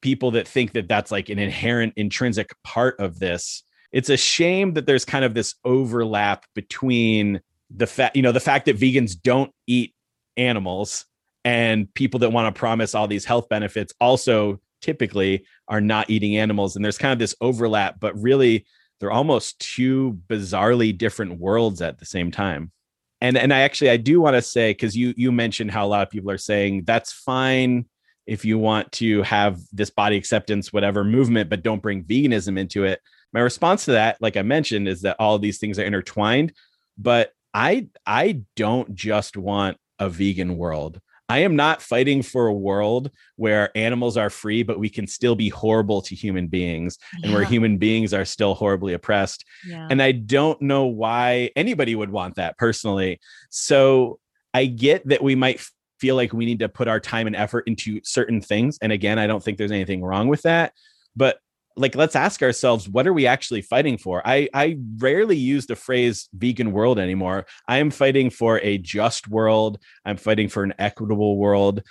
people 0.00 0.30
that 0.32 0.48
think 0.48 0.72
that 0.72 0.88
that's 0.88 1.10
like 1.10 1.28
an 1.28 1.38
inherent 1.38 1.94
intrinsic 1.96 2.50
part 2.64 2.98
of 2.98 3.18
this. 3.18 3.62
It's 3.92 4.08
a 4.08 4.16
shame 4.16 4.74
that 4.74 4.86
there's 4.86 5.04
kind 5.04 5.24
of 5.24 5.34
this 5.34 5.54
overlap 5.64 6.46
between 6.54 7.40
the 7.74 7.86
fact 7.86 8.16
you 8.16 8.22
know 8.22 8.32
the 8.32 8.40
fact 8.40 8.66
that 8.66 8.76
vegans 8.76 9.20
don't 9.20 9.52
eat 9.66 9.94
animals 10.36 11.04
and 11.44 11.92
people 11.94 12.20
that 12.20 12.32
want 12.32 12.52
to 12.52 12.58
promise 12.58 12.94
all 12.94 13.06
these 13.06 13.24
health 13.24 13.48
benefits 13.48 13.94
also 14.00 14.60
typically 14.82 15.44
are 15.68 15.80
not 15.80 16.10
eating 16.10 16.36
animals. 16.36 16.74
And 16.76 16.84
there's 16.84 16.98
kind 16.98 17.12
of 17.12 17.18
this 17.18 17.34
overlap 17.40 18.00
but 18.00 18.20
really 18.20 18.66
they're 18.98 19.10
almost 19.10 19.58
two 19.60 20.18
bizarrely 20.28 20.96
different 20.96 21.38
worlds 21.38 21.80
at 21.80 21.98
the 21.98 22.06
same 22.06 22.30
time. 22.30 22.72
And 23.20 23.36
and 23.36 23.52
i 23.52 23.60
actually 23.60 23.90
i 23.90 23.96
do 23.96 24.20
want 24.20 24.34
to 24.34 24.42
say 24.42 24.70
because 24.70 24.96
you 24.96 25.14
you 25.16 25.30
mentioned 25.30 25.70
how 25.70 25.86
a 25.86 25.88
lot 25.88 26.02
of 26.02 26.10
people 26.10 26.30
are 26.30 26.38
saying 26.38 26.84
that's 26.84 27.12
fine 27.12 27.86
if 28.26 28.44
you 28.44 28.58
want 28.58 28.90
to 28.92 29.22
have 29.22 29.60
this 29.72 29.90
body 29.90 30.16
acceptance 30.16 30.72
whatever 30.72 31.04
movement 31.04 31.50
but 31.50 31.62
don't 31.62 31.82
bring 31.82 32.04
veganism 32.04 32.58
into 32.58 32.84
it 32.84 33.00
my 33.32 33.40
response 33.40 33.84
to 33.84 33.92
that 33.92 34.16
like 34.20 34.36
i 34.36 34.42
mentioned 34.42 34.88
is 34.88 35.02
that 35.02 35.16
all 35.18 35.38
these 35.38 35.58
things 35.58 35.78
are 35.78 35.84
intertwined 35.84 36.52
but 36.98 37.32
i 37.54 37.86
i 38.06 38.40
don't 38.56 38.94
just 38.94 39.36
want 39.36 39.76
a 39.98 40.08
vegan 40.08 40.56
world 40.56 41.00
I 41.30 41.38
am 41.38 41.54
not 41.54 41.80
fighting 41.80 42.22
for 42.22 42.48
a 42.48 42.52
world 42.52 43.08
where 43.36 43.70
animals 43.76 44.16
are 44.16 44.30
free, 44.30 44.64
but 44.64 44.80
we 44.80 44.88
can 44.88 45.06
still 45.06 45.36
be 45.36 45.48
horrible 45.48 46.02
to 46.02 46.16
human 46.16 46.48
beings 46.48 46.98
yeah. 47.12 47.20
and 47.22 47.34
where 47.34 47.44
human 47.44 47.78
beings 47.78 48.12
are 48.12 48.24
still 48.24 48.54
horribly 48.54 48.94
oppressed. 48.94 49.44
Yeah. 49.64 49.86
And 49.88 50.02
I 50.02 50.10
don't 50.10 50.60
know 50.60 50.86
why 50.86 51.50
anybody 51.54 51.94
would 51.94 52.10
want 52.10 52.34
that 52.34 52.58
personally. 52.58 53.20
So 53.48 54.18
I 54.52 54.66
get 54.66 55.06
that 55.06 55.22
we 55.22 55.36
might 55.36 55.64
feel 56.00 56.16
like 56.16 56.32
we 56.32 56.46
need 56.46 56.60
to 56.60 56.68
put 56.68 56.88
our 56.88 57.00
time 57.00 57.26
and 57.26 57.36
effort 57.36 57.64
into 57.66 58.00
certain 58.02 58.40
things. 58.40 58.78
And 58.80 58.92
again, 58.92 59.18
I 59.18 59.26
don't 59.26 59.42
think 59.42 59.58
there's 59.58 59.70
anything 59.70 60.02
wrong 60.02 60.28
with 60.28 60.42
that. 60.42 60.72
But 61.14 61.38
like 61.76 61.94
let's 61.94 62.16
ask 62.16 62.42
ourselves 62.42 62.88
what 62.88 63.06
are 63.06 63.12
we 63.12 63.26
actually 63.26 63.62
fighting 63.62 63.96
for? 63.96 64.22
I 64.26 64.48
i 64.54 64.76
rarely 64.98 65.36
use 65.36 65.66
the 65.66 65.76
phrase 65.76 66.28
vegan 66.32 66.72
world 66.72 66.98
anymore. 66.98 67.46
I 67.68 67.78
am 67.78 67.90
fighting 67.90 68.30
for 68.30 68.58
a 68.60 68.78
just 68.78 69.28
world. 69.28 69.78
I'm 70.04 70.16
fighting 70.16 70.48
for 70.48 70.62
an 70.62 70.74
equitable 70.78 71.36
world. 71.38 71.82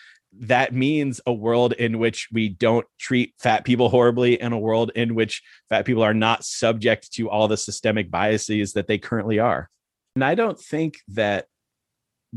That 0.41 0.74
means 0.74 1.22
a 1.26 1.34
world 1.34 1.74
in 1.74 1.97
which 1.97 2.28
we 2.32 2.49
don't 2.49 2.86
treat 2.99 3.34
fat 3.39 3.66
people 3.66 3.89
horribly 3.89 4.39
and 4.39 4.53
a 4.53 4.57
world 4.57 4.91
in 4.95 5.16
which 5.16 5.41
fat 5.70 5.86
people 5.86 6.03
are 6.03 6.14
not 6.14 6.45
subject 6.45 7.12
to 7.14 7.30
all 7.30 7.47
the 7.47 7.57
systemic 7.57 8.12
biases 8.12 8.74
that 8.74 8.88
they 8.88 8.97
currently 8.97 9.39
are. 9.39 9.70
And 10.16 10.24
i 10.24 10.36
don't 10.36 10.60
think 10.60 10.97
that 11.10 11.45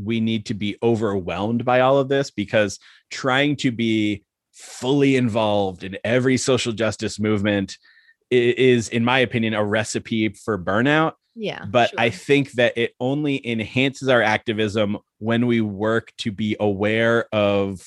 we 0.01 0.19
need 0.19 0.45
to 0.47 0.53
be 0.53 0.77
overwhelmed 0.81 1.65
by 1.65 1.81
all 1.81 1.97
of 1.97 2.09
this 2.09 2.31
because 2.31 2.79
trying 3.09 3.55
to 3.57 3.71
be 3.71 4.23
fully 4.51 5.15
involved 5.15 5.83
in 5.83 5.97
every 6.03 6.37
social 6.37 6.73
justice 6.73 7.19
movement 7.19 7.77
is 8.29 8.89
in 8.89 9.03
my 9.03 9.19
opinion 9.19 9.53
a 9.53 9.63
recipe 9.63 10.29
for 10.29 10.57
burnout. 10.57 11.13
Yeah 11.35 11.65
but 11.65 11.89
sure. 11.89 11.99
i 11.99 12.09
think 12.11 12.51
that 12.53 12.77
it 12.77 12.93
only 12.99 13.45
enhances 13.47 14.07
our 14.07 14.21
activism 14.21 14.99
when 15.17 15.47
we 15.47 15.61
work 15.61 16.11
to 16.19 16.31
be 16.31 16.55
aware 16.59 17.25
of 17.33 17.81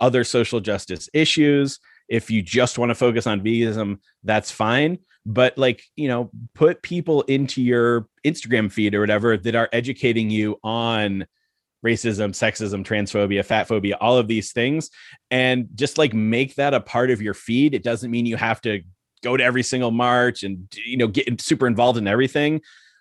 other 0.00 0.24
social 0.24 0.60
justice 0.60 1.08
issues. 1.12 1.78
If 2.08 2.30
you 2.30 2.42
just 2.42 2.78
want 2.78 2.90
to 2.90 2.94
focus 2.94 3.26
on 3.26 3.42
veganism 3.42 3.98
that's 4.24 4.50
fine. 4.50 4.98
But 5.26 5.56
like 5.58 5.82
you 5.96 6.08
know 6.08 6.30
put 6.54 6.82
people 6.82 7.22
into 7.22 7.62
your 7.62 8.08
instagram 8.26 8.72
feed 8.72 8.94
or 8.94 9.00
whatever 9.00 9.36
that 9.36 9.54
are 9.54 9.68
educating 9.72 10.30
you 10.30 10.58
on 10.64 11.26
racism, 11.84 12.30
sexism, 12.30 12.84
transphobia, 12.84 13.44
fat 13.44 13.68
phobia, 13.68 13.96
all 14.00 14.18
of 14.18 14.28
these 14.28 14.52
things, 14.52 14.90
and 15.30 15.68
just 15.74 15.98
like 15.98 16.12
make 16.14 16.54
that 16.56 16.74
a 16.74 16.80
part 16.80 17.10
of 17.10 17.22
your 17.22 17.34
feed. 17.34 17.74
It 17.74 17.82
doesn't 17.82 18.10
mean 18.10 18.26
you 18.26 18.36
have 18.36 18.60
to 18.62 18.82
go 19.22 19.36
to 19.36 19.44
every 19.44 19.62
single 19.62 19.90
march 19.90 20.42
and 20.42 20.66
you 20.84 20.96
know 20.96 21.06
get 21.06 21.40
super 21.40 21.66
involved 21.66 21.98
in 21.98 22.08
everything 22.08 22.60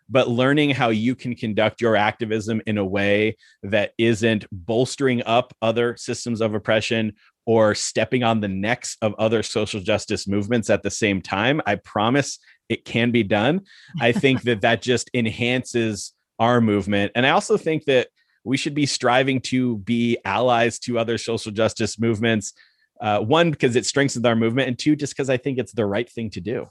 but 0.10 0.28
learning 0.28 0.72
how 0.72 0.90
you 0.90 1.16
can 1.16 1.36
conduct 1.36 1.82
your 1.82 1.96
activism 1.96 2.62
in 2.66 2.78
a 2.78 2.86
way 2.86 3.38
that 3.62 3.94
isn't 3.98 4.46
bolstering 4.52 5.22
up 5.24 5.54
other 5.62 5.96
systems 5.98 6.42
of 6.42 6.56
oppression 6.56 7.14
or 7.46 7.76
stepping 7.76 8.24
on 8.24 8.42
the 8.42 8.48
necks 8.48 8.98
of 9.02 9.14
other 9.20 9.44
social 9.44 9.80
justice 9.80 10.28
movements 10.28 10.70
at 10.70 10.84
the 10.84 10.90
same 10.90 11.22
time. 11.22 11.62
I 11.66 11.76
promise 11.76 12.40
it 12.70 12.86
can 12.86 13.12
be 13.12 13.24
done. 13.24 13.62
I 14.02 14.12
think 14.12 14.42
that 14.44 14.62
that 14.62 14.82
just 14.82 15.10
enhances 15.14 16.14
our 16.40 16.62
movement. 16.62 17.12
And 17.16 17.26
i 17.26 17.32
also 17.32 17.58
think 17.58 17.86
that 17.86 18.08
we 18.50 18.58
should 18.58 18.74
be 18.74 18.86
striving 18.86 19.40
to 19.40 19.78
be 19.78 20.18
allies 20.26 20.80
to 20.80 20.98
other 20.98 21.18
social 21.18 21.52
justice 21.52 22.00
movements. 22.00 22.54
Uh, 23.00 23.20
one, 23.20 23.52
because 23.52 23.76
it 23.78 23.86
strengthens 23.86 24.26
our 24.26 24.36
movement, 24.36 24.68
and 24.68 24.78
two, 24.78 24.96
just 24.96 25.16
because 25.16 25.30
I 25.30 25.38
think 25.38 25.58
it's 25.58 25.72
the 25.72 25.86
right 25.86 26.10
thing 26.10 26.30
to 26.32 26.42
do. 26.42 26.68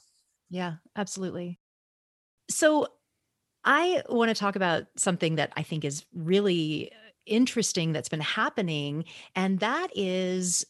Yeah, 0.50 0.74
absolutely. 0.94 1.58
So, 2.50 2.88
I 3.64 4.02
want 4.08 4.28
to 4.28 4.34
talk 4.34 4.56
about 4.56 4.84
something 4.96 5.36
that 5.36 5.52
I 5.56 5.62
think 5.62 5.84
is 5.84 6.04
really 6.12 6.90
interesting 7.24 7.92
that's 7.92 8.08
been 8.08 8.20
happening, 8.20 9.04
and 9.34 9.60
that 9.60 9.88
is 9.94 10.66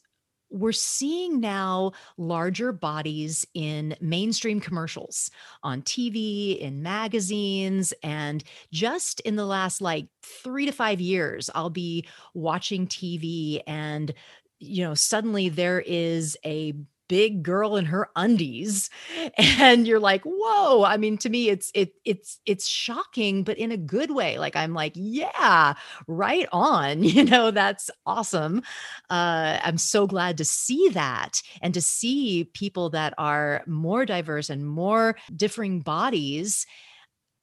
we're 0.51 0.73
seeing 0.73 1.41
now 1.41 1.93
larger 2.17 2.73
bodies 2.73 3.47
in 3.55 3.97
mainstream 4.01 4.61
commercials 4.61 5.31
on 5.63 5.83
TV, 5.83 6.59
in 6.59 6.83
magazines, 6.83 7.93
and 8.03 8.43
just 8.73 9.21
in 9.21 9.37
the 9.37 9.47
last 9.47 9.81
like 9.81 10.07
three 10.23 10.67
to 10.67 10.73
five 10.73 11.01
years, 11.01 11.51
I'll 11.55 11.71
be 11.71 12.07
watching 12.35 12.87
TV 12.87 13.61
and 13.67 14.13
you 14.61 14.83
know, 14.85 14.95
suddenly 14.95 15.49
there 15.49 15.81
is 15.81 16.37
a 16.45 16.75
big 17.09 17.43
girl 17.43 17.77
in 17.77 17.87
her 17.87 18.09
undies 18.17 18.91
and 19.39 19.87
you're 19.87 20.01
like 20.01 20.23
whoa. 20.25 20.85
I 20.85 20.97
mean 20.97 21.19
to 21.19 21.29
me 21.29 21.49
it's 21.49 21.71
it 21.75 21.93
it's 22.05 22.39
it's 22.47 22.69
shocking 22.69 23.45
but 23.45 23.59
in 23.59 23.73
a 23.73 23.77
good 23.77 24.11
way 24.11 24.39
like 24.39 24.57
i'm 24.57 24.75
like 24.75 24.93
yeah 24.95 25.75
right 26.07 26.49
on. 26.53 27.03
You 27.19 27.25
know 27.25 27.51
that's 27.51 27.91
awesome. 28.07 28.63
Uh 29.11 29.59
i'm 29.63 29.79
so 29.79 30.07
glad 30.07 30.37
to 30.39 30.45
see 30.45 30.89
that 30.91 31.43
and 31.63 31.75
to 31.75 31.81
see 31.81 32.45
people 32.55 32.91
that 32.91 33.15
are 33.19 33.63
more 33.67 34.05
diverse 34.05 34.51
and 34.51 34.67
more 34.67 35.17
differing 35.35 35.81
bodies 35.81 36.67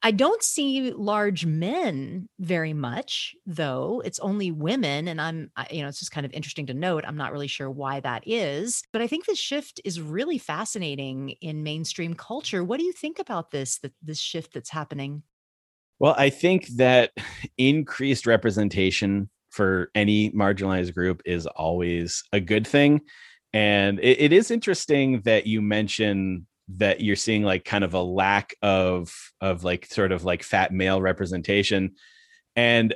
I 0.06 0.12
don't 0.12 0.44
see 0.44 0.92
large 0.92 1.48
men 1.48 2.30
very 2.38 2.74
much, 2.74 3.36
though. 3.48 4.04
It's 4.06 4.20
only 4.20 4.52
women. 4.52 5.08
And 5.08 5.20
I'm, 5.20 5.50
you 5.72 5.82
know, 5.82 5.88
it's 5.88 5.98
just 5.98 6.12
kind 6.12 6.28
of 6.28 6.32
interesting 6.32 6.68
to 6.68 6.76
note. 6.76 7.06
I'm 7.08 7.18
not 7.18 7.32
really 7.32 7.48
sure 7.48 7.72
why 7.72 8.02
that 8.02 8.22
is. 8.28 8.84
But 8.94 9.02
I 9.02 9.08
think 9.08 9.26
the 9.26 9.34
shift 9.34 9.82
is 9.84 10.00
really 10.00 10.38
fascinating 10.38 11.30
in 11.42 11.64
mainstream 11.64 12.14
culture. 12.14 12.64
What 12.64 12.80
do 12.80 12.86
you 12.86 12.92
think 12.92 13.18
about 13.18 13.50
this, 13.50 13.80
that 13.80 13.94
this 14.04 14.20
shift 14.20 14.54
that's 14.54 14.70
happening? 14.70 15.24
Well, 15.98 16.14
I 16.16 16.30
think 16.30 16.68
that 16.76 17.10
increased 17.58 18.28
representation 18.28 19.28
for 19.50 19.90
any 19.96 20.30
marginalized 20.34 20.94
group 20.94 21.24
is 21.26 21.48
always 21.48 22.24
a 22.32 22.40
good 22.40 22.68
thing. 22.68 23.02
And 23.54 24.00
it, 24.02 24.22
it 24.22 24.34
is 24.34 24.52
interesting 24.52 25.22
that 25.22 25.48
you 25.48 25.64
mention 25.64 26.46
that 26.68 27.02
you're 27.02 27.16
seeing 27.16 27.44
like 27.44 27.64
kind 27.64 27.84
of 27.84 27.94
a 27.94 28.02
lack 28.02 28.56
of 28.62 29.14
of 29.42 29.64
like 29.64 29.86
sort 29.86 30.12
of 30.12 30.24
like 30.24 30.44
fat 30.44 30.74
male 30.74 31.02
representation 31.02 31.94
and 32.56 32.96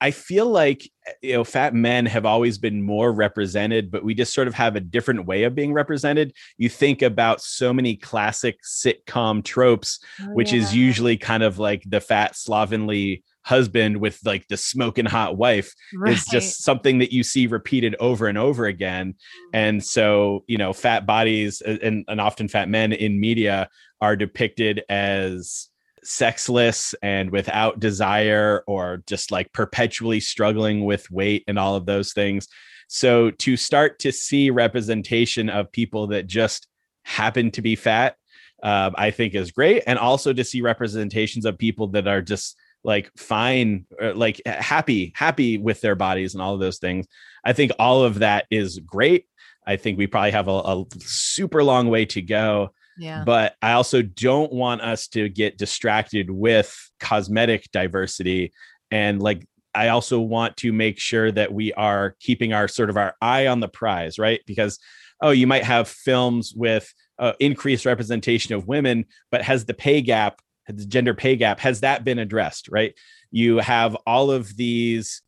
i 0.00 0.10
feel 0.10 0.46
like 0.46 0.88
you 1.22 1.32
know 1.32 1.42
fat 1.42 1.74
men 1.74 2.06
have 2.06 2.24
always 2.24 2.58
been 2.58 2.80
more 2.80 3.12
represented 3.12 3.90
but 3.90 4.04
we 4.04 4.14
just 4.14 4.32
sort 4.32 4.46
of 4.46 4.54
have 4.54 4.76
a 4.76 4.80
different 4.80 5.26
way 5.26 5.42
of 5.42 5.56
being 5.56 5.72
represented 5.72 6.32
you 6.56 6.68
think 6.68 7.02
about 7.02 7.40
so 7.40 7.72
many 7.72 7.96
classic 7.96 8.58
sitcom 8.62 9.42
tropes 9.42 9.98
oh, 10.20 10.26
which 10.34 10.52
yeah. 10.52 10.60
is 10.60 10.74
usually 10.74 11.16
kind 11.16 11.42
of 11.42 11.58
like 11.58 11.82
the 11.88 12.00
fat 12.00 12.36
slovenly 12.36 13.24
husband 13.44 13.96
with 13.96 14.18
like 14.24 14.46
the 14.48 14.56
smoking 14.56 15.04
hot 15.04 15.36
wife 15.36 15.74
right. 15.94 16.12
is 16.12 16.24
just 16.26 16.62
something 16.62 16.98
that 16.98 17.12
you 17.12 17.22
see 17.22 17.46
repeated 17.46 17.96
over 17.98 18.26
and 18.26 18.38
over 18.38 18.66
again. 18.66 19.12
Mm-hmm. 19.12 19.50
And 19.54 19.84
so, 19.84 20.44
you 20.46 20.58
know, 20.58 20.72
fat 20.72 21.06
bodies 21.06 21.60
and, 21.60 22.04
and 22.06 22.20
often 22.20 22.48
fat 22.48 22.68
men 22.68 22.92
in 22.92 23.20
media 23.20 23.68
are 24.00 24.16
depicted 24.16 24.82
as 24.88 25.68
sexless 26.04 26.94
and 27.02 27.30
without 27.30 27.78
desire 27.78 28.64
or 28.66 29.02
just 29.06 29.30
like 29.30 29.52
perpetually 29.52 30.20
struggling 30.20 30.84
with 30.84 31.10
weight 31.10 31.44
and 31.46 31.58
all 31.58 31.76
of 31.76 31.86
those 31.86 32.12
things. 32.12 32.48
So 32.88 33.30
to 33.30 33.56
start 33.56 34.00
to 34.00 34.12
see 34.12 34.50
representation 34.50 35.48
of 35.48 35.72
people 35.72 36.08
that 36.08 36.26
just 36.26 36.66
happen 37.04 37.50
to 37.52 37.62
be 37.62 37.76
fat, 37.76 38.16
uh, 38.62 38.90
I 38.94 39.10
think 39.10 39.34
is 39.34 39.50
great. 39.50 39.82
And 39.86 39.98
also 39.98 40.32
to 40.32 40.44
see 40.44 40.60
representations 40.60 41.44
of 41.44 41.58
people 41.58 41.88
that 41.88 42.06
are 42.06 42.22
just 42.22 42.56
like 42.84 43.10
fine 43.16 43.86
like 44.14 44.40
happy 44.46 45.12
happy 45.14 45.58
with 45.58 45.80
their 45.80 45.94
bodies 45.94 46.34
and 46.34 46.42
all 46.42 46.54
of 46.54 46.60
those 46.60 46.78
things 46.78 47.06
i 47.44 47.52
think 47.52 47.70
all 47.78 48.02
of 48.04 48.20
that 48.20 48.46
is 48.50 48.78
great 48.80 49.26
i 49.66 49.76
think 49.76 49.96
we 49.96 50.06
probably 50.06 50.32
have 50.32 50.48
a, 50.48 50.50
a 50.50 50.84
super 50.98 51.62
long 51.62 51.88
way 51.88 52.04
to 52.04 52.20
go 52.20 52.70
yeah. 52.98 53.24
But 53.24 53.56
I 53.62 53.72
also 53.72 54.02
don't 54.02 54.52
want 54.52 54.80
us 54.82 55.08
to 55.08 55.28
get 55.28 55.58
distracted 55.58 56.30
with 56.30 56.90
cosmetic 57.00 57.70
diversity. 57.72 58.52
And 58.90 59.22
like, 59.22 59.46
I 59.74 59.88
also 59.88 60.20
want 60.20 60.56
to 60.58 60.72
make 60.72 60.98
sure 60.98 61.32
that 61.32 61.52
we 61.52 61.72
are 61.72 62.14
keeping 62.20 62.52
our 62.52 62.68
sort 62.68 62.90
of 62.90 62.96
our 62.96 63.14
eye 63.22 63.46
on 63.46 63.60
the 63.60 63.68
prize, 63.68 64.18
right? 64.18 64.40
Because, 64.46 64.78
oh, 65.22 65.30
you 65.30 65.46
might 65.46 65.64
have 65.64 65.88
films 65.88 66.52
with 66.54 66.92
uh, 67.18 67.32
increased 67.40 67.86
representation 67.86 68.54
of 68.54 68.68
women, 68.68 69.06
but 69.30 69.42
has 69.42 69.64
the 69.64 69.74
pay 69.74 70.02
gap 70.02 70.42
the 70.66 70.86
gender 70.86 71.14
pay 71.14 71.36
gap 71.36 71.60
has 71.60 71.80
that 71.80 72.04
been 72.04 72.18
addressed 72.18 72.68
right 72.68 72.94
you 73.30 73.58
have 73.58 73.96
all 74.06 74.30
of 74.30 74.56
these 74.56 75.22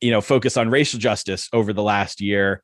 you 0.00 0.10
know 0.10 0.20
focus 0.20 0.56
on 0.56 0.70
racial 0.70 0.98
justice 0.98 1.48
over 1.52 1.72
the 1.72 1.82
last 1.82 2.20
year 2.20 2.62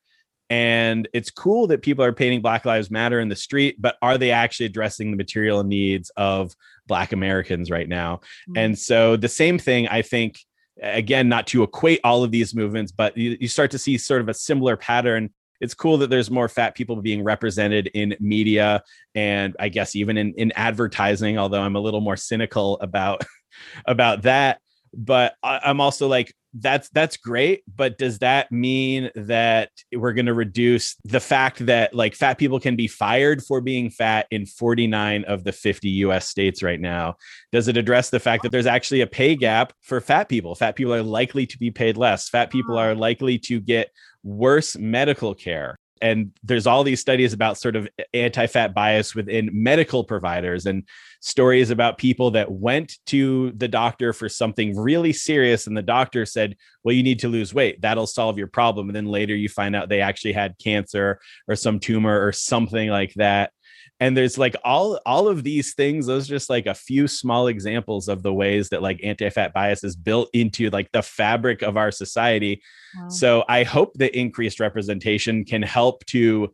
and 0.51 1.09
it's 1.12 1.30
cool 1.30 1.68
that 1.68 1.80
people 1.80 2.05
are 2.05 2.12
painting 2.12 2.43
black 2.43 2.64
lives 2.64 2.91
matter 2.91 3.20
in 3.20 3.28
the 3.28 3.36
street 3.36 3.76
but 3.78 3.97
are 4.03 4.18
they 4.18 4.30
actually 4.30 4.66
addressing 4.66 5.11
the 5.11 5.16
material 5.16 5.64
needs 5.64 6.11
of 6.16 6.55
black 6.86 7.12
americans 7.12 7.70
right 7.70 7.88
now 7.88 8.16
mm-hmm. 8.16 8.59
and 8.59 8.78
so 8.78 9.16
the 9.16 9.28
same 9.28 9.59
thing 9.59 9.88
i 9.88 10.03
think 10.03 10.38
again 10.82 11.28
not 11.28 11.47
to 11.47 11.62
equate 11.62 12.01
all 12.05 12.24
of 12.24 12.30
these 12.30 12.55
movements 12.55 12.93
but 12.93 13.16
you, 13.16 13.36
you 13.41 13.49
start 13.49 13.70
to 13.70 13.78
see 13.78 13.97
sort 13.99 14.20
of 14.20 14.28
a 14.28 14.34
similar 14.34 14.76
pattern 14.76 15.30
it's 15.61 15.74
cool 15.74 15.98
that 15.98 16.11
there's 16.11 16.30
more 16.30 16.48
fat 16.48 16.74
people 16.74 16.96
being 16.96 17.22
represented 17.22 17.88
in 17.94 18.16
media 18.20 18.82
and 19.14 19.56
I 19.58 19.68
guess 19.68 19.94
even 19.96 20.16
in, 20.16 20.34
in 20.34 20.52
advertising, 20.56 21.38
although 21.38 21.62
I'm 21.62 21.76
a 21.76 21.80
little 21.80 22.00
more 22.00 22.16
cynical 22.16 22.78
about 22.80 23.22
about 23.86 24.22
that. 24.22 24.61
But 24.92 25.34
I, 25.42 25.61
I'm 25.64 25.80
also 25.80 26.08
like, 26.08 26.34
that's 26.54 26.88
that's 26.90 27.16
great 27.16 27.62
but 27.76 27.96
does 27.96 28.18
that 28.18 28.50
mean 28.50 29.08
that 29.14 29.70
we're 29.94 30.12
going 30.12 30.26
to 30.26 30.34
reduce 30.34 30.96
the 31.04 31.20
fact 31.20 31.64
that 31.66 31.94
like 31.94 32.14
fat 32.14 32.38
people 32.38 32.58
can 32.58 32.74
be 32.74 32.88
fired 32.88 33.42
for 33.42 33.61
being 33.61 33.88
fat 33.88 34.26
in 34.32 34.44
49 34.46 35.24
of 35.24 35.44
the 35.44 35.52
50 35.52 35.88
US 35.88 36.28
states 36.28 36.62
right 36.62 36.80
now? 36.80 37.14
Does 37.52 37.68
it 37.68 37.76
address 37.76 38.11
the 38.11 38.18
fact 38.18 38.42
that 38.42 38.50
there's 38.50 38.66
actually 38.66 39.00
a 39.00 39.06
pay 39.06 39.36
gap 39.36 39.72
for 39.80 40.00
fat 40.00 40.28
people? 40.28 40.54
Fat 40.54 40.74
people 40.74 40.94
are 40.94 41.02
likely 41.02 41.46
to 41.46 41.58
be 41.58 41.70
paid 41.70 41.96
less. 41.96 42.28
Fat 42.28 42.50
people 42.50 42.74
mm. 42.74 42.80
are 42.80 42.94
likely 42.94 43.38
to 43.38 43.61
get 43.61 43.90
worse 44.22 44.76
medical 44.76 45.34
care. 45.34 45.76
And 46.02 46.32
there's 46.42 46.66
all 46.66 46.82
these 46.82 47.00
studies 47.00 47.34
about 47.34 47.58
sort 47.58 47.76
of 47.76 47.86
anti-fat 48.14 48.74
bias 48.74 49.14
within 49.14 49.50
medical 49.52 50.02
providers 50.02 50.64
and 50.64 50.88
stories 51.20 51.68
about 51.68 51.98
people 51.98 52.30
that 52.30 52.50
went 52.50 52.96
to 53.06 53.52
the 53.52 53.68
doctor 53.68 54.14
for 54.14 54.26
something 54.26 54.74
really 54.78 55.12
serious 55.12 55.66
and 55.66 55.76
the 55.76 55.82
doctor 55.82 56.24
said 56.24 56.56
well 56.84 56.94
you 56.94 57.02
need 57.02 57.18
to 57.18 57.28
lose 57.28 57.52
weight. 57.52 57.82
That'll 57.82 58.06
solve 58.06 58.38
your 58.38 58.46
problem. 58.46 58.88
And 58.88 58.96
then 58.96 59.06
later 59.06 59.36
you 59.36 59.50
find 59.50 59.76
out 59.76 59.90
they 59.90 60.00
actually 60.00 60.32
had 60.32 60.56
cancer 60.58 61.20
or 61.46 61.54
some 61.54 61.78
tumor 61.78 62.26
or 62.26 62.32
something 62.32 62.88
like 62.88 63.12
that 63.14 63.52
and 64.01 64.16
there's 64.16 64.38
like 64.38 64.57
all 64.64 64.98
all 65.07 65.28
of 65.28 65.44
these 65.44 65.74
things 65.74 66.07
those 66.07 66.28
are 66.28 66.34
just 66.34 66.51
like 66.51 66.66
a 66.66 66.74
few 66.74 67.07
small 67.07 67.46
examples 67.46 68.09
of 68.09 68.22
the 68.22 68.32
ways 68.32 68.70
that 68.70 68.82
like 68.82 68.98
anti-fat 69.05 69.53
bias 69.53 69.84
is 69.84 69.94
built 69.94 70.28
into 70.32 70.70
like 70.70 70.90
the 70.92 71.03
fabric 71.03 71.62
of 71.62 71.76
our 71.76 71.90
society. 71.90 72.62
Wow. 72.98 73.09
so 73.09 73.44
i 73.48 73.62
hope 73.62 73.94
that 73.94 74.18
increased 74.18 74.59
representation 74.59 75.44
can 75.44 75.62
help 75.62 76.05
to 76.07 76.51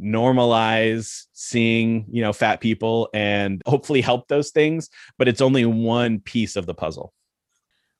normalize 0.00 1.24
seeing 1.32 2.06
you 2.10 2.22
know 2.22 2.32
fat 2.32 2.60
people 2.60 3.08
and 3.14 3.62
hopefully 3.66 4.00
help 4.00 4.26
those 4.28 4.50
things 4.50 4.88
but 5.18 5.28
it's 5.28 5.40
only 5.40 5.64
one 5.64 6.20
piece 6.20 6.56
of 6.56 6.66
the 6.66 6.74
puzzle. 6.74 7.12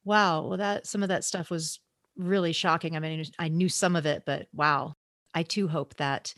Wow. 0.05 0.47
Well 0.47 0.59
that 0.59 0.86
some 0.86 1.03
of 1.03 1.09
that 1.09 1.24
stuff 1.24 1.51
was 1.51 1.80
really 2.16 2.53
shocking. 2.53 2.97
I 2.97 3.01
mean 3.01 3.24
i 3.38 3.49
knew 3.49 3.68
some 3.68 3.97
of 3.97 4.07
it 4.07 4.24
but 4.26 4.47
wow. 4.53 4.95
I 5.36 5.42
too 5.42 5.66
hope 5.66 5.97
that 5.97 6.32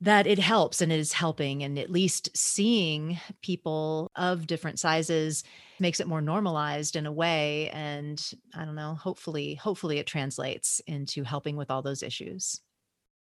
that 0.00 0.26
it 0.26 0.38
helps 0.38 0.82
and 0.82 0.92
it 0.92 0.98
is 0.98 1.12
helping 1.12 1.62
and 1.62 1.78
at 1.78 1.90
least 1.90 2.28
seeing 2.36 3.18
people 3.42 4.10
of 4.14 4.46
different 4.46 4.78
sizes 4.78 5.42
makes 5.80 6.00
it 6.00 6.06
more 6.06 6.20
normalized 6.20 6.96
in 6.96 7.06
a 7.06 7.12
way 7.12 7.70
and 7.70 8.32
i 8.54 8.64
don't 8.64 8.74
know 8.74 8.94
hopefully 8.94 9.54
hopefully 9.54 9.98
it 9.98 10.06
translates 10.06 10.80
into 10.86 11.24
helping 11.24 11.56
with 11.56 11.70
all 11.70 11.82
those 11.82 12.02
issues. 12.02 12.60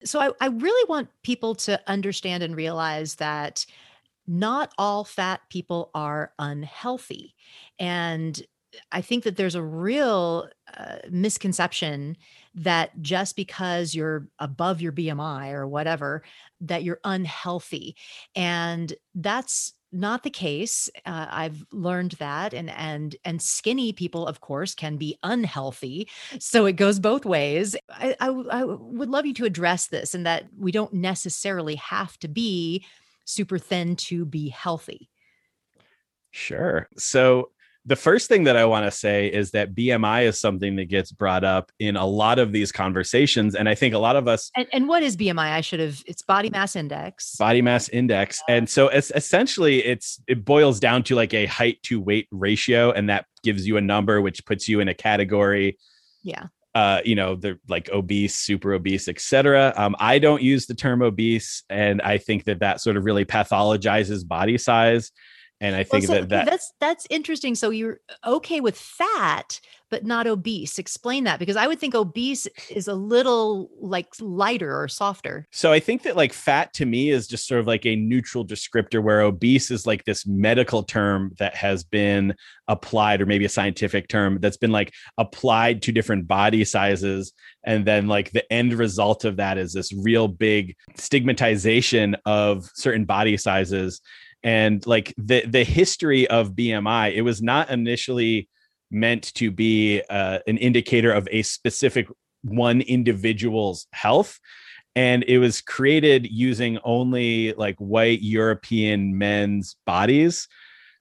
So 0.04 0.20
I, 0.20 0.32
I 0.40 0.48
really 0.48 0.88
want 0.88 1.10
people 1.24 1.56
to 1.56 1.82
understand 1.88 2.44
and 2.44 2.56
realize 2.56 3.16
that 3.16 3.66
not 4.28 4.74
all 4.78 5.04
fat 5.04 5.42
people 5.50 5.90
are 5.96 6.34
unhealthy 6.38 7.34
and 7.80 8.40
I 8.92 9.02
think 9.02 9.24
that 9.24 9.36
there's 9.36 9.56
a 9.56 9.62
real 9.62 10.50
uh, 10.76 10.98
misconception 11.10 12.18
that 12.56 13.02
just 13.02 13.36
because 13.36 13.94
you're 13.94 14.28
above 14.40 14.82
your 14.82 14.92
BMI 14.92 15.52
or 15.52 15.68
whatever, 15.68 16.24
that 16.62 16.84
you're 16.84 17.00
unhealthy. 17.04 17.96
And 18.36 18.94
that's 19.16 19.74
not 19.92 20.24
the 20.24 20.30
case. 20.30 20.90
Uh, 21.06 21.28
I've 21.30 21.64
learned 21.72 22.12
that, 22.14 22.54
and 22.54 22.70
and 22.70 23.16
and 23.24 23.42
skinny 23.42 23.94
people, 23.94 24.28
of 24.28 24.42
course, 24.42 24.76
can 24.76 24.98
be 24.98 25.18
unhealthy. 25.24 26.10
So 26.40 26.66
it 26.66 26.74
goes 26.74 27.00
both 27.00 27.26
ways. 27.26 27.76
I, 27.90 28.16
I, 28.20 28.28
I 28.28 28.64
would 28.66 29.10
love 29.10 29.26
you 29.26 29.34
to 29.36 29.46
address 29.46 29.88
this, 29.88 30.14
and 30.14 30.26
that 30.26 30.48
we 30.58 30.72
don't 30.72 30.94
necessarily 30.94 31.76
have 31.76 32.18
to 32.20 32.28
be 32.28 32.86
super 33.26 33.58
thin 33.58 33.96
to 33.96 34.26
be 34.26 34.50
healthy. 34.50 35.10
Sure. 36.32 36.88
So 36.98 37.52
the 37.88 37.96
first 37.96 38.28
thing 38.28 38.44
that 38.44 38.58
I 38.58 38.66
want 38.66 38.86
to 38.86 38.92
say 38.92 39.28
is 39.28 39.52
that 39.52 39.74
BMI 39.74 40.26
is 40.26 40.40
something 40.40 40.76
that 40.76 40.90
gets 40.90 41.10
brought 41.10 41.46
up 41.46 41.72
in 41.80 41.96
a 41.96 42.06
lot 42.06 42.38
of 42.38 42.52
these 42.52 42.70
conversations. 42.70 43.56
And 43.56 43.70
I 43.70 43.76
think 43.76 43.94
a 43.94 43.98
lot 43.98 44.18
of 44.18 44.28
us. 44.28 44.52
And, 44.58 44.68
and 44.74 44.88
what 44.90 45.04
is 45.04 45.16
BMI? 45.16 45.54
I 45.54 45.62
should 45.62 45.80
have, 45.80 46.04
it's 46.06 46.22
body 46.22 46.50
mass 46.50 46.76
index. 46.76 47.38
Body 47.38 47.62
mass 47.62 47.88
index. 47.88 48.44
And 48.50 48.70
so 48.70 48.90
it's 48.90 49.10
essentially 49.16 49.86
it's, 49.86 50.22
it 50.28 50.44
boils 50.44 50.82
down 50.82 51.02
to 51.04 51.16
like 51.16 51.34
a 51.34 51.46
height 51.46 51.82
to 51.84 52.02
weight 52.02 52.28
ratio. 52.30 52.92
And 52.92 53.10
that 53.10 53.26
gives 53.42 53.66
you 53.66 53.78
a 53.78 53.82
number, 53.82 54.20
which 54.20 54.46
puts 54.46 54.68
you 54.68 54.82
in 54.82 54.90
a 54.90 54.94
category. 54.94 55.78
Yeah. 56.24 56.48
Uh, 56.76 57.00
you 57.06 57.16
know, 57.16 57.36
they're 57.36 57.58
like 57.70 57.90
obese, 57.90 58.36
super 58.36 58.74
obese, 58.74 59.08
etc. 59.08 59.74
Um, 59.78 59.96
I 59.98 60.20
don't 60.20 60.42
use 60.44 60.68
the 60.68 60.76
term 60.76 61.02
obese, 61.02 61.64
and 61.72 62.04
I 62.04 62.20
think 62.20 62.44
that 62.44 62.60
that 62.60 62.82
sort 62.82 62.98
of 62.98 63.04
really 63.04 63.26
pathologizes 63.26 64.28
body 64.28 64.60
size 64.60 65.12
and 65.62 65.76
i 65.76 65.84
think 65.84 66.08
well, 66.08 66.20
so, 66.20 66.22
that, 66.22 66.30
that 66.30 66.46
that's 66.46 66.74
that's 66.80 67.08
interesting. 67.10 67.56
So 67.56 67.70
you're 67.70 68.00
okay 68.26 68.60
with 68.60 68.78
fat 68.78 69.60
but 69.90 70.04
not 70.04 70.28
obese. 70.28 70.80
Explain 70.80 71.24
that 71.24 71.40
because 71.40 71.56
i 71.56 71.68
would 71.68 71.80
think 71.80 71.96
obese 71.96 72.48
is 72.70 72.88
a 72.88 72.94
little 72.94 73.70
like 73.80 74.08
lighter 74.20 74.82
or 74.82 74.88
softer. 74.88 75.48
So 75.52 75.72
i 75.72 75.80
think 75.80 76.04
that 76.04 76.16
like 76.16 76.34
fat 76.34 76.74
to 76.76 76.86
me 76.86 77.10
is 77.10 77.28
just 77.28 77.48
sort 77.48 77.60
of 77.60 77.68
like 77.68 77.86
a 77.86 77.96
neutral 77.96 78.46
descriptor 78.46 79.02
where 79.02 79.22
obese 79.22 79.72
is 79.72 79.88
like 79.88 80.06
this 80.06 80.26
medical 80.26 80.84
term 80.84 81.34
that 81.40 81.56
has 81.56 81.84
been 81.84 82.36
applied 82.68 83.22
or 83.22 83.26
maybe 83.26 83.46
a 83.46 83.50
scientific 83.50 84.08
term 84.08 84.40
that's 84.42 84.58
been 84.58 84.72
like 84.72 84.94
applied 85.18 85.82
to 85.84 85.92
different 85.92 86.28
body 86.28 86.66
sizes. 86.66 87.34
And 87.66 87.86
then 87.86 88.08
like 88.08 88.32
the 88.32 88.52
end 88.52 88.74
result 88.74 89.26
of 89.26 89.38
that 89.38 89.58
is 89.58 89.74
this 89.74 89.94
real 89.94 90.28
big 90.28 90.76
stigmatization 90.96 92.16
of 92.26 92.70
certain 92.76 93.06
body 93.06 93.38
sizes 93.38 94.02
and 94.44 94.86
like 94.86 95.14
the 95.18 95.46
the 95.46 95.64
history 95.64 96.28
of 96.28 96.52
bmi 96.52 97.14
it 97.14 97.22
was 97.22 97.42
not 97.42 97.70
initially 97.70 98.50
meant 98.90 99.34
to 99.34 99.52
be 99.52 100.02
uh, 100.10 100.40
an 100.48 100.58
indicator 100.58 101.12
of 101.12 101.28
a 101.32 101.42
specific 101.42 102.08
one 102.44 102.82
individual's 102.82 103.88
health 103.92 104.40
and 104.96 105.24
it 105.28 105.40
was 105.40 105.62
created 105.62 106.26
using 106.30 106.80
only 106.84 107.54
like 107.54 107.76
white 107.78 108.22
european 108.22 109.18
men's 109.18 109.76
bodies 109.86 110.48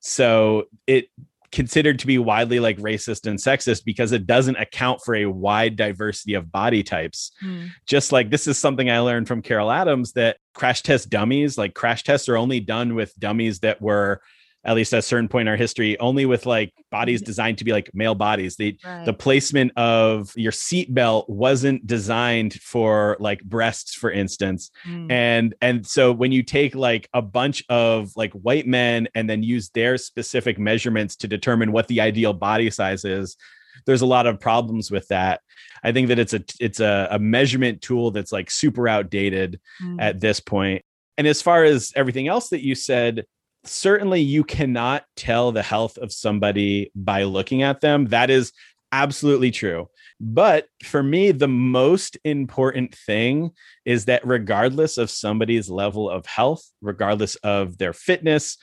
so 0.00 0.64
it 0.86 1.08
considered 1.52 1.98
to 1.98 2.06
be 2.06 2.18
widely 2.18 2.60
like 2.60 2.76
racist 2.78 3.26
and 3.26 3.38
sexist 3.38 3.84
because 3.84 4.12
it 4.12 4.26
doesn't 4.26 4.56
account 4.56 5.00
for 5.02 5.14
a 5.14 5.26
wide 5.26 5.74
diversity 5.74 6.34
of 6.34 6.52
body 6.52 6.82
types. 6.82 7.32
Mm. 7.42 7.70
Just 7.86 8.12
like 8.12 8.30
this 8.30 8.46
is 8.46 8.58
something 8.58 8.90
I 8.90 8.98
learned 9.00 9.28
from 9.28 9.40
Carol 9.42 9.70
Adams 9.70 10.12
that 10.12 10.36
crash 10.56 10.82
test 10.82 11.10
dummies, 11.10 11.58
like 11.58 11.74
crash 11.74 12.02
tests 12.02 12.28
are 12.28 12.36
only 12.36 12.60
done 12.60 12.94
with 12.94 13.18
dummies 13.20 13.60
that 13.60 13.80
were 13.80 14.22
at 14.64 14.74
least 14.74 14.92
at 14.92 14.98
a 14.98 15.02
certain 15.02 15.28
point 15.28 15.42
in 15.42 15.48
our 15.48 15.56
history, 15.56 15.96
only 16.00 16.26
with 16.26 16.44
like 16.44 16.72
bodies 16.90 17.20
mm-hmm. 17.20 17.26
designed 17.26 17.58
to 17.58 17.64
be 17.64 17.70
like 17.70 17.88
male 17.94 18.16
bodies. 18.16 18.56
The 18.56 18.76
right. 18.84 19.04
the 19.04 19.12
placement 19.12 19.70
of 19.76 20.32
your 20.34 20.50
seatbelt 20.50 21.28
wasn't 21.28 21.86
designed 21.86 22.54
for 22.54 23.16
like 23.20 23.44
breasts, 23.44 23.94
for 23.94 24.10
instance. 24.10 24.70
Mm. 24.84 25.12
And 25.12 25.54
and 25.60 25.86
so 25.86 26.10
when 26.10 26.32
you 26.32 26.42
take 26.42 26.74
like 26.74 27.08
a 27.14 27.22
bunch 27.22 27.62
of 27.68 28.10
like 28.16 28.32
white 28.32 28.66
men 28.66 29.06
and 29.14 29.30
then 29.30 29.44
use 29.44 29.70
their 29.70 29.96
specific 29.98 30.58
measurements 30.58 31.14
to 31.16 31.28
determine 31.28 31.70
what 31.70 31.86
the 31.86 32.00
ideal 32.00 32.32
body 32.32 32.70
size 32.70 33.04
is, 33.04 33.36
there's 33.84 34.02
a 34.02 34.06
lot 34.06 34.26
of 34.26 34.40
problems 34.40 34.90
with 34.90 35.08
that. 35.08 35.40
I 35.82 35.92
think 35.92 36.08
that 36.08 36.18
it's 36.18 36.32
a 36.32 36.42
it's 36.60 36.80
a, 36.80 37.08
a 37.10 37.18
measurement 37.18 37.82
tool 37.82 38.10
that's 38.10 38.32
like 38.32 38.50
super 38.50 38.88
outdated 38.88 39.60
mm. 39.82 39.96
at 40.00 40.20
this 40.20 40.40
point. 40.40 40.84
And 41.18 41.26
as 41.26 41.42
far 41.42 41.64
as 41.64 41.92
everything 41.96 42.28
else 42.28 42.48
that 42.50 42.64
you 42.64 42.74
said, 42.74 43.24
certainly 43.64 44.20
you 44.20 44.44
cannot 44.44 45.04
tell 45.16 45.52
the 45.52 45.62
health 45.62 45.98
of 45.98 46.12
somebody 46.12 46.90
by 46.94 47.24
looking 47.24 47.62
at 47.62 47.80
them. 47.80 48.06
That 48.06 48.30
is 48.30 48.52
absolutely 48.92 49.50
true. 49.50 49.88
But 50.18 50.66
for 50.82 51.02
me, 51.02 51.30
the 51.30 51.48
most 51.48 52.16
important 52.24 52.94
thing 52.94 53.50
is 53.84 54.06
that 54.06 54.26
regardless 54.26 54.96
of 54.98 55.10
somebody's 55.10 55.68
level 55.68 56.08
of 56.08 56.24
health, 56.26 56.62
regardless 56.80 57.36
of 57.36 57.78
their 57.78 57.92
fitness 57.92 58.56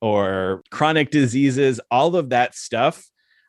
or 0.00 0.62
chronic 0.70 1.10
diseases, 1.10 1.80
all 1.90 2.14
of 2.16 2.30
that 2.30 2.54
stuff, 2.54 3.04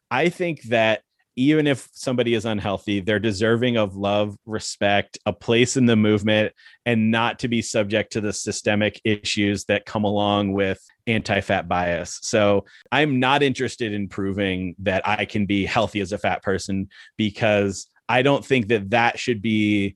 I 0.09 0.29
think 0.29 0.63
that 0.63 1.01
even 1.39 1.67
if 1.67 1.87
somebody 1.93 2.33
is 2.33 2.43
unhealthy, 2.43 2.99
they're 2.99 3.17
deserving 3.17 3.77
of 3.77 3.95
love, 3.95 4.35
respect, 4.45 5.17
a 5.25 5.31
place 5.31 5.77
in 5.77 5.85
the 5.85 5.95
movement, 5.95 6.51
and 6.85 7.11
not 7.11 7.39
to 7.39 7.47
be 7.47 7.61
subject 7.61 8.11
to 8.11 8.19
the 8.19 8.33
systemic 8.33 8.99
issues 9.05 9.63
that 9.63 9.85
come 9.85 10.03
along 10.03 10.51
with 10.51 10.85
anti 11.07 11.39
fat 11.39 11.69
bias. 11.69 12.19
So 12.23 12.65
I'm 12.91 13.21
not 13.21 13.41
interested 13.41 13.93
in 13.93 14.09
proving 14.09 14.75
that 14.79 15.07
I 15.07 15.23
can 15.23 15.45
be 15.45 15.65
healthy 15.65 16.01
as 16.01 16.11
a 16.11 16.17
fat 16.17 16.43
person 16.43 16.89
because 17.15 17.89
I 18.09 18.21
don't 18.21 18.45
think 18.45 18.67
that 18.67 18.89
that 18.89 19.17
should 19.17 19.41
be. 19.41 19.95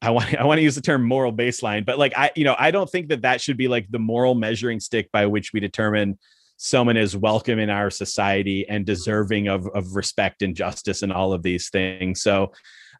I 0.00 0.10
want 0.10 0.34
I 0.34 0.44
want 0.44 0.58
to 0.58 0.62
use 0.62 0.76
the 0.76 0.80
term 0.80 1.04
moral 1.04 1.32
baseline, 1.32 1.84
but 1.84 1.98
like 1.98 2.14
I, 2.16 2.30
you 2.36 2.44
know, 2.44 2.56
I 2.58 2.70
don't 2.70 2.88
think 2.88 3.08
that 3.08 3.22
that 3.22 3.42
should 3.42 3.58
be 3.58 3.68
like 3.68 3.86
the 3.90 3.98
moral 3.98 4.34
measuring 4.34 4.80
stick 4.80 5.12
by 5.12 5.26
which 5.26 5.52
we 5.52 5.60
determine 5.60 6.18
someone 6.56 6.96
is 6.96 7.16
welcome 7.16 7.58
in 7.58 7.70
our 7.70 7.90
society 7.90 8.66
and 8.68 8.86
deserving 8.86 9.48
of, 9.48 9.66
of 9.74 9.96
respect 9.96 10.42
and 10.42 10.54
justice 10.54 11.02
and 11.02 11.12
all 11.12 11.32
of 11.32 11.42
these 11.42 11.68
things. 11.70 12.22
So, 12.22 12.52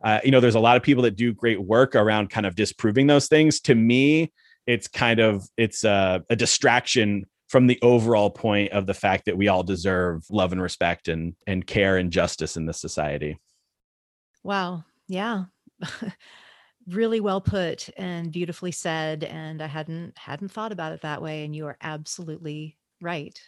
uh, 0.02 0.20
you 0.24 0.30
know, 0.30 0.40
there's 0.40 0.54
a 0.54 0.60
lot 0.60 0.76
of 0.76 0.82
people 0.82 1.02
that 1.04 1.16
do 1.16 1.32
great 1.32 1.62
work 1.62 1.94
around 1.94 2.30
kind 2.30 2.46
of 2.46 2.56
disproving 2.56 3.06
those 3.06 3.28
things. 3.28 3.60
To 3.62 3.74
me, 3.74 4.32
it's 4.66 4.88
kind 4.88 5.20
of 5.20 5.44
it's 5.56 5.84
a, 5.84 6.22
a 6.28 6.36
distraction 6.36 7.24
from 7.48 7.66
the 7.66 7.78
overall 7.82 8.30
point 8.30 8.72
of 8.72 8.86
the 8.86 8.94
fact 8.94 9.26
that 9.26 9.36
we 9.36 9.48
all 9.48 9.62
deserve 9.62 10.24
love 10.30 10.52
and 10.52 10.60
respect 10.60 11.08
and 11.08 11.34
and 11.46 11.66
care 11.66 11.96
and 11.96 12.10
justice 12.10 12.56
in 12.56 12.66
this 12.66 12.80
society. 12.80 13.38
Wow. 14.42 14.84
Yeah. 15.08 15.44
really 16.86 17.20
well 17.20 17.40
put 17.40 17.88
and 17.96 18.30
beautifully 18.30 18.70
said 18.70 19.24
and 19.24 19.62
I 19.62 19.66
hadn't 19.66 20.18
hadn't 20.18 20.50
thought 20.50 20.70
about 20.70 20.92
it 20.92 21.00
that 21.00 21.22
way 21.22 21.44
and 21.44 21.56
you 21.56 21.66
are 21.66 21.78
absolutely 21.80 22.76
right. 23.04 23.38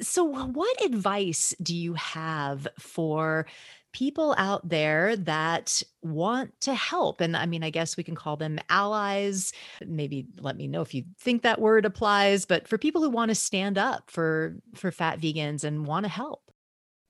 So, 0.00 0.24
what 0.24 0.84
advice 0.84 1.54
do 1.62 1.74
you 1.74 1.94
have 1.94 2.66
for 2.78 3.46
people 3.92 4.34
out 4.38 4.68
there 4.68 5.16
that 5.16 5.82
want 6.02 6.58
to 6.62 6.74
help? 6.74 7.20
And 7.20 7.36
I 7.36 7.46
mean, 7.46 7.62
I 7.62 7.70
guess 7.70 7.96
we 7.96 8.02
can 8.02 8.16
call 8.16 8.36
them 8.36 8.58
allies. 8.68 9.52
Maybe 9.86 10.26
let 10.40 10.56
me 10.56 10.66
know 10.66 10.82
if 10.82 10.94
you 10.94 11.04
think 11.20 11.42
that 11.42 11.60
word 11.60 11.84
applies, 11.84 12.44
but 12.44 12.66
for 12.66 12.76
people 12.76 13.02
who 13.02 13.10
want 13.10 13.28
to 13.28 13.36
stand 13.36 13.78
up 13.78 14.10
for 14.10 14.56
for 14.74 14.90
fat 14.90 15.20
vegans 15.20 15.62
and 15.62 15.86
want 15.86 16.04
to 16.04 16.10
help. 16.10 16.42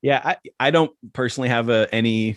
Yeah, 0.03 0.21
I, 0.23 0.37
I 0.61 0.71
don't 0.71 0.93
personally 1.15 1.49
have 1.49 1.71
a, 1.71 1.89
any 1.91 2.37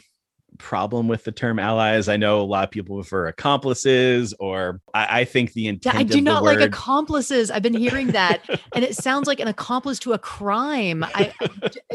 problem 0.58 1.08
with 1.08 1.24
the 1.24 1.32
term 1.32 1.60
allies. 1.60 2.08
I 2.08 2.18
know 2.18 2.41
a 2.41 2.43
lot 2.43 2.64
of 2.64 2.72
people 2.72 2.95
prefer 2.95 3.28
accomplices, 3.28 4.34
or 4.39 4.82
I, 4.93 5.22
I 5.22 5.26
think 5.26 5.53
the 5.53 5.68
intent. 5.68 5.95
Yeah, 5.95 5.99
I 6.01 6.03
do 6.03 6.22
not 6.22 6.43
word... 6.43 6.60
like 6.60 6.68
accomplices. 6.68 7.51
I've 7.51 7.64
been 7.64 7.74
hearing 7.78 8.08
that, 8.08 8.47
and 8.74 8.84
it 8.84 8.95
sounds 8.95 9.28
like 9.28 9.39
an 9.39 9.47
accomplice 9.47 9.99
to 9.99 10.14
a 10.14 10.20
crime. 10.20 11.03
I, 11.03 11.34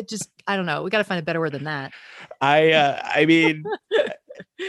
just, 0.06 0.30
I 0.46 0.56
don't 0.56 0.66
know. 0.66 0.82
We 0.82 0.90
got 0.90 0.98
to 0.98 1.04
find 1.04 1.18
a 1.18 1.22
better 1.22 1.40
word 1.40 1.52
than 1.52 1.64
that. 1.64 1.92
I, 2.40 2.72
uh, 2.72 3.00
I 3.02 3.26
mean. 3.26 3.64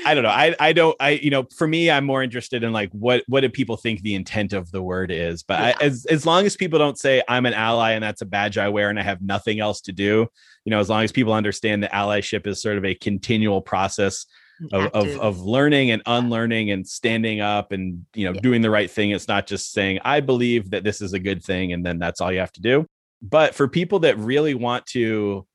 I 0.06 0.14
don't 0.14 0.24
know. 0.24 0.30
I 0.30 0.56
I 0.60 0.74
don't. 0.74 0.96
I 1.00 1.12
you 1.12 1.30
know, 1.30 1.46
for 1.56 1.68
me, 1.68 1.90
I'm 1.90 2.06
more 2.06 2.24
interested 2.24 2.64
in 2.64 2.74
like 2.74 2.92
what 2.92 3.24
what 3.28 3.42
do 3.42 3.50
people 3.50 3.78
think 3.78 4.02
the 4.02 4.16
intent 4.16 4.54
of 4.54 4.72
the 4.72 4.82
word 4.82 5.12
is. 5.12 5.44
But 5.44 5.60
yeah. 5.60 5.76
I, 5.80 5.84
as 5.84 6.06
as 6.06 6.26
long 6.26 6.46
as 6.46 6.56
people 6.56 6.80
don't 6.80 6.98
say 6.98 7.22
I'm 7.28 7.46
an 7.46 7.54
ally 7.54 7.92
and 7.92 8.04
that's 8.04 8.22
a 8.22 8.26
badge 8.26 8.58
I 8.58 8.70
wear 8.70 8.90
and 8.90 9.00
I 9.00 9.04
have 9.04 9.22
nothing 9.22 9.60
else 9.60 9.82
to 9.82 9.92
do, 9.92 10.28
you 10.66 10.70
know, 10.70 10.80
as 10.80 10.90
long 10.90 11.04
as 11.04 11.12
people 11.12 11.34
understand 11.34 11.84
that 11.84 11.92
allyship 11.92 12.48
is 12.48 12.62
sort 12.62 12.78
of 12.78 12.86
a 12.86 12.96
continual 12.96 13.62
process 13.62 14.26
mm, 14.62 14.74
of, 14.74 14.92
of, 14.94 15.20
of, 15.20 15.42
learning 15.42 15.92
and 15.92 16.02
unlearning 16.06 16.72
and 16.72 16.88
standing 16.88 17.42
up 17.42 17.72
and, 17.72 18.06
you 18.14 18.26
know, 18.26 18.34
yeah. 18.34 18.42
doing 18.42 18.62
the 18.62 18.70
right 18.70 18.90
thing. 18.90 19.12
It's 19.12 19.28
not 19.28 19.48
just 19.48 19.72
saying, 19.74 20.00
I 20.06 20.22
believe 20.22 20.72
that 20.72 20.84
this 20.84 21.02
is 21.02 21.14
a 21.14 21.20
good 21.20 21.44
thing. 21.44 21.74
And 21.74 21.86
then 21.86 22.00
that's 22.00 22.22
all 22.22 22.32
you 22.32 22.40
have 22.40 22.54
to 22.54 22.62
do. 22.62 22.86
But 23.22 23.56
for 23.56 23.68
people 23.68 24.00
that 24.00 24.18
really 24.18 24.54
want 24.54 24.86
to, 24.88 25.46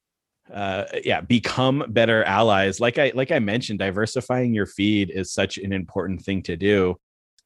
uh, 0.53 0.84
yeah, 1.05 1.20
become 1.20 1.84
better 1.88 2.24
allies, 2.24 2.80
like 2.80 2.99
I, 2.99 3.12
like 3.14 3.30
I 3.30 3.38
mentioned, 3.38 3.78
diversifying 3.78 4.55
your 4.55 4.66
feed 4.66 5.11
is 5.11 5.32
such 5.32 5.59
an 5.59 5.72
important 5.72 6.22
thing 6.22 6.42
to 6.44 6.57
do. 6.57 6.96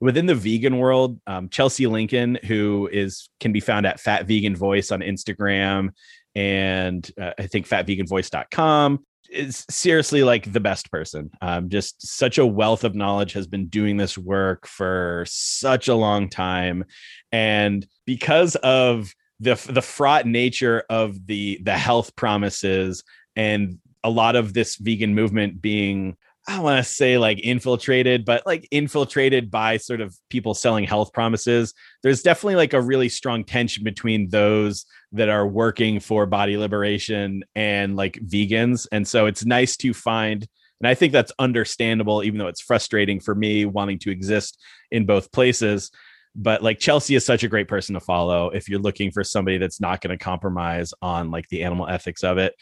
Within 0.00 0.26
the 0.26 0.34
vegan 0.34 0.78
world, 0.78 1.20
um, 1.26 1.48
Chelsea 1.48 1.86
Lincoln, 1.86 2.38
who 2.46 2.88
is 2.92 3.28
can 3.38 3.52
be 3.52 3.60
found 3.60 3.86
at 3.86 4.00
Fat 4.00 4.26
Vegan 4.26 4.56
Voice 4.56 4.90
on 4.90 5.00
Instagram 5.00 5.90
and 6.34 7.10
uh, 7.20 7.32
I 7.38 7.46
think 7.46 7.68
fatveganvoice.com 7.68 9.04
is 9.30 9.64
seriously 9.70 10.22
like 10.22 10.52
the 10.52 10.60
best 10.60 10.90
person. 10.90 11.30
Um, 11.40 11.68
just 11.68 12.06
such 12.06 12.38
a 12.38 12.46
wealth 12.46 12.84
of 12.84 12.94
knowledge 12.94 13.32
has 13.32 13.46
been 13.46 13.66
doing 13.68 13.96
this 13.96 14.16
work 14.18 14.66
for 14.66 15.24
such 15.26 15.88
a 15.88 15.94
long 15.94 16.28
time, 16.28 16.84
and 17.30 17.86
because 18.06 18.56
of 18.56 19.12
the 19.42 19.54
the 19.70 19.82
fraught 19.82 20.26
nature 20.26 20.84
of 20.88 21.26
the 21.26 21.58
the 21.62 21.76
health 21.76 22.14
promises 22.16 23.02
and 23.34 23.78
a 24.04 24.10
lot 24.10 24.36
of 24.36 24.54
this 24.54 24.76
vegan 24.76 25.14
movement 25.14 25.60
being 25.60 26.16
I 26.48 26.58
want 26.58 26.84
to 26.84 26.90
say 26.90 27.18
like 27.18 27.38
infiltrated, 27.38 28.24
but 28.24 28.44
like 28.44 28.66
infiltrated 28.72 29.48
by 29.48 29.76
sort 29.76 30.00
of 30.00 30.16
people 30.28 30.54
selling 30.54 30.84
health 30.84 31.12
promises. 31.12 31.72
There's 32.02 32.22
definitely 32.22 32.56
like 32.56 32.72
a 32.72 32.80
really 32.80 33.08
strong 33.08 33.44
tension 33.44 33.84
between 33.84 34.28
those 34.30 34.84
that 35.12 35.28
are 35.28 35.46
working 35.46 36.00
for 36.00 36.26
body 36.26 36.56
liberation 36.56 37.44
and 37.54 37.94
like 37.94 38.18
vegans. 38.24 38.88
And 38.90 39.06
so 39.06 39.26
it's 39.26 39.44
nice 39.44 39.76
to 39.78 39.94
find, 39.94 40.44
and 40.80 40.88
I 40.88 40.94
think 40.94 41.12
that's 41.12 41.30
understandable, 41.38 42.24
even 42.24 42.40
though 42.40 42.48
it's 42.48 42.60
frustrating 42.60 43.20
for 43.20 43.36
me 43.36 43.64
wanting 43.64 44.00
to 44.00 44.10
exist 44.10 44.58
in 44.90 45.06
both 45.06 45.30
places. 45.30 45.92
But 46.34 46.62
like 46.62 46.78
Chelsea 46.78 47.14
is 47.14 47.26
such 47.26 47.42
a 47.42 47.48
great 47.48 47.68
person 47.68 47.94
to 47.94 48.00
follow 48.00 48.48
if 48.48 48.68
you're 48.68 48.80
looking 48.80 49.10
for 49.10 49.22
somebody 49.22 49.58
that's 49.58 49.80
not 49.80 50.00
going 50.00 50.16
to 50.16 50.22
compromise 50.22 50.94
on 51.02 51.30
like 51.30 51.48
the 51.48 51.62
animal 51.62 51.86
ethics 51.88 52.24
of 52.24 52.38
it 52.38 52.54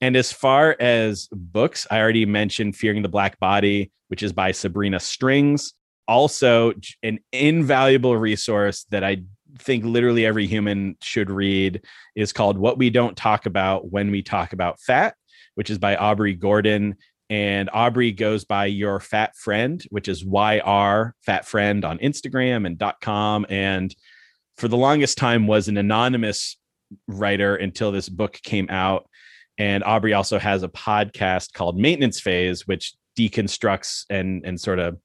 and 0.00 0.16
as 0.16 0.32
far 0.32 0.76
as 0.80 1.28
books, 1.32 1.86
I 1.90 2.00
already 2.00 2.26
mentioned 2.26 2.76
Fearing 2.76 3.02
the 3.02 3.08
Black 3.08 3.38
Body, 3.38 3.90
which 4.08 4.22
is 4.22 4.32
by 4.32 4.52
Sabrina 4.52 5.00
Strings. 5.00 5.72
Also, 6.06 6.74
an 7.02 7.20
invaluable 7.32 8.16
resource 8.16 8.84
that 8.90 9.04
I 9.04 9.22
think 9.58 9.84
literally 9.84 10.26
every 10.26 10.46
human 10.46 10.96
should 11.02 11.30
read 11.30 11.82
is 12.16 12.32
called 12.32 12.58
What 12.58 12.76
We 12.76 12.90
Don't 12.90 13.16
Talk 13.16 13.46
About 13.46 13.90
When 13.90 14.10
We 14.10 14.22
Talk 14.22 14.52
About 14.52 14.80
Fat, 14.80 15.14
which 15.54 15.70
is 15.70 15.78
by 15.78 15.96
Aubrey 15.96 16.34
Gordon. 16.34 16.96
And 17.30 17.70
Aubrey 17.72 18.12
goes 18.12 18.44
by 18.44 18.66
Your 18.66 19.00
Fat 19.00 19.34
Friend, 19.36 19.82
which 19.90 20.08
is 20.08 20.24
YR 20.24 21.14
Fat 21.24 21.46
Friend 21.46 21.84
on 21.84 21.98
Instagram 21.98 22.66
and 22.66 22.82
.com. 23.00 23.46
And 23.48 23.94
for 24.56 24.68
the 24.68 24.76
longest 24.76 25.18
time 25.18 25.46
was 25.46 25.68
an 25.68 25.76
anonymous 25.76 26.58
writer 27.08 27.56
until 27.56 27.92
this 27.92 28.08
book 28.08 28.38
came 28.42 28.68
out 28.70 29.08
and 29.58 29.84
Aubrey 29.84 30.12
also 30.12 30.38
has 30.38 30.62
a 30.62 30.68
podcast 30.68 31.52
called 31.52 31.78
Maintenance 31.78 32.20
Phase, 32.20 32.66
which 32.66 32.94
deconstructs 33.18 34.04
and 34.10 34.44
and 34.44 34.60
sort 34.60 34.78
of 34.80 34.98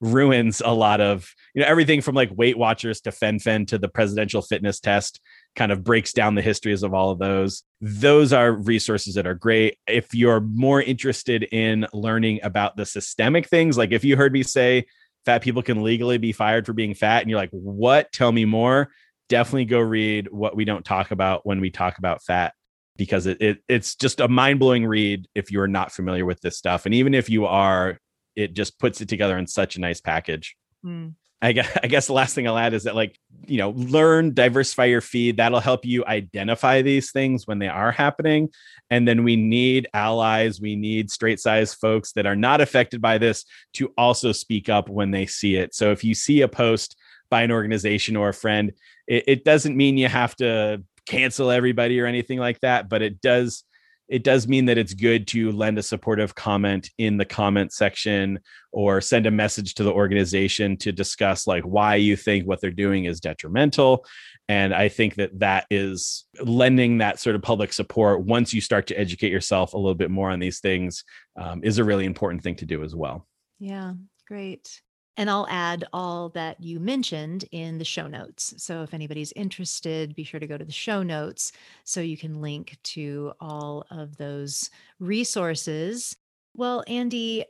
ruins 0.00 0.60
a 0.64 0.72
lot 0.72 1.00
of 1.00 1.32
you 1.54 1.62
know 1.62 1.68
everything 1.68 2.00
from 2.00 2.14
like 2.14 2.30
Weight 2.36 2.58
Watchers 2.58 3.00
to 3.02 3.12
Fen-Phen 3.12 3.68
to 3.68 3.78
the 3.78 3.88
presidential 3.88 4.42
fitness 4.42 4.80
test 4.80 5.20
kind 5.54 5.70
of 5.70 5.84
breaks 5.84 6.12
down 6.12 6.34
the 6.34 6.42
histories 6.42 6.82
of 6.82 6.94
all 6.94 7.10
of 7.10 7.18
those. 7.18 7.62
Those 7.80 8.32
are 8.32 8.52
resources 8.52 9.14
that 9.14 9.26
are 9.26 9.34
great. 9.34 9.78
If 9.86 10.14
you're 10.14 10.40
more 10.40 10.80
interested 10.80 11.42
in 11.44 11.86
learning 11.92 12.40
about 12.42 12.76
the 12.76 12.86
systemic 12.86 13.48
things, 13.48 13.76
like 13.76 13.92
if 13.92 14.04
you 14.04 14.16
heard 14.16 14.32
me 14.32 14.42
say 14.42 14.86
fat 15.24 15.42
people 15.42 15.62
can 15.62 15.82
legally 15.82 16.18
be 16.18 16.32
fired 16.32 16.66
for 16.66 16.72
being 16.72 16.94
fat 16.94 17.22
and 17.22 17.30
you're 17.30 17.38
like, 17.38 17.50
"What? 17.52 18.12
Tell 18.12 18.32
me 18.32 18.44
more." 18.44 18.90
Definitely 19.28 19.66
go 19.66 19.80
read 19.80 20.30
what 20.30 20.56
we 20.56 20.64
don't 20.64 20.84
talk 20.84 21.10
about 21.10 21.46
when 21.46 21.60
we 21.60 21.70
talk 21.70 21.98
about 21.98 22.22
fat 22.22 22.54
because 22.96 23.26
it, 23.26 23.40
it 23.40 23.58
it's 23.68 23.94
just 23.94 24.20
a 24.20 24.28
mind-blowing 24.28 24.86
read 24.86 25.26
if 25.34 25.50
you're 25.50 25.66
not 25.66 25.92
familiar 25.92 26.24
with 26.24 26.40
this 26.40 26.58
stuff 26.58 26.84
and 26.86 26.94
even 26.94 27.14
if 27.14 27.30
you 27.30 27.46
are 27.46 27.98
it 28.36 28.54
just 28.54 28.78
puts 28.78 29.00
it 29.00 29.08
together 29.08 29.38
in 29.38 29.46
such 29.46 29.76
a 29.76 29.80
nice 29.80 30.00
package 30.00 30.56
mm. 30.84 31.14
I 31.42 31.52
guess, 31.52 31.78
I 31.82 31.88
guess 31.88 32.06
the 32.06 32.12
last 32.12 32.34
thing 32.34 32.46
I'll 32.46 32.56
add 32.56 32.72
is 32.72 32.84
that 32.84 32.94
like 32.94 33.18
you 33.46 33.58
know 33.58 33.70
learn 33.70 34.32
diversify 34.32 34.86
your 34.86 35.00
feed. 35.00 35.36
That'll 35.36 35.60
help 35.60 35.84
you 35.84 36.04
identify 36.06 36.82
these 36.82 37.10
things 37.10 37.46
when 37.46 37.58
they 37.58 37.68
are 37.68 37.92
happening. 37.92 38.48
And 38.90 39.06
then 39.06 39.24
we 39.24 39.36
need 39.36 39.88
allies. 39.92 40.60
We 40.60 40.76
need 40.76 41.10
straight 41.10 41.40
size 41.40 41.74
folks 41.74 42.12
that 42.12 42.26
are 42.26 42.36
not 42.36 42.60
affected 42.60 43.02
by 43.02 43.18
this 43.18 43.44
to 43.74 43.92
also 43.98 44.32
speak 44.32 44.68
up 44.68 44.88
when 44.88 45.10
they 45.10 45.26
see 45.26 45.56
it. 45.56 45.74
So 45.74 45.90
if 45.90 46.04
you 46.04 46.14
see 46.14 46.42
a 46.42 46.48
post 46.48 46.96
by 47.30 47.42
an 47.42 47.50
organization 47.50 48.14
or 48.16 48.28
a 48.28 48.34
friend 48.34 48.72
it, 49.06 49.24
it 49.26 49.44
doesn't 49.44 49.76
mean 49.76 49.98
you 49.98 50.08
have 50.08 50.34
to 50.36 50.82
cancel 51.06 51.50
everybody 51.50 52.00
or 52.00 52.06
anything 52.06 52.38
like 52.38 52.60
that, 52.60 52.88
but 52.88 53.02
it 53.02 53.20
does 53.20 53.64
it 54.08 54.24
does 54.24 54.46
mean 54.46 54.66
that 54.66 54.78
it's 54.78 54.94
good 54.94 55.26
to 55.28 55.52
lend 55.52 55.78
a 55.78 55.82
supportive 55.82 56.34
comment 56.34 56.90
in 56.98 57.16
the 57.16 57.24
comment 57.24 57.72
section 57.72 58.40
or 58.72 59.00
send 59.00 59.26
a 59.26 59.30
message 59.30 59.74
to 59.74 59.84
the 59.84 59.92
organization 59.92 60.76
to 60.76 60.92
discuss 60.92 61.46
like 61.46 61.62
why 61.64 61.94
you 61.94 62.16
think 62.16 62.46
what 62.46 62.60
they're 62.60 62.70
doing 62.70 63.04
is 63.04 63.20
detrimental. 63.20 64.04
And 64.48 64.74
i 64.74 64.88
think 64.88 65.14
that 65.14 65.38
that 65.38 65.66
is 65.70 66.26
lending 66.42 66.98
that 66.98 67.20
sort 67.20 67.36
of 67.36 67.42
public 67.42 67.72
support 67.72 68.24
once 68.24 68.52
you 68.52 68.60
start 68.60 68.86
to 68.88 68.98
educate 68.98 69.30
yourself 69.30 69.72
a 69.72 69.78
little 69.78 69.94
bit 69.94 70.10
more 70.10 70.30
on 70.30 70.40
these 70.40 70.60
things 70.60 71.04
um, 71.40 71.62
is 71.62 71.78
a 71.78 71.84
really 71.84 72.04
important 72.04 72.42
thing 72.42 72.56
to 72.56 72.66
do 72.66 72.82
as 72.82 72.94
well. 72.94 73.26
Yeah 73.58 73.94
great 74.32 74.80
and 75.16 75.28
I'll 75.28 75.46
add 75.48 75.84
all 75.92 76.30
that 76.30 76.62
you 76.62 76.80
mentioned 76.80 77.44
in 77.52 77.78
the 77.78 77.84
show 77.84 78.06
notes. 78.06 78.54
So 78.56 78.82
if 78.82 78.94
anybody's 78.94 79.32
interested, 79.32 80.14
be 80.14 80.24
sure 80.24 80.40
to 80.40 80.46
go 80.46 80.56
to 80.56 80.64
the 80.64 80.72
show 80.72 81.02
notes 81.02 81.52
so 81.84 82.00
you 82.00 82.16
can 82.16 82.40
link 82.40 82.78
to 82.84 83.32
all 83.40 83.84
of 83.90 84.16
those 84.16 84.70
resources. 84.98 86.16
Well, 86.54 86.82
Andy, 86.86 87.44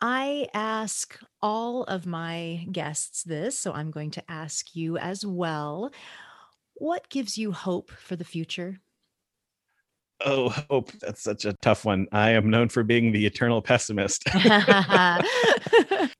I 0.00 0.48
ask 0.52 1.18
all 1.40 1.84
of 1.84 2.04
my 2.06 2.66
guests 2.70 3.22
this, 3.22 3.58
so 3.58 3.72
I'm 3.72 3.90
going 3.90 4.10
to 4.12 4.30
ask 4.30 4.76
you 4.76 4.98
as 4.98 5.24
well. 5.24 5.92
What 6.74 7.08
gives 7.08 7.38
you 7.38 7.52
hope 7.52 7.90
for 7.90 8.16
the 8.16 8.24
future? 8.24 8.78
Oh, 10.24 10.48
hope. 10.70 10.92
That's 10.92 11.22
such 11.22 11.44
a 11.44 11.52
tough 11.54 11.84
one. 11.84 12.06
I 12.12 12.30
am 12.30 12.50
known 12.50 12.68
for 12.68 12.82
being 12.82 13.12
the 13.12 13.26
eternal 13.26 13.62
pessimist. 13.62 14.22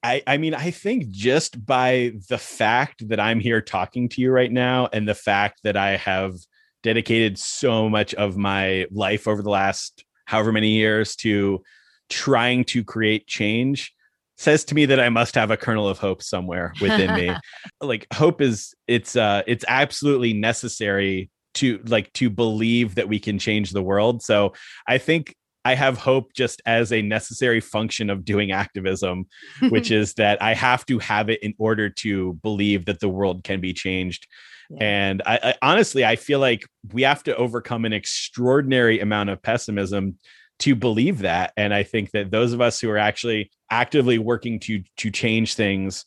I, 0.03 0.23
I 0.27 0.37
mean, 0.37 0.55
I 0.55 0.71
think 0.71 1.09
just 1.11 1.65
by 1.65 2.13
the 2.29 2.39
fact 2.39 3.09
that 3.09 3.21
I'm 3.21 3.41
here 3.41 3.61
talking 3.61 4.09
to 4.11 4.21
you 4.21 4.31
right 4.31 4.53
now 4.53 4.89
and 4.93 5.09
the 5.09 5.15
fact 5.15 5.61
that 5.65 5.77
I 5.77 5.97
have 5.97 6.35
dedicated 6.83 7.39
so 7.39 7.89
much 7.89 8.15
of 8.15 8.37
my 8.37 8.87
life 8.91 9.27
over 9.27 9.43
the 9.43 9.51
last 9.51 10.05
however 10.27 10.53
many 10.53 10.71
years 10.71 11.17
to 11.17 11.63
trying 12.09 12.65
to 12.65 12.85
create 12.85 13.27
change 13.27 13.93
says 14.37 14.65
to 14.67 14.75
me 14.75 14.85
that 14.87 15.01
I 15.01 15.09
must 15.09 15.35
have 15.35 15.51
a 15.51 15.57
kernel 15.57 15.89
of 15.89 15.99
hope 15.99 16.23
somewhere 16.23 16.73
within 16.81 17.15
me. 17.15 17.35
like 17.81 18.07
hope 18.13 18.41
is 18.41 18.75
it's 18.87 19.17
uh 19.17 19.43
it's 19.47 19.65
absolutely 19.67 20.35
necessary 20.35 21.31
to 21.57 21.81
like 21.87 22.13
to 22.15 22.31
believe 22.31 22.95
that 22.95 23.09
we 23.09 23.19
can 23.19 23.39
change 23.39 23.71
the 23.71 23.83
world. 23.83 24.23
So 24.23 24.55
I 24.87 24.99
think 24.99 25.35
I 25.65 25.75
have 25.75 25.99
hope 25.99 26.33
just 26.33 26.63
as 26.65 26.93
a 26.93 27.03
necessary 27.03 27.61
function 27.61 28.09
of 28.09 28.25
doing 28.25 28.53
activism, 28.53 29.27
which 29.69 29.91
is 30.01 30.15
that 30.15 30.41
I 30.41 30.55
have 30.55 30.87
to 30.87 30.99
have 31.01 31.29
it 31.29 31.43
in 31.43 31.55
order 31.59 31.91
to 31.91 32.35
believe 32.35 32.85
that 32.87 33.01
the 33.01 33.09
world 33.09 33.43
can 33.43 33.61
be 33.61 33.73
changed. 33.73 34.27
Yeah. 34.71 34.79
And 34.81 35.23
I, 35.27 35.39
I 35.43 35.55
honestly, 35.63 36.05
I 36.05 36.17
feel 36.17 36.39
like 36.39 36.67
we 36.93 37.03
have 37.03 37.23
to 37.25 37.37
overcome 37.37 37.85
an 37.85 37.93
extraordinary 37.93 39.01
amount 39.01 39.31
of 39.31 39.43
pessimism 39.43 40.19
to 40.59 40.75
believe 40.75 41.19
that 41.19 41.53
and 41.57 41.75
i 41.75 41.83
think 41.83 42.11
that 42.13 42.31
those 42.31 42.53
of 42.53 42.61
us 42.61 42.81
who 42.81 42.91
are 42.91 42.99
actually 42.99 43.51
actively 43.71 44.19
working 44.19 44.59
to 44.59 44.83
to 44.97 45.11
change 45.11 45.55
things 45.55 46.05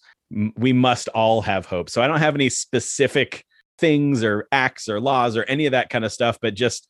we 0.57 0.73
must 0.73 1.07
all 1.09 1.41
have 1.41 1.65
hope 1.65 1.89
so 1.89 2.01
i 2.01 2.07
don't 2.07 2.19
have 2.19 2.35
any 2.35 2.49
specific 2.49 3.45
things 3.79 4.23
or 4.23 4.47
acts 4.51 4.89
or 4.89 4.99
laws 4.99 5.37
or 5.37 5.43
any 5.43 5.65
of 5.65 5.71
that 5.71 5.89
kind 5.89 6.05
of 6.05 6.11
stuff 6.11 6.37
but 6.41 6.53
just 6.53 6.87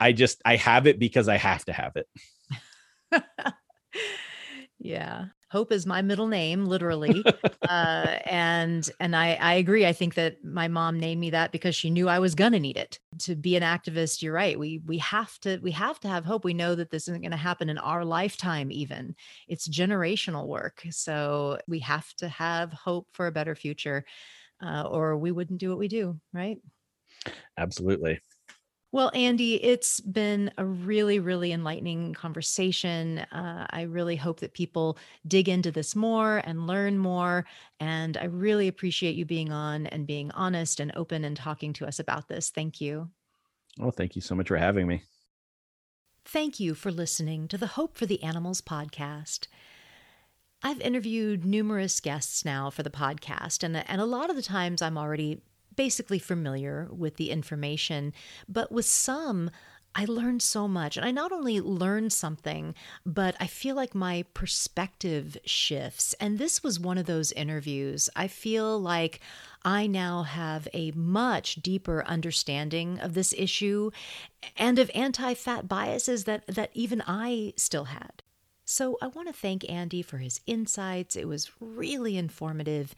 I 0.00 0.12
just 0.12 0.40
I 0.44 0.56
have 0.56 0.86
it 0.86 0.98
because 0.98 1.28
I 1.28 1.36
have 1.36 1.64
to 1.66 1.72
have 1.72 1.96
it. 1.96 2.08
yeah. 4.78 5.26
Hope 5.50 5.72
is 5.72 5.86
my 5.86 6.02
middle 6.02 6.26
name, 6.26 6.66
literally. 6.66 7.24
uh, 7.68 8.16
and 8.26 8.88
and 9.00 9.16
I, 9.16 9.34
I 9.34 9.54
agree. 9.54 9.86
I 9.86 9.94
think 9.94 10.14
that 10.14 10.44
my 10.44 10.68
mom 10.68 11.00
named 11.00 11.20
me 11.20 11.30
that 11.30 11.52
because 11.52 11.74
she 11.74 11.88
knew 11.88 12.06
I 12.06 12.18
was 12.18 12.34
gonna 12.34 12.60
need 12.60 12.76
it. 12.76 13.00
To 13.20 13.34
be 13.34 13.56
an 13.56 13.62
activist, 13.62 14.20
you're 14.20 14.34
right. 14.34 14.58
We 14.58 14.82
we 14.86 14.98
have 14.98 15.38
to 15.40 15.58
we 15.62 15.70
have 15.70 15.98
to 16.00 16.08
have 16.08 16.26
hope. 16.26 16.44
We 16.44 16.52
know 16.52 16.74
that 16.74 16.90
this 16.90 17.08
isn't 17.08 17.22
gonna 17.22 17.36
happen 17.38 17.70
in 17.70 17.78
our 17.78 18.04
lifetime, 18.04 18.70
even. 18.70 19.16
It's 19.48 19.66
generational 19.66 20.46
work. 20.46 20.82
So 20.90 21.58
we 21.66 21.78
have 21.80 22.12
to 22.16 22.28
have 22.28 22.72
hope 22.72 23.08
for 23.12 23.26
a 23.26 23.32
better 23.32 23.54
future. 23.54 24.04
Uh, 24.62 24.82
or 24.82 25.16
we 25.16 25.30
wouldn't 25.30 25.60
do 25.60 25.68
what 25.68 25.78
we 25.78 25.88
do, 25.88 26.18
right? 26.32 26.58
Absolutely. 27.56 28.20
Well, 28.90 29.10
Andy, 29.12 29.62
it's 29.62 30.00
been 30.00 30.50
a 30.56 30.64
really, 30.64 31.18
really 31.18 31.52
enlightening 31.52 32.14
conversation. 32.14 33.18
Uh, 33.18 33.66
I 33.68 33.82
really 33.82 34.16
hope 34.16 34.40
that 34.40 34.54
people 34.54 34.96
dig 35.26 35.48
into 35.48 35.70
this 35.70 35.94
more 35.94 36.38
and 36.38 36.66
learn 36.66 36.96
more. 36.96 37.44
And 37.80 38.16
I 38.16 38.24
really 38.24 38.66
appreciate 38.66 39.14
you 39.14 39.26
being 39.26 39.52
on 39.52 39.86
and 39.88 40.06
being 40.06 40.30
honest 40.30 40.80
and 40.80 40.90
open 40.96 41.24
and 41.24 41.36
talking 41.36 41.74
to 41.74 41.86
us 41.86 41.98
about 41.98 42.28
this. 42.28 42.48
Thank 42.48 42.80
you. 42.80 43.10
Well, 43.78 43.90
thank 43.90 44.16
you 44.16 44.22
so 44.22 44.34
much 44.34 44.48
for 44.48 44.56
having 44.56 44.86
me. 44.86 45.02
Thank 46.24 46.58
you 46.58 46.74
for 46.74 46.90
listening 46.90 47.46
to 47.48 47.58
the 47.58 47.68
Hope 47.68 47.96
for 47.96 48.06
the 48.06 48.22
Animals 48.22 48.62
podcast. 48.62 49.48
I've 50.62 50.80
interviewed 50.80 51.44
numerous 51.44 52.00
guests 52.00 52.44
now 52.44 52.70
for 52.70 52.82
the 52.82 52.90
podcast, 52.90 53.62
and, 53.62 53.76
and 53.76 54.00
a 54.00 54.06
lot 54.06 54.30
of 54.30 54.36
the 54.36 54.42
times 54.42 54.82
I'm 54.82 54.98
already 54.98 55.40
basically 55.76 56.18
familiar 56.18 56.88
with 56.90 57.16
the 57.16 57.30
information, 57.30 58.12
but 58.48 58.72
with 58.72 58.84
some, 58.84 59.50
I 59.94 60.04
learned 60.04 60.42
so 60.42 60.68
much. 60.68 60.96
And 60.96 61.06
I 61.06 61.10
not 61.10 61.32
only 61.32 61.60
learned 61.60 62.12
something, 62.12 62.74
but 63.06 63.36
I 63.40 63.46
feel 63.46 63.74
like 63.74 63.94
my 63.94 64.24
perspective 64.34 65.36
shifts. 65.44 66.14
And 66.20 66.38
this 66.38 66.62
was 66.62 66.78
one 66.78 66.98
of 66.98 67.06
those 67.06 67.32
interviews. 67.32 68.10
I 68.14 68.28
feel 68.28 68.80
like 68.80 69.20
I 69.64 69.86
now 69.86 70.22
have 70.24 70.68
a 70.72 70.90
much 70.92 71.56
deeper 71.56 72.04
understanding 72.04 72.98
of 73.00 73.14
this 73.14 73.34
issue 73.36 73.90
and 74.56 74.78
of 74.78 74.90
anti 74.94 75.34
fat 75.34 75.68
biases 75.68 76.24
that, 76.24 76.46
that 76.46 76.70
even 76.74 77.02
I 77.06 77.54
still 77.56 77.84
had. 77.84 78.22
So 78.70 78.98
I 79.00 79.06
want 79.06 79.28
to 79.28 79.32
thank 79.32 79.68
Andy 79.70 80.02
for 80.02 80.18
his 80.18 80.42
insights. 80.46 81.16
It 81.16 81.26
was 81.26 81.50
really 81.58 82.18
informative. 82.18 82.94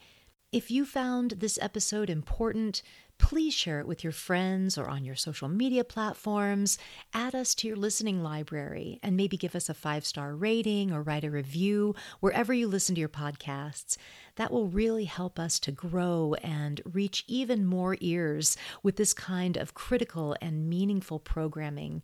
If 0.51 0.69
you 0.69 0.85
found 0.85 1.35
this 1.39 1.61
episode 1.63 2.11
important, 2.11 2.83
please 3.19 3.55
share 3.55 3.79
it 3.79 3.87
with 3.87 4.03
your 4.03 4.13
friends 4.13 4.77
or 4.77 4.89
on 4.89 5.05
your 5.05 5.15
social 5.15 5.49
media 5.49 5.85
platforms. 5.85 6.77
Add 7.15 7.37
us 7.37 7.55
to 7.55 7.69
your 7.69 7.77
listening 7.77 8.21
library 8.21 8.99
and 9.05 9.17
maybe 9.17 9.37
give 9.37 9.55
us 9.55 9.69
a 9.69 9.75
five 9.75 10.05
star 10.05 10.35
rating 10.35 10.91
or 10.91 11.05
write 11.05 11.23
a 11.23 11.31
review 11.31 11.95
wherever 12.19 12.53
you 12.53 12.67
listen 12.67 12.97
to 12.97 13.01
your 13.01 13.09
podcasts. 13.09 13.97
That 14.35 14.51
will 14.51 14.67
really 14.67 15.05
help 15.05 15.39
us 15.39 15.61
to 15.61 15.71
grow 15.71 16.35
and 16.43 16.81
reach 16.85 17.23
even 17.29 17.65
more 17.65 17.97
ears 18.01 18.57
with 18.83 18.97
this 18.97 19.15
kind 19.15 19.57
of 19.57 19.75
critical 19.75 20.37
and 20.43 20.69
meaningful 20.69 21.21
programming. 21.21 22.03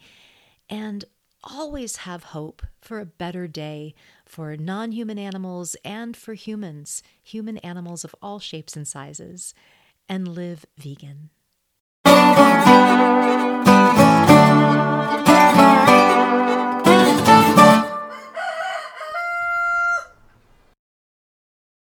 And 0.71 1.05
always 1.47 1.97
have 1.99 2.25
hope 2.25 2.63
for 2.81 3.01
a 3.01 3.07
better 3.07 3.47
day 3.47 3.95
for 4.25 4.57
non 4.57 4.93
human 4.93 5.19
animals 5.19 5.77
and 5.85 6.17
for 6.17 6.35
humans, 6.35 7.03
human 7.23 7.59
animals 7.59 8.05
of 8.05 8.15
all 8.21 8.39
shapes 8.39 8.77
and 8.77 8.87
sizes, 8.87 9.55
and 10.09 10.29
live 10.29 10.67
vegan. 10.77 11.31